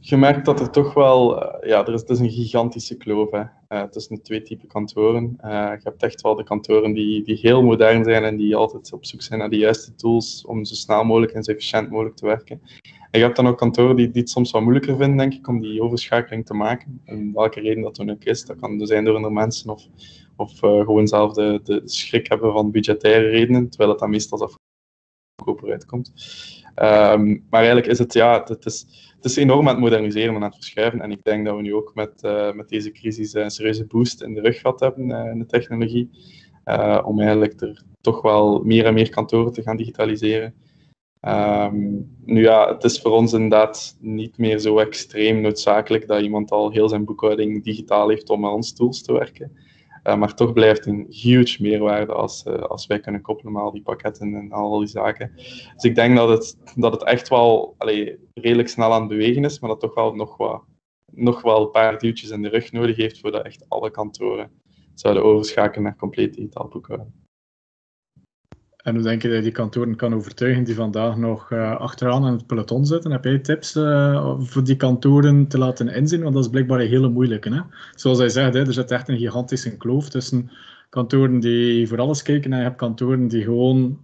je 0.00 0.16
merkt 0.16 0.44
dat 0.44 0.60
er 0.60 0.70
toch 0.70 0.94
wel, 0.94 1.42
uh, 1.42 1.68
ja, 1.68 1.86
er 1.86 1.94
is, 1.94 2.00
het 2.00 2.18
een 2.18 2.30
gigantische 2.30 2.96
kloof 2.96 3.30
hè, 3.30 3.42
uh, 3.72 3.82
tussen 3.82 4.22
twee 4.22 4.42
typen 4.42 4.68
kantoren. 4.68 5.38
Uh, 5.44 5.50
je 5.50 5.80
hebt 5.82 6.02
echt 6.02 6.20
wel 6.20 6.34
de 6.34 6.44
kantoren 6.44 6.92
die, 6.92 7.22
die 7.22 7.36
heel 7.36 7.62
modern 7.62 8.04
zijn 8.04 8.24
en 8.24 8.36
die 8.36 8.56
altijd 8.56 8.92
op 8.92 9.04
zoek 9.04 9.22
zijn 9.22 9.38
naar 9.38 9.50
de 9.50 9.56
juiste 9.56 9.94
tools 9.94 10.44
om 10.44 10.64
zo 10.64 10.74
snel 10.74 11.04
mogelijk 11.04 11.32
en 11.32 11.44
zo 11.44 11.50
efficiënt 11.50 11.90
mogelijk 11.90 12.16
te 12.16 12.26
werken. 12.26 12.60
En 13.10 13.18
je 13.18 13.24
hebt 13.24 13.36
dan 13.36 13.46
ook 13.46 13.58
kantoren 13.58 13.96
die, 13.96 14.10
die 14.10 14.20
het 14.20 14.30
soms 14.30 14.50
wat 14.50 14.62
moeilijker 14.62 14.96
vinden, 14.96 15.16
denk 15.16 15.34
ik, 15.34 15.48
om 15.48 15.60
die 15.60 15.82
overschakeling 15.82 16.46
te 16.46 16.54
maken. 16.54 17.00
En 17.04 17.32
welke 17.34 17.60
reden 17.60 17.82
dat 17.82 17.96
dan 17.96 18.10
ook 18.10 18.24
is, 18.24 18.44
dat 18.44 18.56
kan 18.60 18.86
zijn 18.86 19.04
door 19.04 19.14
andere 19.14 19.34
mensen 19.34 19.70
of, 19.70 19.86
of 20.36 20.58
gewoon 20.58 21.08
zelf 21.08 21.32
de, 21.32 21.60
de 21.64 21.80
schrik 21.84 22.28
hebben 22.28 22.52
van 22.52 22.70
budgettaire 22.70 23.28
redenen, 23.28 23.68
terwijl 23.68 23.90
het 23.90 23.98
dan 23.98 24.10
meestal 24.10 24.50
goedkoper 25.42 25.70
uitkomt. 25.70 26.12
Ehm, 26.74 27.26
maar 27.28 27.60
eigenlijk 27.60 27.86
is 27.86 27.98
het, 27.98 28.12
ja, 28.12 28.42
het 28.44 28.66
is, 28.66 29.09
het 29.22 29.30
is 29.30 29.36
enorm 29.36 29.68
aan 29.68 29.74
het 29.74 29.82
moderniseren 29.82 30.34
en 30.34 30.42
aan 30.42 30.42
het 30.42 30.54
verschuiven. 30.54 31.00
En 31.00 31.10
ik 31.10 31.24
denk 31.24 31.46
dat 31.46 31.56
we 31.56 31.62
nu 31.62 31.74
ook 31.74 31.94
met, 31.94 32.22
uh, 32.22 32.52
met 32.52 32.68
deze 32.68 32.90
crisis 32.90 33.34
een 33.34 33.50
serieuze 33.50 33.86
boost 33.86 34.22
in 34.22 34.34
de 34.34 34.40
rug 34.40 34.60
gehad 34.60 34.80
hebben 34.80 35.10
uh, 35.10 35.30
in 35.30 35.38
de 35.38 35.46
technologie. 35.46 36.10
Uh, 36.64 37.02
om 37.04 37.18
eigenlijk 37.18 37.60
er 37.60 37.82
toch 38.00 38.22
wel 38.22 38.62
meer 38.62 38.84
en 38.84 38.94
meer 38.94 39.08
kantoren 39.08 39.52
te 39.52 39.62
gaan 39.62 39.76
digitaliseren. 39.76 40.54
Um, 41.20 42.16
nu 42.24 42.42
ja, 42.42 42.72
het 42.72 42.84
is 42.84 43.00
voor 43.00 43.10
ons 43.10 43.32
inderdaad 43.32 43.96
niet 44.00 44.38
meer 44.38 44.58
zo 44.58 44.78
extreem 44.78 45.40
noodzakelijk 45.40 46.06
dat 46.06 46.22
iemand 46.22 46.50
al 46.50 46.70
heel 46.70 46.88
zijn 46.88 47.04
boekhouding 47.04 47.64
digitaal 47.64 48.08
heeft 48.08 48.30
om 48.30 48.40
met 48.40 48.50
ons 48.50 48.72
tools 48.72 49.02
te 49.02 49.12
werken. 49.12 49.52
Uh, 50.04 50.16
maar 50.16 50.34
toch 50.34 50.52
blijft 50.52 50.86
een 50.86 51.06
huge 51.08 51.62
meerwaarde 51.62 52.12
als, 52.12 52.44
uh, 52.46 52.54
als 52.54 52.86
wij 52.86 53.00
kunnen 53.00 53.20
koppelen 53.20 53.52
met 53.52 53.62
al 53.62 53.72
die 53.72 53.82
pakketten 53.82 54.34
en 54.34 54.52
al 54.52 54.78
die 54.78 54.88
zaken. 54.88 55.32
Dus 55.74 55.82
ik 55.82 55.94
denk 55.94 56.16
dat 56.16 56.28
het, 56.28 56.56
dat 56.76 56.92
het 56.92 57.04
echt 57.04 57.28
wel 57.28 57.74
allee, 57.78 58.18
redelijk 58.34 58.68
snel 58.68 58.92
aan 58.92 59.00
het 59.00 59.08
bewegen 59.08 59.44
is, 59.44 59.60
maar 59.60 59.70
dat 59.70 59.80
toch 59.80 59.94
wel 59.94 60.14
nog, 60.14 60.36
wat, 60.36 60.62
nog 61.12 61.42
wel 61.42 61.62
een 61.62 61.70
paar 61.70 61.98
duwtjes 61.98 62.30
in 62.30 62.42
de 62.42 62.48
rug 62.48 62.72
nodig 62.72 62.96
heeft 62.96 63.20
voordat 63.20 63.44
echt 63.44 63.64
alle 63.68 63.90
kantoren 63.90 64.50
zouden 64.94 65.24
overschakelen 65.24 65.84
naar 65.84 65.96
compleet 65.96 66.34
digitaal. 66.34 66.68
En 68.82 68.94
hoe 68.94 69.02
denk 69.02 69.22
je 69.22 69.28
dat 69.28 69.36
je 69.36 69.42
die 69.42 69.52
kantoren 69.52 69.96
kan 69.96 70.14
overtuigen 70.14 70.64
die 70.64 70.74
vandaag 70.74 71.16
nog 71.16 71.50
uh, 71.50 71.76
achteraan 71.76 72.26
in 72.26 72.32
het 72.32 72.46
peloton 72.46 72.86
zitten? 72.86 73.10
Heb 73.10 73.24
jij 73.24 73.38
tips 73.38 73.76
uh, 73.76 74.34
voor 74.38 74.64
die 74.64 74.76
kantoren 74.76 75.46
te 75.46 75.58
laten 75.58 75.88
inzien? 75.88 76.22
Want 76.22 76.34
dat 76.34 76.44
is 76.44 76.50
blijkbaar 76.50 76.80
een 76.80 76.88
hele 76.88 77.08
moeilijke. 77.08 77.54
Hè? 77.54 77.60
Zoals 77.94 78.18
hij 78.18 78.28
zegt, 78.28 78.54
hè, 78.54 78.66
er 78.66 78.72
zit 78.72 78.90
echt 78.90 79.08
een 79.08 79.18
gigantische 79.18 79.76
kloof 79.76 80.08
tussen 80.08 80.50
kantoren 80.88 81.40
die 81.40 81.88
voor 81.88 82.00
alles 82.00 82.22
kijken 82.22 82.52
en 82.52 82.58
je 82.58 82.64
hebt 82.64 82.76
kantoren 82.76 83.28
die 83.28 83.42
gewoon 83.42 83.98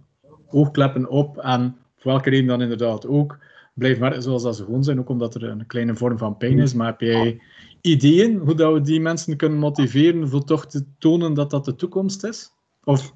oogkleppen 0.49 1.09
op 1.09 1.37
en 1.37 1.75
voor 1.97 2.11
welke 2.11 2.29
reden 2.29 2.47
dan 2.47 2.61
inderdaad 2.61 3.07
ook 3.07 3.37
blijven 3.73 4.01
werken 4.01 4.21
zoals 4.21 4.43
dat 4.43 4.55
ze 4.55 4.63
gewoon 4.63 4.83
zijn, 4.83 4.99
ook 4.99 5.09
omdat 5.09 5.35
er 5.35 5.43
een 5.43 5.65
kleine 5.67 5.95
vorm 5.95 6.17
van 6.17 6.37
pijn 6.37 6.59
is. 6.59 6.73
Maar 6.73 6.87
heb 6.87 7.01
jij 7.01 7.41
ideeën 7.81 8.37
hoe 8.37 8.55
dat 8.55 8.73
we 8.73 8.81
die 8.81 9.01
mensen 9.01 9.37
kunnen 9.37 9.59
motiveren 9.59 10.29
voor 10.29 10.43
toch 10.43 10.65
te 10.65 10.85
tonen 10.97 11.33
dat 11.33 11.49
dat 11.49 11.65
de 11.65 11.75
toekomst 11.75 12.23
is? 12.23 12.51
Of 12.83 13.13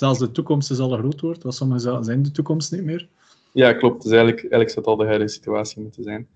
zelfs 0.00 0.18
de 0.18 0.30
toekomst 0.30 0.70
is 0.70 0.78
al 0.78 0.92
een 0.92 0.98
groot 0.98 1.20
woord, 1.20 1.42
wat 1.42 1.54
sommigen 1.54 2.04
zijn 2.04 2.22
de 2.22 2.30
toekomst 2.30 2.72
niet 2.72 2.84
meer. 2.84 3.08
Ja, 3.52 3.72
klopt. 3.72 4.02
Dus 4.02 4.12
eigenlijk, 4.12 4.40
eigenlijk 4.40 4.70
zou 4.70 4.80
het 4.80 4.94
al 4.94 4.96
de 4.96 5.04
huidige 5.04 5.30
situatie 5.30 5.82
moeten 5.82 6.02
zijn. 6.02 6.28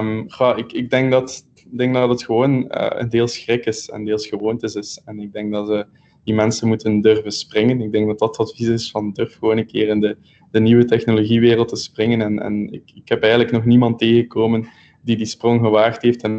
Um, 0.00 0.56
ik, 0.56 0.72
ik 0.72 0.90
denk 0.90 1.10
dat, 1.10 1.46
denk 1.70 1.94
dat 1.94 2.08
het 2.08 2.24
gewoon 2.24 2.52
uh, 2.52 2.86
een 2.88 3.08
deel 3.08 3.28
schrik 3.28 3.66
is 3.66 3.88
en 3.90 4.04
deels 4.04 4.26
gewoontes 4.26 4.74
is. 4.74 5.00
En 5.04 5.18
ik 5.18 5.32
denk 5.32 5.52
dat 5.52 5.66
ze, 5.66 5.86
die 6.24 6.34
mensen 6.34 6.68
moeten 6.68 7.00
durven 7.00 7.32
springen. 7.32 7.80
Ik 7.80 7.92
denk 7.92 8.06
dat 8.06 8.18
dat 8.18 8.36
het 8.36 8.48
advies 8.48 8.68
is 8.68 8.90
van 8.90 9.12
durf 9.12 9.38
gewoon 9.38 9.58
een 9.58 9.66
keer 9.66 9.88
in 9.88 10.00
de, 10.00 10.16
de 10.50 10.60
nieuwe 10.60 10.84
technologiewereld 10.84 11.68
te 11.68 11.76
springen. 11.76 12.20
En, 12.20 12.38
en 12.38 12.72
ik, 12.72 12.90
ik 12.94 13.08
heb 13.08 13.22
eigenlijk 13.22 13.52
nog 13.52 13.64
niemand 13.64 13.98
tegengekomen 13.98 14.68
die 15.02 15.16
die 15.16 15.26
sprong 15.26 15.60
gewaagd 15.60 16.02
heeft 16.02 16.22
en 16.22 16.38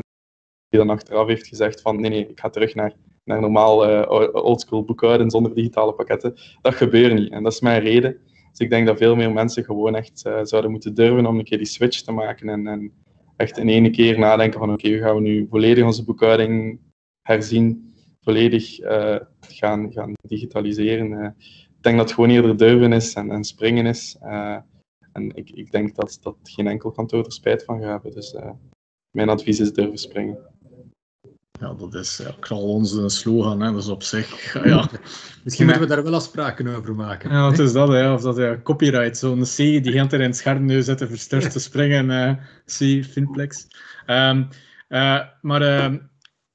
die 0.69 0.79
dan 0.79 0.89
achteraf 0.89 1.27
heeft 1.27 1.47
gezegd 1.47 1.81
van 1.81 2.01
nee, 2.01 2.09
nee, 2.09 2.27
ik 2.27 2.39
ga 2.39 2.49
terug 2.49 2.75
naar 2.75 2.93
naar 3.29 3.41
normaal 3.41 3.89
uh, 3.89 4.33
oldschool 4.33 4.83
boekhouden 4.83 5.29
zonder 5.29 5.53
digitale 5.53 5.93
pakketten. 5.93 6.35
Dat 6.61 6.73
gebeurt 6.73 7.13
niet. 7.13 7.31
En 7.31 7.43
dat 7.43 7.53
is 7.53 7.59
mijn 7.59 7.81
reden. 7.81 8.17
Dus 8.49 8.59
ik 8.59 8.69
denk 8.69 8.87
dat 8.87 8.97
veel 8.97 9.15
meer 9.15 9.31
mensen 9.31 9.63
gewoon 9.63 9.95
echt 9.95 10.23
uh, 10.27 10.39
zouden 10.43 10.71
moeten 10.71 10.93
durven 10.93 11.25
om 11.25 11.37
een 11.37 11.43
keer 11.43 11.57
die 11.57 11.67
switch 11.67 12.01
te 12.01 12.11
maken 12.11 12.49
en, 12.49 12.67
en 12.67 12.91
echt 13.35 13.57
in 13.57 13.69
één 13.69 13.91
keer 13.91 14.19
nadenken 14.19 14.59
van 14.59 14.71
oké, 14.71 14.87
okay, 14.87 14.99
gaan 14.99 15.15
we 15.15 15.21
nu 15.21 15.47
volledig 15.49 15.85
onze 15.85 16.03
boekhouding 16.03 16.79
herzien, 17.21 17.93
volledig 18.21 18.79
uh, 18.79 19.15
gaan, 19.39 19.91
gaan 19.91 20.13
digitaliseren. 20.27 21.35
ik 21.77 21.83
denk 21.83 21.97
dat 21.97 22.05
het 22.05 22.15
gewoon 22.15 22.29
eerder 22.29 22.57
durven 22.57 22.93
is 22.93 23.13
en, 23.13 23.31
en 23.31 23.43
springen 23.43 23.85
is. 23.85 24.17
en 25.11 25.31
ik, 25.33 25.49
ik 25.49 25.71
denk 25.71 25.95
dat, 25.95 26.19
dat 26.21 26.35
geen 26.43 26.67
enkel 26.67 26.91
kantoor 26.91 27.25
er 27.25 27.31
spijt 27.31 27.63
van 27.63 27.81
gaat 27.81 27.89
hebben. 27.89 28.11
Dus 28.11 28.35
mijn 29.11 29.29
advies 29.29 29.59
is 29.59 29.73
durven 29.73 29.97
springen. 29.97 30.37
Ja, 31.59 31.73
dat 31.73 31.93
is 31.93 32.17
ja, 32.17 32.31
knal 32.39 32.61
onze 32.61 33.09
slogan, 33.09 33.61
hè. 33.61 33.71
dus 33.71 33.87
op 33.87 34.03
zich. 34.03 34.53
Ja. 34.63 34.89
Misschien 35.43 35.65
moeten 35.65 35.87
we 35.87 35.93
daar 35.93 36.03
wel 36.03 36.13
afspraken 36.13 36.75
over 36.75 36.95
maken. 36.95 37.31
Ja, 37.31 37.49
het 37.49 37.59
is 37.59 37.71
dat, 37.71 37.87
hè. 37.87 38.13
of 38.13 38.21
dat 38.21 38.37
ja, 38.37 38.59
copyright, 38.63 39.17
zo'n 39.17 39.43
C 39.43 39.55
die 39.57 39.91
gaat 39.91 40.13
er 40.13 40.19
in 40.21 40.29
het 40.29 40.37
scherm 40.37 40.65
nu 40.65 40.81
zetten, 40.81 41.07
versturt 41.07 41.51
te 41.51 41.59
springen. 41.59 42.09
Uh, 42.09 42.31
C, 42.65 43.05
Finplex. 43.05 43.67
Um, 44.07 44.47
uh, 44.89 45.19
maar 45.41 45.61
uh, 45.61 45.99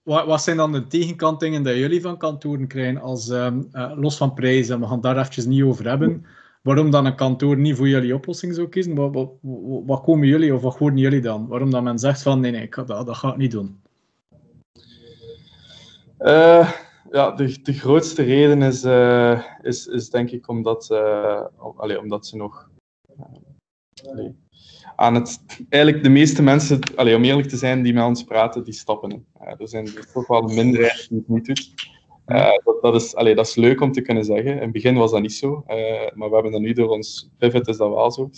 wat, 0.02 0.26
wat, 0.26 0.42
zijn 0.42 0.56
dan 0.56 0.72
de 0.72 0.86
tegenkantingen 0.86 1.62
dat 1.62 1.76
jullie 1.76 2.00
van 2.00 2.18
kantoren 2.18 2.66
krijgen, 2.66 3.00
als, 3.00 3.28
um, 3.28 3.68
los 3.94 4.16
van 4.16 4.34
prijzen, 4.34 4.80
we 4.80 4.86
gaan 4.86 5.00
daar 5.00 5.18
eventjes 5.18 5.44
niet 5.44 5.62
over 5.62 5.88
hebben. 5.88 6.26
Waarom 6.62 6.90
dan 6.90 7.06
een 7.06 7.16
kantoor 7.16 7.56
niet 7.56 7.76
voor 7.76 7.88
jullie 7.88 8.14
oplossing 8.14 8.54
zou 8.54 8.68
kiezen? 8.68 8.94
Wat, 8.94 9.14
wat, 9.14 9.30
wat 9.86 10.02
komen 10.02 10.26
jullie 10.26 10.54
of 10.54 10.62
wat 10.62 10.76
horen 10.76 10.96
jullie 10.96 11.20
dan? 11.20 11.46
Waarom 11.46 11.70
dat 11.70 11.82
men 11.82 11.98
zegt 11.98 12.22
van 12.22 12.40
nee, 12.40 12.50
nee, 12.50 12.62
ik, 12.62 12.74
dat, 12.74 13.06
dat 13.06 13.16
ga 13.16 13.30
ik 13.30 13.36
niet 13.36 13.50
doen? 13.50 13.82
Uh, 16.24 16.72
ja, 17.10 17.30
de, 17.30 17.62
de 17.62 17.72
grootste 17.72 18.22
reden 18.22 18.62
is, 18.62 18.84
uh, 18.84 19.44
is, 19.62 19.86
is 19.86 20.10
denk 20.10 20.30
ik 20.30 20.48
omdat, 20.48 20.88
uh, 20.92 21.44
omdat 22.00 22.26
ze 22.26 22.36
nog 22.36 22.70
aan 24.96 25.14
het. 25.14 25.44
Eigenlijk 25.68 26.04
de 26.04 26.10
meeste 26.10 26.42
mensen, 26.42 26.78
allee, 26.96 27.16
om 27.16 27.24
eerlijk 27.24 27.48
te 27.48 27.56
zijn, 27.56 27.82
die 27.82 27.94
met 27.94 28.04
ons 28.04 28.24
praten, 28.24 28.64
die 28.64 28.74
stappen 28.74 29.10
in. 29.10 29.26
er 29.58 29.68
zijn 29.68 29.88
toch 30.12 30.26
wel 30.26 30.42
minderheid 30.42 31.06
die 31.08 31.18
het 31.18 31.28
niet 31.28 31.44
doet. 31.44 31.72
dat, 32.64 32.78
dat, 32.80 32.94
is, 32.94 33.14
allee, 33.14 33.34
dat 33.34 33.46
is 33.46 33.54
leuk 33.54 33.80
om 33.80 33.92
te 33.92 34.02
kunnen 34.02 34.24
zeggen. 34.24 34.52
In 34.52 34.62
het 34.62 34.72
begin 34.72 34.94
was 34.94 35.10
dat 35.10 35.20
niet 35.20 35.34
zo, 35.34 35.64
maar 36.14 36.28
we 36.28 36.34
hebben 36.34 36.52
dat 36.52 36.60
nu 36.60 36.72
door 36.72 36.88
ons 36.88 37.30
pivot 37.38 37.68
is 37.68 37.76
dat 37.76 37.88
wel 37.88 38.10
zo. 38.10 38.30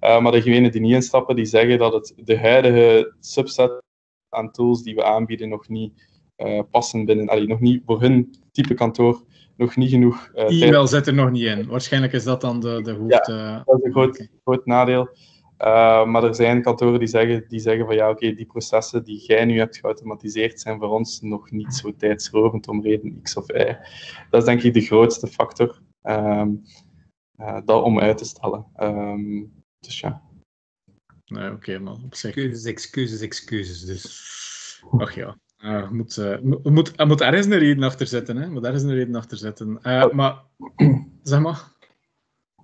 maar 0.00 0.32
degenen 0.32 0.72
die 0.72 0.80
niet 0.80 0.94
instappen, 0.94 1.36
die 1.36 1.44
zeggen 1.44 1.78
dat 1.78 1.92
het 1.92 2.12
de 2.16 2.38
huidige 2.38 3.14
subset 3.20 3.82
aan 4.28 4.52
tools 4.52 4.82
die 4.82 4.94
we 4.94 5.04
aanbieden 5.04 5.48
nog 5.48 5.68
niet 5.68 6.08
uh, 6.44 6.60
passen 6.70 7.04
binnen, 7.04 7.28
allee, 7.28 7.46
nog 7.46 7.60
niet 7.60 7.82
voor 7.86 8.00
hun 8.00 8.34
type 8.52 8.74
kantoor 8.74 9.24
nog 9.56 9.76
niet 9.76 9.90
genoeg. 9.90 10.30
Uh, 10.34 10.62
E-mail 10.62 10.86
zit 10.86 11.06
er 11.06 11.14
nog 11.14 11.30
niet 11.30 11.44
in. 11.44 11.66
Waarschijnlijk 11.66 12.12
is 12.12 12.24
dat 12.24 12.40
dan 12.40 12.60
de, 12.60 12.82
de 12.82 12.92
hoofd. 12.92 13.26
Ja, 13.26 13.62
dat 13.64 13.78
is 13.78 13.84
een 13.84 13.92
groot, 13.92 14.28
groot 14.44 14.66
nadeel. 14.66 15.08
Uh, 15.58 16.06
maar 16.06 16.24
er 16.24 16.34
zijn 16.34 16.62
kantoren 16.62 16.98
die 16.98 17.08
zeggen, 17.08 17.44
die 17.48 17.60
zeggen 17.60 17.86
van 17.86 17.94
ja, 17.94 18.10
oké, 18.10 18.24
okay, 18.24 18.36
die 18.36 18.46
processen 18.46 19.04
die 19.04 19.24
jij 19.26 19.44
nu 19.44 19.58
hebt 19.58 19.76
geautomatiseerd 19.76 20.60
zijn 20.60 20.78
voor 20.78 20.88
ons 20.88 21.20
nog 21.20 21.50
niet 21.50 21.74
zo 21.74 21.96
tijdsrovend 21.96 22.68
om 22.68 22.82
reden 22.82 23.22
X 23.22 23.36
of 23.36 23.50
Y. 23.50 23.76
Dat 24.30 24.40
is 24.40 24.44
denk 24.44 24.62
ik 24.62 24.74
de 24.74 24.80
grootste 24.80 25.26
factor 25.26 25.82
um, 26.02 26.62
uh, 27.36 27.60
dat 27.64 27.82
om 27.82 28.00
uit 28.00 28.18
te 28.18 28.24
stellen. 28.24 28.66
Um, 28.78 29.52
dus 29.78 30.00
ja. 30.00 30.22
Nee, 31.26 31.44
oké, 31.44 31.54
okay, 31.54 31.76
maar 31.76 31.94
op 32.04 32.14
zich. 32.14 32.36
Excuses, 32.36 32.64
excuses, 32.64 33.20
excuses. 33.20 33.84
Dus. 33.84 34.82
Ach 34.98 35.14
ja. 35.14 35.36
Uh, 35.64 35.90
moet, 35.90 36.16
uh, 36.16 36.38
moet, 36.62 36.92
er 36.96 37.06
moet 37.06 37.20
ergens 37.20 37.46
een 37.46 37.58
reden 37.58 37.82
achter 37.82 38.06
zetten. 38.06 38.36
Hè? 38.36 38.48
Moet 38.48 38.64
ergens 38.64 38.82
een 38.82 38.94
reden 38.94 39.14
achter 39.14 39.36
zetten. 39.36 39.78
Uh, 39.82 40.10
maar, 40.10 40.42
zeg 41.22 41.40
maar. 41.40 41.62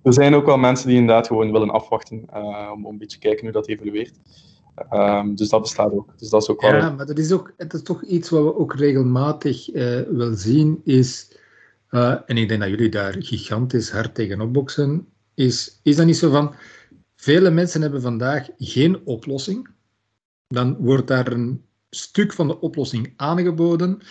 Er 0.03 0.13
zijn 0.13 0.35
ook 0.35 0.45
wel 0.45 0.57
mensen 0.57 0.87
die 0.87 0.97
inderdaad 0.97 1.27
gewoon 1.27 1.51
willen 1.51 1.69
afwachten 1.69 2.25
om, 2.71 2.85
om 2.85 2.91
een 2.91 2.97
beetje 2.97 3.19
kijken 3.19 3.43
hoe 3.43 3.51
dat 3.51 3.67
evolueert. 3.67 4.19
Um, 4.91 5.35
dus 5.35 5.49
dat 5.49 5.61
bestaat 5.61 5.91
ook. 5.91 6.13
Dus 6.17 6.29
dat 6.29 6.41
is 6.41 6.49
ook 6.49 6.61
wel... 6.61 6.75
Ja, 6.75 6.89
maar 6.89 7.05
dat 7.05 7.17
is, 7.17 7.31
ook, 7.31 7.53
dat 7.57 7.73
is 7.73 7.81
toch 7.81 8.03
iets 8.03 8.29
wat 8.29 8.43
we 8.43 8.55
ook 8.55 8.75
regelmatig 8.75 9.71
wel 10.11 10.33
zien, 10.33 10.81
is, 10.83 11.37
en 12.25 12.37
ik 12.37 12.47
denk 12.47 12.61
dat 12.61 12.69
jullie 12.69 12.89
daar 12.89 13.15
gigantisch 13.19 13.91
hard 13.91 14.15
tegen 14.15 14.41
opboksen, 14.41 15.07
is, 15.33 15.79
is 15.83 15.95
dat 15.95 16.05
niet 16.05 16.17
zo 16.17 16.29
van, 16.29 16.53
vele 17.15 17.49
mensen 17.49 17.81
hebben 17.81 18.01
vandaag 18.01 18.49
geen 18.57 19.05
oplossing, 19.05 19.69
dan 20.47 20.77
wordt 20.79 21.07
daar 21.07 21.31
een 21.31 21.66
stuk 21.97 22.33
van 22.33 22.47
de 22.47 22.59
oplossing 22.59 23.13
aangeboden, 23.15 24.01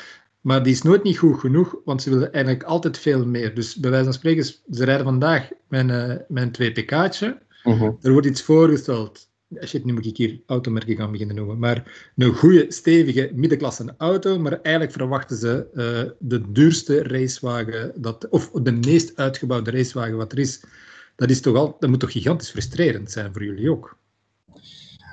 maar 0.40 0.62
die 0.62 0.72
is 0.72 0.82
nooit 0.82 1.02
niet 1.02 1.18
goed 1.18 1.40
genoeg, 1.40 1.76
want 1.84 2.02
ze 2.02 2.10
willen 2.10 2.32
eigenlijk 2.32 2.64
altijd 2.64 2.98
veel 2.98 3.26
meer. 3.26 3.54
Dus 3.54 3.74
bij 3.74 3.90
wijze 3.90 4.04
van 4.04 4.14
spreken, 4.14 4.44
ze 4.44 4.84
rijden 4.84 5.04
vandaag 5.04 5.48
met 5.68 5.88
een, 5.88 6.24
met 6.28 6.42
een 6.42 6.52
2 6.52 6.72
pk'tje, 6.72 7.38
uh-huh. 7.64 7.92
er 8.02 8.12
wordt 8.12 8.26
iets 8.26 8.42
voorgesteld. 8.42 9.28
Shit, 9.64 9.84
nu 9.84 9.92
moet 9.92 10.06
ik 10.06 10.16
hier 10.16 10.40
automerken 10.46 10.96
gaan 10.96 11.10
beginnen 11.10 11.36
noemen. 11.36 11.58
Maar 11.58 12.10
een 12.16 12.34
goede, 12.34 12.66
stevige 12.68 13.30
middenklasse 13.34 13.94
auto. 13.98 14.38
Maar 14.38 14.60
eigenlijk 14.60 14.96
verwachten 14.96 15.36
ze 15.36 15.66
uh, 15.74 16.12
de 16.18 16.52
duurste 16.52 17.02
racewagen, 17.02 17.92
dat, 17.96 18.28
of 18.28 18.50
de 18.50 18.72
meest 18.72 19.16
uitgebouwde 19.16 19.70
racewagen 19.70 20.16
wat 20.16 20.32
er 20.32 20.38
is. 20.38 20.64
Dat, 21.16 21.30
is 21.30 21.40
toch 21.40 21.56
al, 21.56 21.76
dat 21.80 21.90
moet 21.90 22.00
toch 22.00 22.12
gigantisch 22.12 22.50
frustrerend 22.50 23.10
zijn 23.10 23.32
voor 23.32 23.44
jullie 23.44 23.70
ook? 23.70 23.96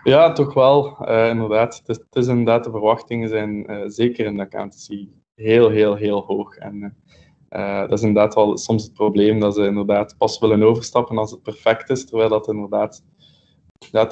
Ja, 0.03 0.31
toch 0.31 0.53
wel, 0.53 0.97
uh, 1.01 1.29
inderdaad. 1.29 1.77
Het 1.77 1.89
is, 1.89 1.97
het 1.97 2.15
is, 2.15 2.27
inderdaad, 2.27 2.63
de 2.63 2.69
verwachtingen 2.69 3.29
zijn 3.29 3.71
uh, 3.71 3.81
zeker 3.85 4.25
in 4.25 4.35
de 4.35 4.41
accountancy 4.41 5.09
heel, 5.35 5.69
heel, 5.69 5.95
heel 5.95 6.21
hoog. 6.21 6.55
En 6.57 6.97
uh, 7.49 7.79
dat 7.79 7.91
is 7.91 8.01
inderdaad 8.01 8.35
wel 8.35 8.57
soms 8.57 8.83
het 8.83 8.93
probleem 8.93 9.39
dat 9.39 9.55
ze 9.55 9.65
inderdaad 9.65 10.15
pas 10.17 10.39
willen 10.39 10.63
overstappen 10.63 11.17
als 11.17 11.31
het 11.31 11.41
perfect 11.41 11.89
is, 11.89 12.05
terwijl 12.05 12.29
dat 12.29 12.47
inderdaad... 12.47 13.03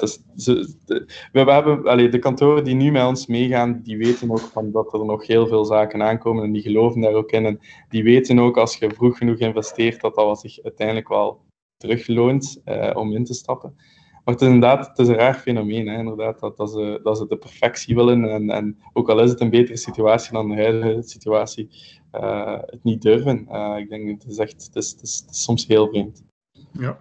Is, 0.00 0.22
de, 0.34 1.06
we, 1.32 1.40
hebben, 1.40 1.84
allee, 1.84 2.08
de 2.08 2.18
kantoren 2.18 2.64
die 2.64 2.74
nu 2.74 2.90
met 2.90 3.06
ons 3.06 3.26
meegaan, 3.26 3.80
die 3.82 3.98
weten 3.98 4.30
ook 4.30 4.38
van 4.38 4.70
dat 4.70 4.92
er 4.92 5.04
nog 5.04 5.26
heel 5.26 5.46
veel 5.46 5.64
zaken 5.64 6.02
aankomen 6.02 6.44
en 6.44 6.52
die 6.52 6.62
geloven 6.62 7.00
daar 7.00 7.14
ook 7.14 7.30
in. 7.30 7.46
En 7.46 7.60
die 7.88 8.02
weten 8.02 8.38
ook 8.38 8.56
als 8.56 8.76
je 8.76 8.90
vroeg 8.90 9.18
genoeg 9.18 9.38
investeert, 9.38 10.00
dat 10.00 10.14
dat 10.14 10.40
zich 10.40 10.62
uiteindelijk 10.62 11.08
wel 11.08 11.40
terugloont 11.76 12.62
om 12.94 13.12
in 13.12 13.24
te 13.24 13.34
stappen. 13.34 13.76
Maar 14.24 14.34
het 14.34 14.42
is 14.42 14.50
inderdaad 14.50 14.88
het 14.88 14.98
is 14.98 15.08
een 15.08 15.14
raar 15.14 15.34
fenomeen, 15.34 15.88
hè, 15.88 15.98
inderdaad, 15.98 16.40
dat, 16.40 16.56
dat, 16.56 16.70
ze, 16.70 17.00
dat 17.02 17.18
ze 17.18 17.26
de 17.26 17.36
perfectie 17.36 17.94
willen. 17.94 18.24
En, 18.24 18.50
en 18.50 18.78
ook 18.92 19.08
al 19.08 19.20
is 19.20 19.30
het 19.30 19.40
een 19.40 19.50
betere 19.50 19.76
situatie 19.76 20.32
dan 20.32 20.48
de 20.48 20.54
huidige 20.54 21.02
situatie, 21.02 21.68
uh, 22.14 22.58
het 22.66 22.84
niet 22.84 23.02
durven. 23.02 23.46
Uh, 23.50 23.74
ik 23.78 23.88
denk, 23.88 24.22
het 24.22 24.38
echt, 24.38 24.64
het 24.64 24.76
is, 24.76 24.90
het 24.90 25.02
is, 25.02 25.24
soms 25.30 25.66
heel 25.66 25.88
vreemd. 25.88 26.24
Ja. 26.72 27.00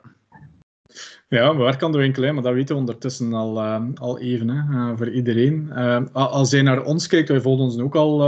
Ja, 1.28 1.56
waar 1.56 1.78
kan 1.78 1.92
de 1.92 1.98
winkel, 1.98 2.34
maar 2.34 2.44
dat 2.44 2.54
weten 2.54 2.76
we 2.76 2.82
ondertussen 2.82 3.34
al, 3.34 3.58
uh, 3.58 3.82
al 3.94 4.20
even 4.20 4.50
hè, 4.50 4.98
voor 4.98 5.10
iedereen. 5.10 5.72
Als 6.14 6.52
je 6.52 6.62
naar 6.62 6.84
ons 6.84 7.08
kijkt, 7.08 7.30
wij 7.30 7.42
volgen 7.42 7.64
ons 7.64 7.80
ook 7.80 7.96
al, 7.96 8.24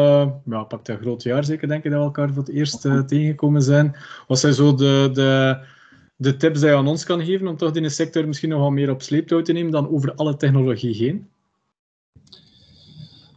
ja, 0.46 0.64
pakt 0.64 0.88
een 0.88 0.98
groot 0.98 1.24
jaar 1.24 1.44
zeker, 1.44 1.68
denk 1.68 1.84
ik, 1.84 1.92
dat 1.92 2.00
we 2.00 2.06
elkaar 2.06 2.34
voor 2.34 2.44
het 2.44 2.54
eerst 2.54 2.82
tegengekomen 2.82 3.62
zijn. 3.62 3.96
Wat 4.28 4.40
zijn 4.40 4.54
zo 4.54 4.76
de, 4.76 5.10
de, 5.14 5.58
de 6.24 6.38
tips 6.38 6.60
die 6.60 6.70
je 6.70 6.76
aan 6.76 6.88
ons 6.88 7.06
kan 7.06 7.26
geven 7.26 7.48
om 7.48 7.58
toch 7.58 7.76
in 7.76 7.84
de 7.84 7.90
sector 7.90 8.28
misschien 8.28 8.50
nog 8.50 8.72
meer 8.72 8.90
op 8.90 9.02
sleeptouw 9.02 9.42
te 9.42 9.52
nemen 9.52 9.72
dan 9.72 9.90
over 9.90 10.14
alle 10.16 10.36
technologie 10.36 10.96
heen? 10.96 11.28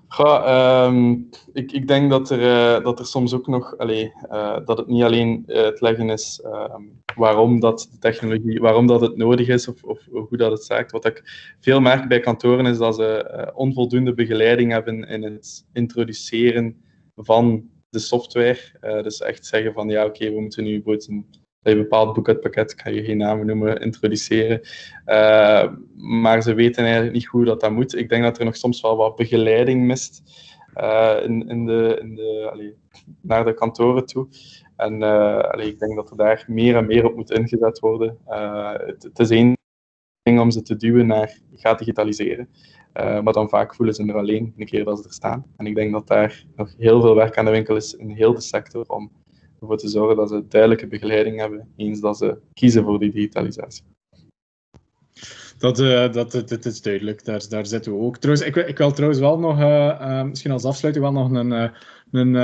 Ja, 0.09 0.87
um, 0.87 1.29
ik, 1.53 1.73
ik 1.73 1.89
denk 1.89 2.11
dat 2.11 2.31
er, 2.31 2.41
uh, 2.41 2.85
dat 2.85 2.99
er 2.99 3.07
soms 3.07 3.35
ook 3.35 3.47
nog, 3.47 3.79
allee, 3.79 4.13
uh, 4.31 4.59
dat 4.65 4.79
het 4.79 4.87
niet 4.87 5.03
alleen 5.03 5.43
het 5.47 5.81
leggen 5.81 6.11
is 6.11 6.41
um, 6.45 7.03
waarom 7.15 7.61
dat 7.61 7.89
de 7.91 7.99
technologie, 7.99 8.61
waarom 8.61 8.87
dat 8.87 9.01
het 9.01 9.17
nodig 9.17 9.49
is 9.49 9.69
of, 9.69 9.83
of 9.83 10.07
hoe 10.11 10.37
dat 10.37 10.51
het 10.51 10.65
zaakt. 10.65 10.93
Wat 10.93 11.05
ik 11.05 11.23
veel 11.61 11.81
merk 11.81 12.09
bij 12.09 12.21
kantoren 12.21 12.67
is 12.67 12.79
dat 12.79 12.95
ze 12.95 13.51
onvoldoende 13.55 14.15
begeleiding 14.15 14.73
hebben 14.73 15.09
in 15.09 15.23
het 15.23 15.67
introduceren 15.73 16.83
van 17.17 17.71
de 17.89 17.99
software. 17.99 18.59
dus 19.03 19.21
echt 19.21 19.47
zeggen 19.47 19.73
van 19.73 19.89
ja, 19.89 20.05
oké, 20.05 20.31
we 20.31 20.41
moeten 20.41 20.65
nu 20.65 20.83
een 20.85 21.27
een 21.73 21.79
bepaald 21.79 22.15
boek 22.15 22.29
uit 22.29 22.41
pakket, 22.41 22.73
ik 22.73 22.81
ga 22.81 22.91
je 22.91 23.05
geen 23.05 23.17
namen 23.17 23.47
noemen, 23.47 23.81
introduceren. 23.81 24.61
Uh, 25.07 25.73
maar 25.97 26.43
ze 26.43 26.55
weten 26.55 26.85
eigenlijk 26.85 27.15
niet 27.15 27.27
hoe 27.27 27.45
dat, 27.45 27.61
dat 27.61 27.71
moet. 27.71 27.97
Ik 27.97 28.09
denk 28.09 28.23
dat 28.23 28.39
er 28.39 28.45
nog 28.45 28.57
soms 28.57 28.81
wel 28.81 28.97
wat 28.97 29.17
begeleiding 29.17 29.85
mist 29.85 30.23
uh, 30.77 31.17
in, 31.23 31.49
in 31.49 31.67
de, 31.67 31.99
in 32.01 32.15
de, 32.15 32.75
naar 33.21 33.45
de 33.45 33.55
kantoren 33.55 34.07
toe. 34.07 34.29
En 34.77 35.03
allee, 35.53 35.69
ik 35.69 35.79
denk 35.79 35.97
dat 35.97 36.11
er 36.11 36.17
daar 36.17 36.45
meer 36.47 36.77
en 36.77 36.87
meer 36.87 37.05
op 37.05 37.17
moet 37.17 37.31
ingezet 37.31 37.79
worden. 37.79 38.19
Het, 38.87 39.03
het, 39.03 39.19
is 39.19 39.31
één 39.31 39.57
ding 40.23 40.41
om 40.41 40.51
ze 40.51 40.63
te 40.63 40.77
duwen 40.77 41.07
naar 41.07 41.39
ga 41.55 41.75
digitaliseren. 41.75 42.49
maar 42.93 43.33
dan 43.33 43.49
vaak 43.49 43.75
voelen 43.75 43.95
ze 43.95 44.07
er 44.07 44.17
alleen 44.17 44.55
een 44.57 44.67
keer 44.67 44.85
dat 44.85 44.99
ze 44.99 45.05
er 45.05 45.13
staan. 45.13 45.47
En 45.57 45.67
ik 45.67 45.75
denk 45.75 45.93
dat 45.93 46.07
daar 46.07 46.45
nog 46.57 46.75
heel 46.79 47.01
veel 47.01 47.15
werk 47.15 47.39
aan 47.39 47.45
de 47.45 47.51
winkel 47.51 47.77
is 47.77 47.95
in 47.95 48.11
heel 48.11 48.35
de 48.35 48.41
sector 48.41 48.85
om 48.87 49.11
ervoor 49.61 49.77
te 49.77 49.89
zorgen 49.89 50.17
dat 50.17 50.29
ze 50.29 50.45
duidelijke 50.49 50.87
begeleiding 50.87 51.41
hebben 51.41 51.69
eens 51.77 52.01
dat 52.01 52.17
ze 52.17 52.39
kiezen 52.53 52.85
voor 52.85 52.99
die 52.99 53.11
digitalisatie. 53.11 53.85
Dat, 55.59 55.81
uh, 55.81 56.13
dat, 56.13 56.33
dat, 56.33 56.65
is 56.65 56.83
duidelijk, 56.83 57.25
daar, 57.25 57.49
daar 57.49 57.67
zitten 57.67 57.93
we 57.93 57.99
ook. 57.99 58.17
Trouwens, 58.17 58.47
ik, 58.47 58.57
ik 58.57 58.79
wil 58.79 58.93
trouwens 58.93 59.21
wel 59.21 59.39
nog, 59.39 59.59
uh, 59.59 59.99
uh, 60.01 60.23
misschien 60.23 60.51
als 60.51 60.65
afsluiting, 60.65 61.05
wel 61.05 61.15
nog 61.15 61.31
een, 61.31 61.71
een, 62.11 62.35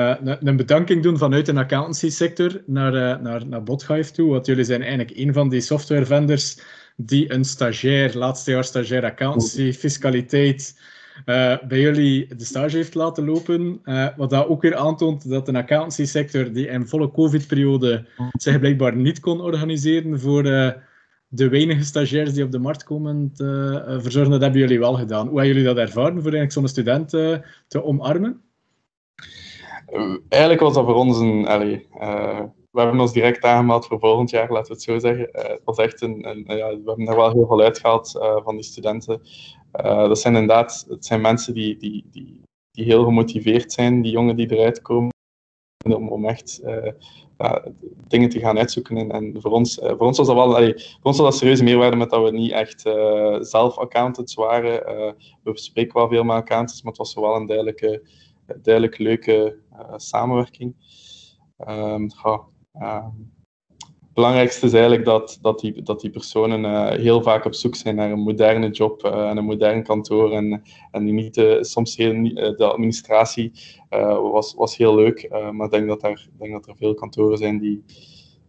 een, 0.46 0.56
bedanking 0.56 1.02
doen 1.02 1.18
vanuit 1.18 1.46
de 1.46 1.54
accountancy 1.54 2.10
sector 2.10 2.62
naar, 2.66 3.22
naar, 3.22 3.46
naar 3.46 3.62
Bothive 3.62 4.12
toe. 4.12 4.30
Want 4.30 4.46
jullie 4.46 4.64
zijn 4.64 4.80
eigenlijk 4.80 5.16
een 5.16 5.32
van 5.32 5.48
die 5.48 5.60
software 5.60 6.06
vendors 6.06 6.58
die 6.96 7.32
een 7.32 7.44
stagiair, 7.44 8.16
laatste 8.16 8.50
jaar 8.50 8.64
stagiair 8.64 9.04
accountancy, 9.04 9.72
fiscaliteit, 9.72 10.80
bij 11.24 11.80
jullie 11.80 12.36
de 12.36 12.44
stage 12.44 12.76
heeft 12.76 12.94
laten 12.94 13.24
lopen. 13.24 13.80
Uh, 13.84 14.08
wat 14.16 14.30
dat 14.30 14.46
ook 14.46 14.62
weer 14.62 14.76
aantoont 14.76 15.28
dat 15.28 15.46
de 15.46 15.52
accountancy 15.52 16.04
sector 16.04 16.52
die 16.52 16.66
in 16.66 16.86
volle 16.86 17.10
covid-periode 17.10 18.06
zich 18.32 18.58
blijkbaar 18.58 18.96
niet 18.96 19.20
kon 19.20 19.40
organiseren 19.40 20.20
voor 20.20 20.46
uh, 20.46 20.70
de 21.28 21.48
weinige 21.48 21.84
stagiairs 21.84 22.32
die 22.32 22.44
op 22.44 22.50
de 22.50 22.58
markt 22.58 22.84
komen 22.84 23.30
te 23.34 23.98
verzorgen. 24.02 24.30
Dat 24.30 24.40
hebben 24.40 24.60
jullie 24.60 24.78
wel 24.78 24.94
gedaan. 24.94 25.28
Hoe 25.28 25.38
hebben 25.38 25.56
jullie 25.56 25.74
dat 25.74 25.86
ervaren 25.86 26.22
voor 26.22 26.32
eigenlijk 26.32 26.52
zo'n 26.52 26.68
student 26.68 27.08
te 27.68 27.84
omarmen? 27.84 28.40
Eigenlijk 30.28 30.62
was 30.62 30.74
dat 30.74 30.84
voor 30.84 30.94
ons 30.94 31.18
een... 31.18 31.46
Allee, 31.46 31.86
we 32.70 32.80
hebben 32.80 33.00
ons 33.00 33.12
direct 33.12 33.44
aangemeld 33.44 33.86
voor 33.86 33.98
volgend 33.98 34.30
jaar, 34.30 34.52
laten 34.52 34.66
we 34.66 34.72
het 34.72 34.82
zo 34.82 34.98
zeggen. 34.98 35.28
het 35.32 35.60
was 35.64 35.76
echt 35.76 36.02
een, 36.02 36.28
een 36.28 36.56
ja, 36.56 36.68
we 36.68 36.82
hebben 36.84 37.06
er 37.06 37.16
wel 37.16 37.32
heel 37.32 37.46
veel 37.46 37.60
uitgehaald 37.60 38.10
van 38.44 38.54
die 38.54 38.64
studenten. 38.64 39.20
Uh, 39.80 40.08
dat 40.08 40.18
zijn 40.18 40.34
inderdaad 40.34 40.86
het 40.88 41.04
zijn 41.04 41.20
mensen 41.20 41.54
die, 41.54 41.76
die, 41.76 42.06
die, 42.10 42.42
die 42.70 42.84
heel 42.84 43.04
gemotiveerd 43.04 43.72
zijn, 43.72 44.02
die 44.02 44.12
jongen 44.12 44.36
die 44.36 44.52
eruit 44.52 44.82
komen, 44.82 45.10
om, 45.86 46.08
om 46.08 46.24
echt 46.24 46.60
ja, 47.38 47.64
dingen 48.08 48.28
te 48.28 48.38
gaan 48.38 48.58
uitzoeken. 48.58 48.96
En, 48.96 49.10
en 49.10 49.40
voor, 49.40 49.50
ons, 49.50 49.78
uh, 49.78 49.88
voor 49.88 50.06
ons 50.06 50.18
was 50.18 50.26
dat 50.26 50.36
wel 50.36 50.52
voor 50.52 51.02
ons 51.02 51.16
was 51.16 51.16
dat 51.16 51.34
serieuze 51.34 51.64
meerwaarde 51.64 51.96
met 51.96 52.10
dat 52.10 52.22
we 52.22 52.30
niet 52.30 52.52
echt 52.52 52.80
zelf 53.40 53.78
accountants 53.78 54.34
waren. 54.34 54.84
we 55.42 55.58
spreken 55.58 55.98
wel 55.98 56.08
veel 56.08 56.24
met 56.24 56.36
accountants, 56.36 56.82
maar 56.82 56.92
het 56.92 57.00
was 57.00 57.14
wel 57.14 57.36
een 57.36 57.46
duidelijke, 57.46 58.06
duidelijk 58.62 58.98
leuke 58.98 59.58
samenwerking. 59.96 60.74
Um, 61.68 62.10
belangrijkste 64.14 64.66
is 64.66 64.72
eigenlijk 64.72 65.04
dat, 65.04 65.38
dat, 65.40 65.60
die, 65.60 65.82
dat 65.82 66.00
die 66.00 66.10
personen 66.10 66.64
uh, 66.64 66.88
heel 66.88 67.22
vaak 67.22 67.44
op 67.44 67.54
zoek 67.54 67.74
zijn 67.74 67.96
naar 67.96 68.10
een 68.10 68.20
moderne 68.20 68.70
job 68.70 69.04
uh, 69.04 69.28
en 69.28 69.36
een 69.36 69.44
modern 69.44 69.82
kantoor. 69.82 70.32
En, 70.32 70.62
en 70.90 71.04
die 71.04 71.12
niet, 71.12 71.36
uh, 71.36 71.62
soms 71.62 71.96
heel, 71.96 72.34
de 72.34 72.72
administratie 72.72 73.52
was, 74.32 74.54
was 74.54 74.76
heel 74.76 74.94
leuk, 74.94 75.28
maar 75.52 75.66
ik 75.66 75.70
denk 75.70 75.88
dat, 75.88 76.02
er, 76.02 76.28
denk 76.38 76.52
dat 76.52 76.66
er 76.66 76.76
veel 76.76 76.94
kantoren 76.94 77.38
zijn 77.38 77.58
die, 77.58 77.84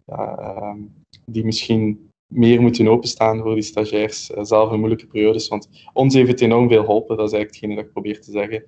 ehm, 0.05 0.77
die 1.25 1.45
misschien 1.45 2.09
meer 2.27 2.61
moeten 2.61 2.87
openstaan 2.87 3.41
voor 3.41 3.53
die 3.53 3.63
stagiairs, 3.63 4.25
zelf 4.25 4.71
in 4.71 4.77
moeilijke 4.79 5.07
periodes. 5.07 5.47
Want 5.47 5.69
ons 5.93 6.13
heeft 6.13 6.31
het 6.31 6.41
enorm 6.41 6.69
veel 6.69 6.83
geholpen, 6.83 7.17
dat 7.17 7.27
is 7.27 7.33
eigenlijk 7.33 7.61
hetgene 7.61 7.75
dat 7.75 7.85
ik 7.85 7.91
probeer 7.91 8.21
te 8.21 8.31
zeggen. 8.31 8.63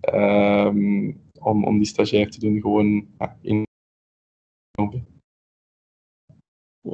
Ehm, 0.00 1.12
om, 1.40 1.64
om 1.64 1.78
die 1.78 1.86
stagiair 1.86 2.30
te 2.30 2.40
doen 2.40 2.60
gewoon 2.60 3.06
in 3.40 3.66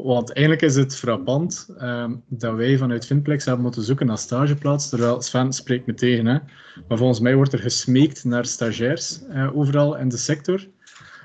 want 0.03 0.33
eigenlijk 0.33 0.67
is 0.67 0.77
het 0.77 0.97
frappant 0.97 1.69
um, 1.81 2.23
dat 2.29 2.55
wij 2.55 2.79
vanuit 2.79 3.07
Finplex 3.07 3.45
hebben 3.45 3.63
moeten 3.63 3.83
zoeken 3.83 4.07
naar 4.07 4.19
stageplaats, 4.19 4.89
terwijl 4.89 5.23
Sven 5.23 5.53
spreekt 5.53 5.87
me 5.87 5.95
tegen. 5.95 6.27
Hè. 6.27 6.39
Maar 6.89 6.99
volgens 6.99 7.21
mij 7.21 7.35
wordt 7.35 7.53
er 7.53 7.59
gesmeekt 7.59 8.25
naar 8.25 8.47
stagiairs 8.47 9.21
uh, 9.31 9.57
overal 9.57 9.97
in 9.97 10.09
de 10.09 10.17
sector. 10.17 10.67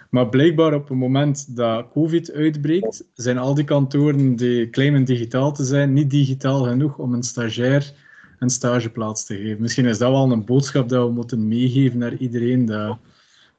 Maar 0.09 0.29
blijkbaar 0.29 0.73
op 0.73 0.89
het 0.89 0.97
moment 0.97 1.55
dat 1.55 1.87
COVID 1.93 2.31
uitbreekt, 2.31 3.03
zijn 3.13 3.37
al 3.37 3.53
die 3.53 3.63
kantoren 3.63 4.35
die 4.35 4.69
claimen 4.69 5.03
digitaal 5.03 5.53
te 5.53 5.63
zijn, 5.63 5.93
niet 5.93 6.09
digitaal 6.09 6.63
genoeg 6.63 6.97
om 6.97 7.13
een 7.13 7.23
stagiair 7.23 7.93
een 8.39 8.49
stageplaats 8.49 9.25
te 9.25 9.35
geven. 9.35 9.61
Misschien 9.61 9.85
is 9.85 9.97
dat 9.97 10.11
wel 10.11 10.31
een 10.31 10.45
boodschap 10.45 10.89
dat 10.89 11.07
we 11.07 11.13
moeten 11.13 11.47
meegeven 11.47 11.97
naar 11.97 12.15
iedereen, 12.15 12.65
dat 12.65 12.97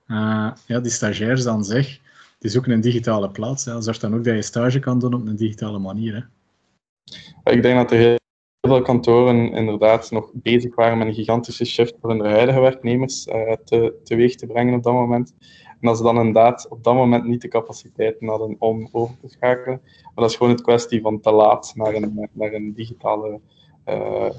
uh, 0.09 0.51
ja, 0.67 0.81
die 0.81 0.91
stagiairs 0.91 1.47
aan 1.47 1.65
zich 1.65 2.01
het 2.41 2.51
is 2.51 2.59
ook 2.59 2.66
een 2.66 2.80
digitale 2.80 3.30
plaats. 3.30 3.64
Hè. 3.64 3.82
Zorg 3.82 3.99
dan 3.99 4.14
ook 4.14 4.24
dat 4.24 4.34
je 4.34 4.43
stage 4.43 4.78
kan 4.78 4.99
doen 4.99 5.14
op 5.14 5.26
een 5.26 5.36
digitale 5.36 5.78
manier. 5.78 6.14
Hè. 6.14 7.53
Ik 7.53 7.62
denk 7.62 7.76
dat 7.76 7.91
er 7.91 7.99
heel 7.99 8.18
veel 8.61 8.82
kantoren 8.82 9.53
inderdaad 9.53 10.11
nog 10.11 10.30
bezig 10.34 10.74
waren 10.74 10.99
met 10.99 11.07
een 11.07 11.14
gigantische 11.14 11.64
shift 11.64 11.95
voor 12.01 12.11
hun 12.11 12.20
huidige 12.20 12.61
werknemers 12.61 13.26
uh, 13.26 13.53
te, 13.64 13.95
teweeg 14.05 14.34
te 14.34 14.47
brengen 14.47 14.74
op 14.74 14.82
dat 14.82 14.93
moment. 14.93 15.34
En 15.80 15.88
als 15.88 15.99
ze 15.99 16.05
dan 16.05 16.16
inderdaad 16.16 16.68
op 16.68 16.84
dat 16.84 16.95
moment 16.95 17.24
niet 17.24 17.43
de 17.43 17.49
capaciteiten 17.49 18.28
hadden 18.28 18.57
om 18.59 18.88
over 18.93 19.16
te 19.20 19.28
schakelen. 19.28 19.80
Maar 19.82 20.12
dat 20.14 20.30
is 20.30 20.36
gewoon 20.36 20.53
het 20.53 20.62
kwestie 20.62 21.01
van 21.01 21.20
te 21.20 21.30
laat 21.30 21.72
naar 21.74 21.95
een, 21.95 22.28
naar 22.32 22.53
een 22.53 22.72
digitale 22.74 23.41
uh, 23.86 24.30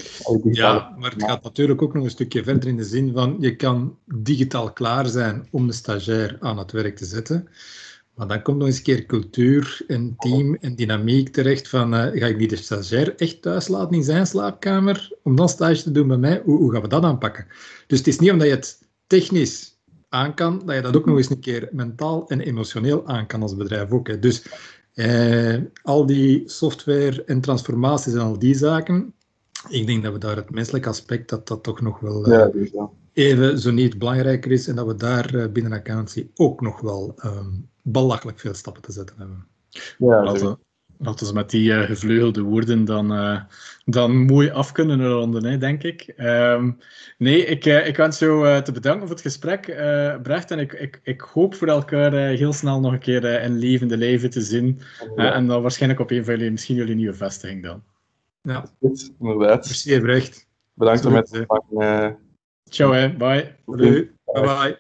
ja, 0.51 0.95
maar 0.97 1.11
het 1.11 1.23
gaat 1.23 1.43
natuurlijk 1.43 1.81
ook 1.81 1.93
nog 1.93 2.03
een 2.03 2.09
stukje 2.09 2.43
verder 2.43 2.69
in 2.69 2.77
de 2.77 2.83
zin 2.83 3.13
van 3.13 3.35
je 3.39 3.55
kan 3.55 3.97
digitaal 4.05 4.73
klaar 4.73 5.05
zijn 5.05 5.47
om 5.51 5.67
de 5.67 5.73
stagiair 5.73 6.37
aan 6.39 6.57
het 6.57 6.71
werk 6.71 6.95
te 6.95 7.05
zetten. 7.05 7.47
Maar 8.15 8.27
dan 8.27 8.41
komt 8.41 8.57
nog 8.57 8.67
eens 8.67 8.77
een 8.77 8.83
keer 8.83 9.05
cultuur 9.05 9.83
en 9.87 10.15
team 10.17 10.55
en 10.55 10.75
dynamiek 10.75 11.29
terecht 11.29 11.67
van 11.69 11.93
uh, 11.93 11.99
ga 11.99 12.25
ik 12.25 12.37
die 12.37 12.47
de 12.47 12.55
stagiair 12.55 13.15
echt 13.15 13.41
thuis 13.41 13.67
laten 13.67 13.95
in 13.95 14.03
zijn 14.03 14.27
slaapkamer 14.27 15.11
om 15.23 15.35
dan 15.35 15.49
stage 15.49 15.83
te 15.83 15.91
doen 15.91 16.07
bij 16.07 16.17
mij? 16.17 16.41
Hoe, 16.45 16.57
hoe 16.57 16.71
gaan 16.71 16.81
we 16.81 16.87
dat 16.87 17.03
aanpakken? 17.03 17.47
Dus 17.87 17.97
het 17.97 18.07
is 18.07 18.19
niet 18.19 18.31
omdat 18.31 18.47
je 18.47 18.53
het 18.53 18.87
technisch 19.07 19.79
aan 20.09 20.33
kan, 20.33 20.61
dat 20.65 20.75
je 20.75 20.81
dat 20.81 20.95
ook 20.95 21.05
nog 21.05 21.17
eens 21.17 21.29
een 21.29 21.39
keer 21.39 21.69
mentaal 21.71 22.27
en 22.27 22.39
emotioneel 22.39 23.07
aan 23.07 23.27
kan 23.27 23.41
als 23.41 23.55
bedrijf 23.55 23.91
ook. 23.91 24.07
Hè. 24.07 24.19
Dus 24.19 24.43
eh, 24.93 25.57
al 25.83 26.05
die 26.05 26.43
software 26.45 27.23
en 27.23 27.41
transformaties 27.41 28.13
en 28.13 28.19
al 28.19 28.39
die 28.39 28.55
zaken, 28.55 29.13
ik 29.69 29.87
denk 29.87 30.03
dat 30.03 30.13
we 30.13 30.19
daar 30.19 30.35
het 30.35 30.49
menselijke 30.49 30.89
aspect, 30.89 31.29
dat 31.29 31.47
dat 31.47 31.63
toch 31.63 31.81
nog 31.81 31.99
wel 31.99 32.27
uh, 32.27 32.69
ja, 32.73 32.89
even 33.13 33.59
zo 33.59 33.71
niet 33.71 33.99
belangrijker 33.99 34.51
is 34.51 34.67
en 34.67 34.75
dat 34.75 34.87
we 34.87 34.95
daar 34.95 35.51
binnen 35.51 35.73
accountancy 35.73 36.27
ook 36.35 36.61
nog 36.61 36.81
wel 36.81 37.15
um, 37.25 37.69
belachelijk 37.83 38.39
veel 38.39 38.53
stappen 38.53 38.81
te 38.81 38.91
zetten 38.91 39.15
hebben. 39.17 39.47
Ja, 39.97 40.19
als, 40.19 40.55
laten 40.97 41.27
we 41.27 41.33
met 41.33 41.49
die 41.49 41.71
uh, 41.71 41.81
gevleugelde 41.81 42.41
woorden 42.41 42.85
dan, 42.85 43.13
uh, 43.13 43.41
dan 43.85 44.17
mooi 44.17 44.49
af 44.49 44.71
kunnen 44.71 45.07
ronden, 45.07 45.45
hè, 45.45 45.57
denk 45.57 45.83
ik. 45.83 46.13
Um, 46.17 46.77
nee, 47.17 47.45
ik, 47.45 47.65
uh, 47.65 47.87
ik 47.87 47.97
wens 47.97 48.19
jou 48.19 48.61
te 48.61 48.71
bedanken 48.71 49.01
voor 49.01 49.15
het 49.15 49.25
gesprek, 49.25 49.61
Brecht. 50.23 50.51
En 50.51 50.59
ik, 50.59 50.73
ik, 50.73 50.99
ik 51.03 51.21
hoop 51.21 51.55
voor 51.55 51.67
elkaar 51.67 52.13
heel 52.13 52.53
snel 52.53 52.79
nog 52.79 52.91
een 52.91 52.99
keer 52.99 53.41
in 53.41 53.57
levende 53.57 53.97
leven 53.97 54.29
te 54.29 54.41
zien. 54.41 54.79
Ja. 55.15 55.33
en 55.33 55.47
dan 55.47 55.61
waarschijnlijk 55.61 56.01
op 56.01 56.11
een 56.11 56.25
van 56.25 56.35
jullie, 56.35 56.51
misschien 56.51 56.75
jullie 56.75 56.95
nieuwe 56.95 57.13
vestiging 57.13 57.63
dan. 57.63 57.83
Ja, 58.41 58.65
goed, 58.79 59.11
inderdaad. 59.19 59.65
Merci, 59.65 59.99
Brecht. 59.99 60.47
Bedankt 60.73 61.09
met 61.09 61.25
te 61.25 62.15
Ciao, 62.69 62.91
hè. 62.91 63.09
Bye. 63.09 63.55
Bye 63.65 64.11
bye. 64.25 64.79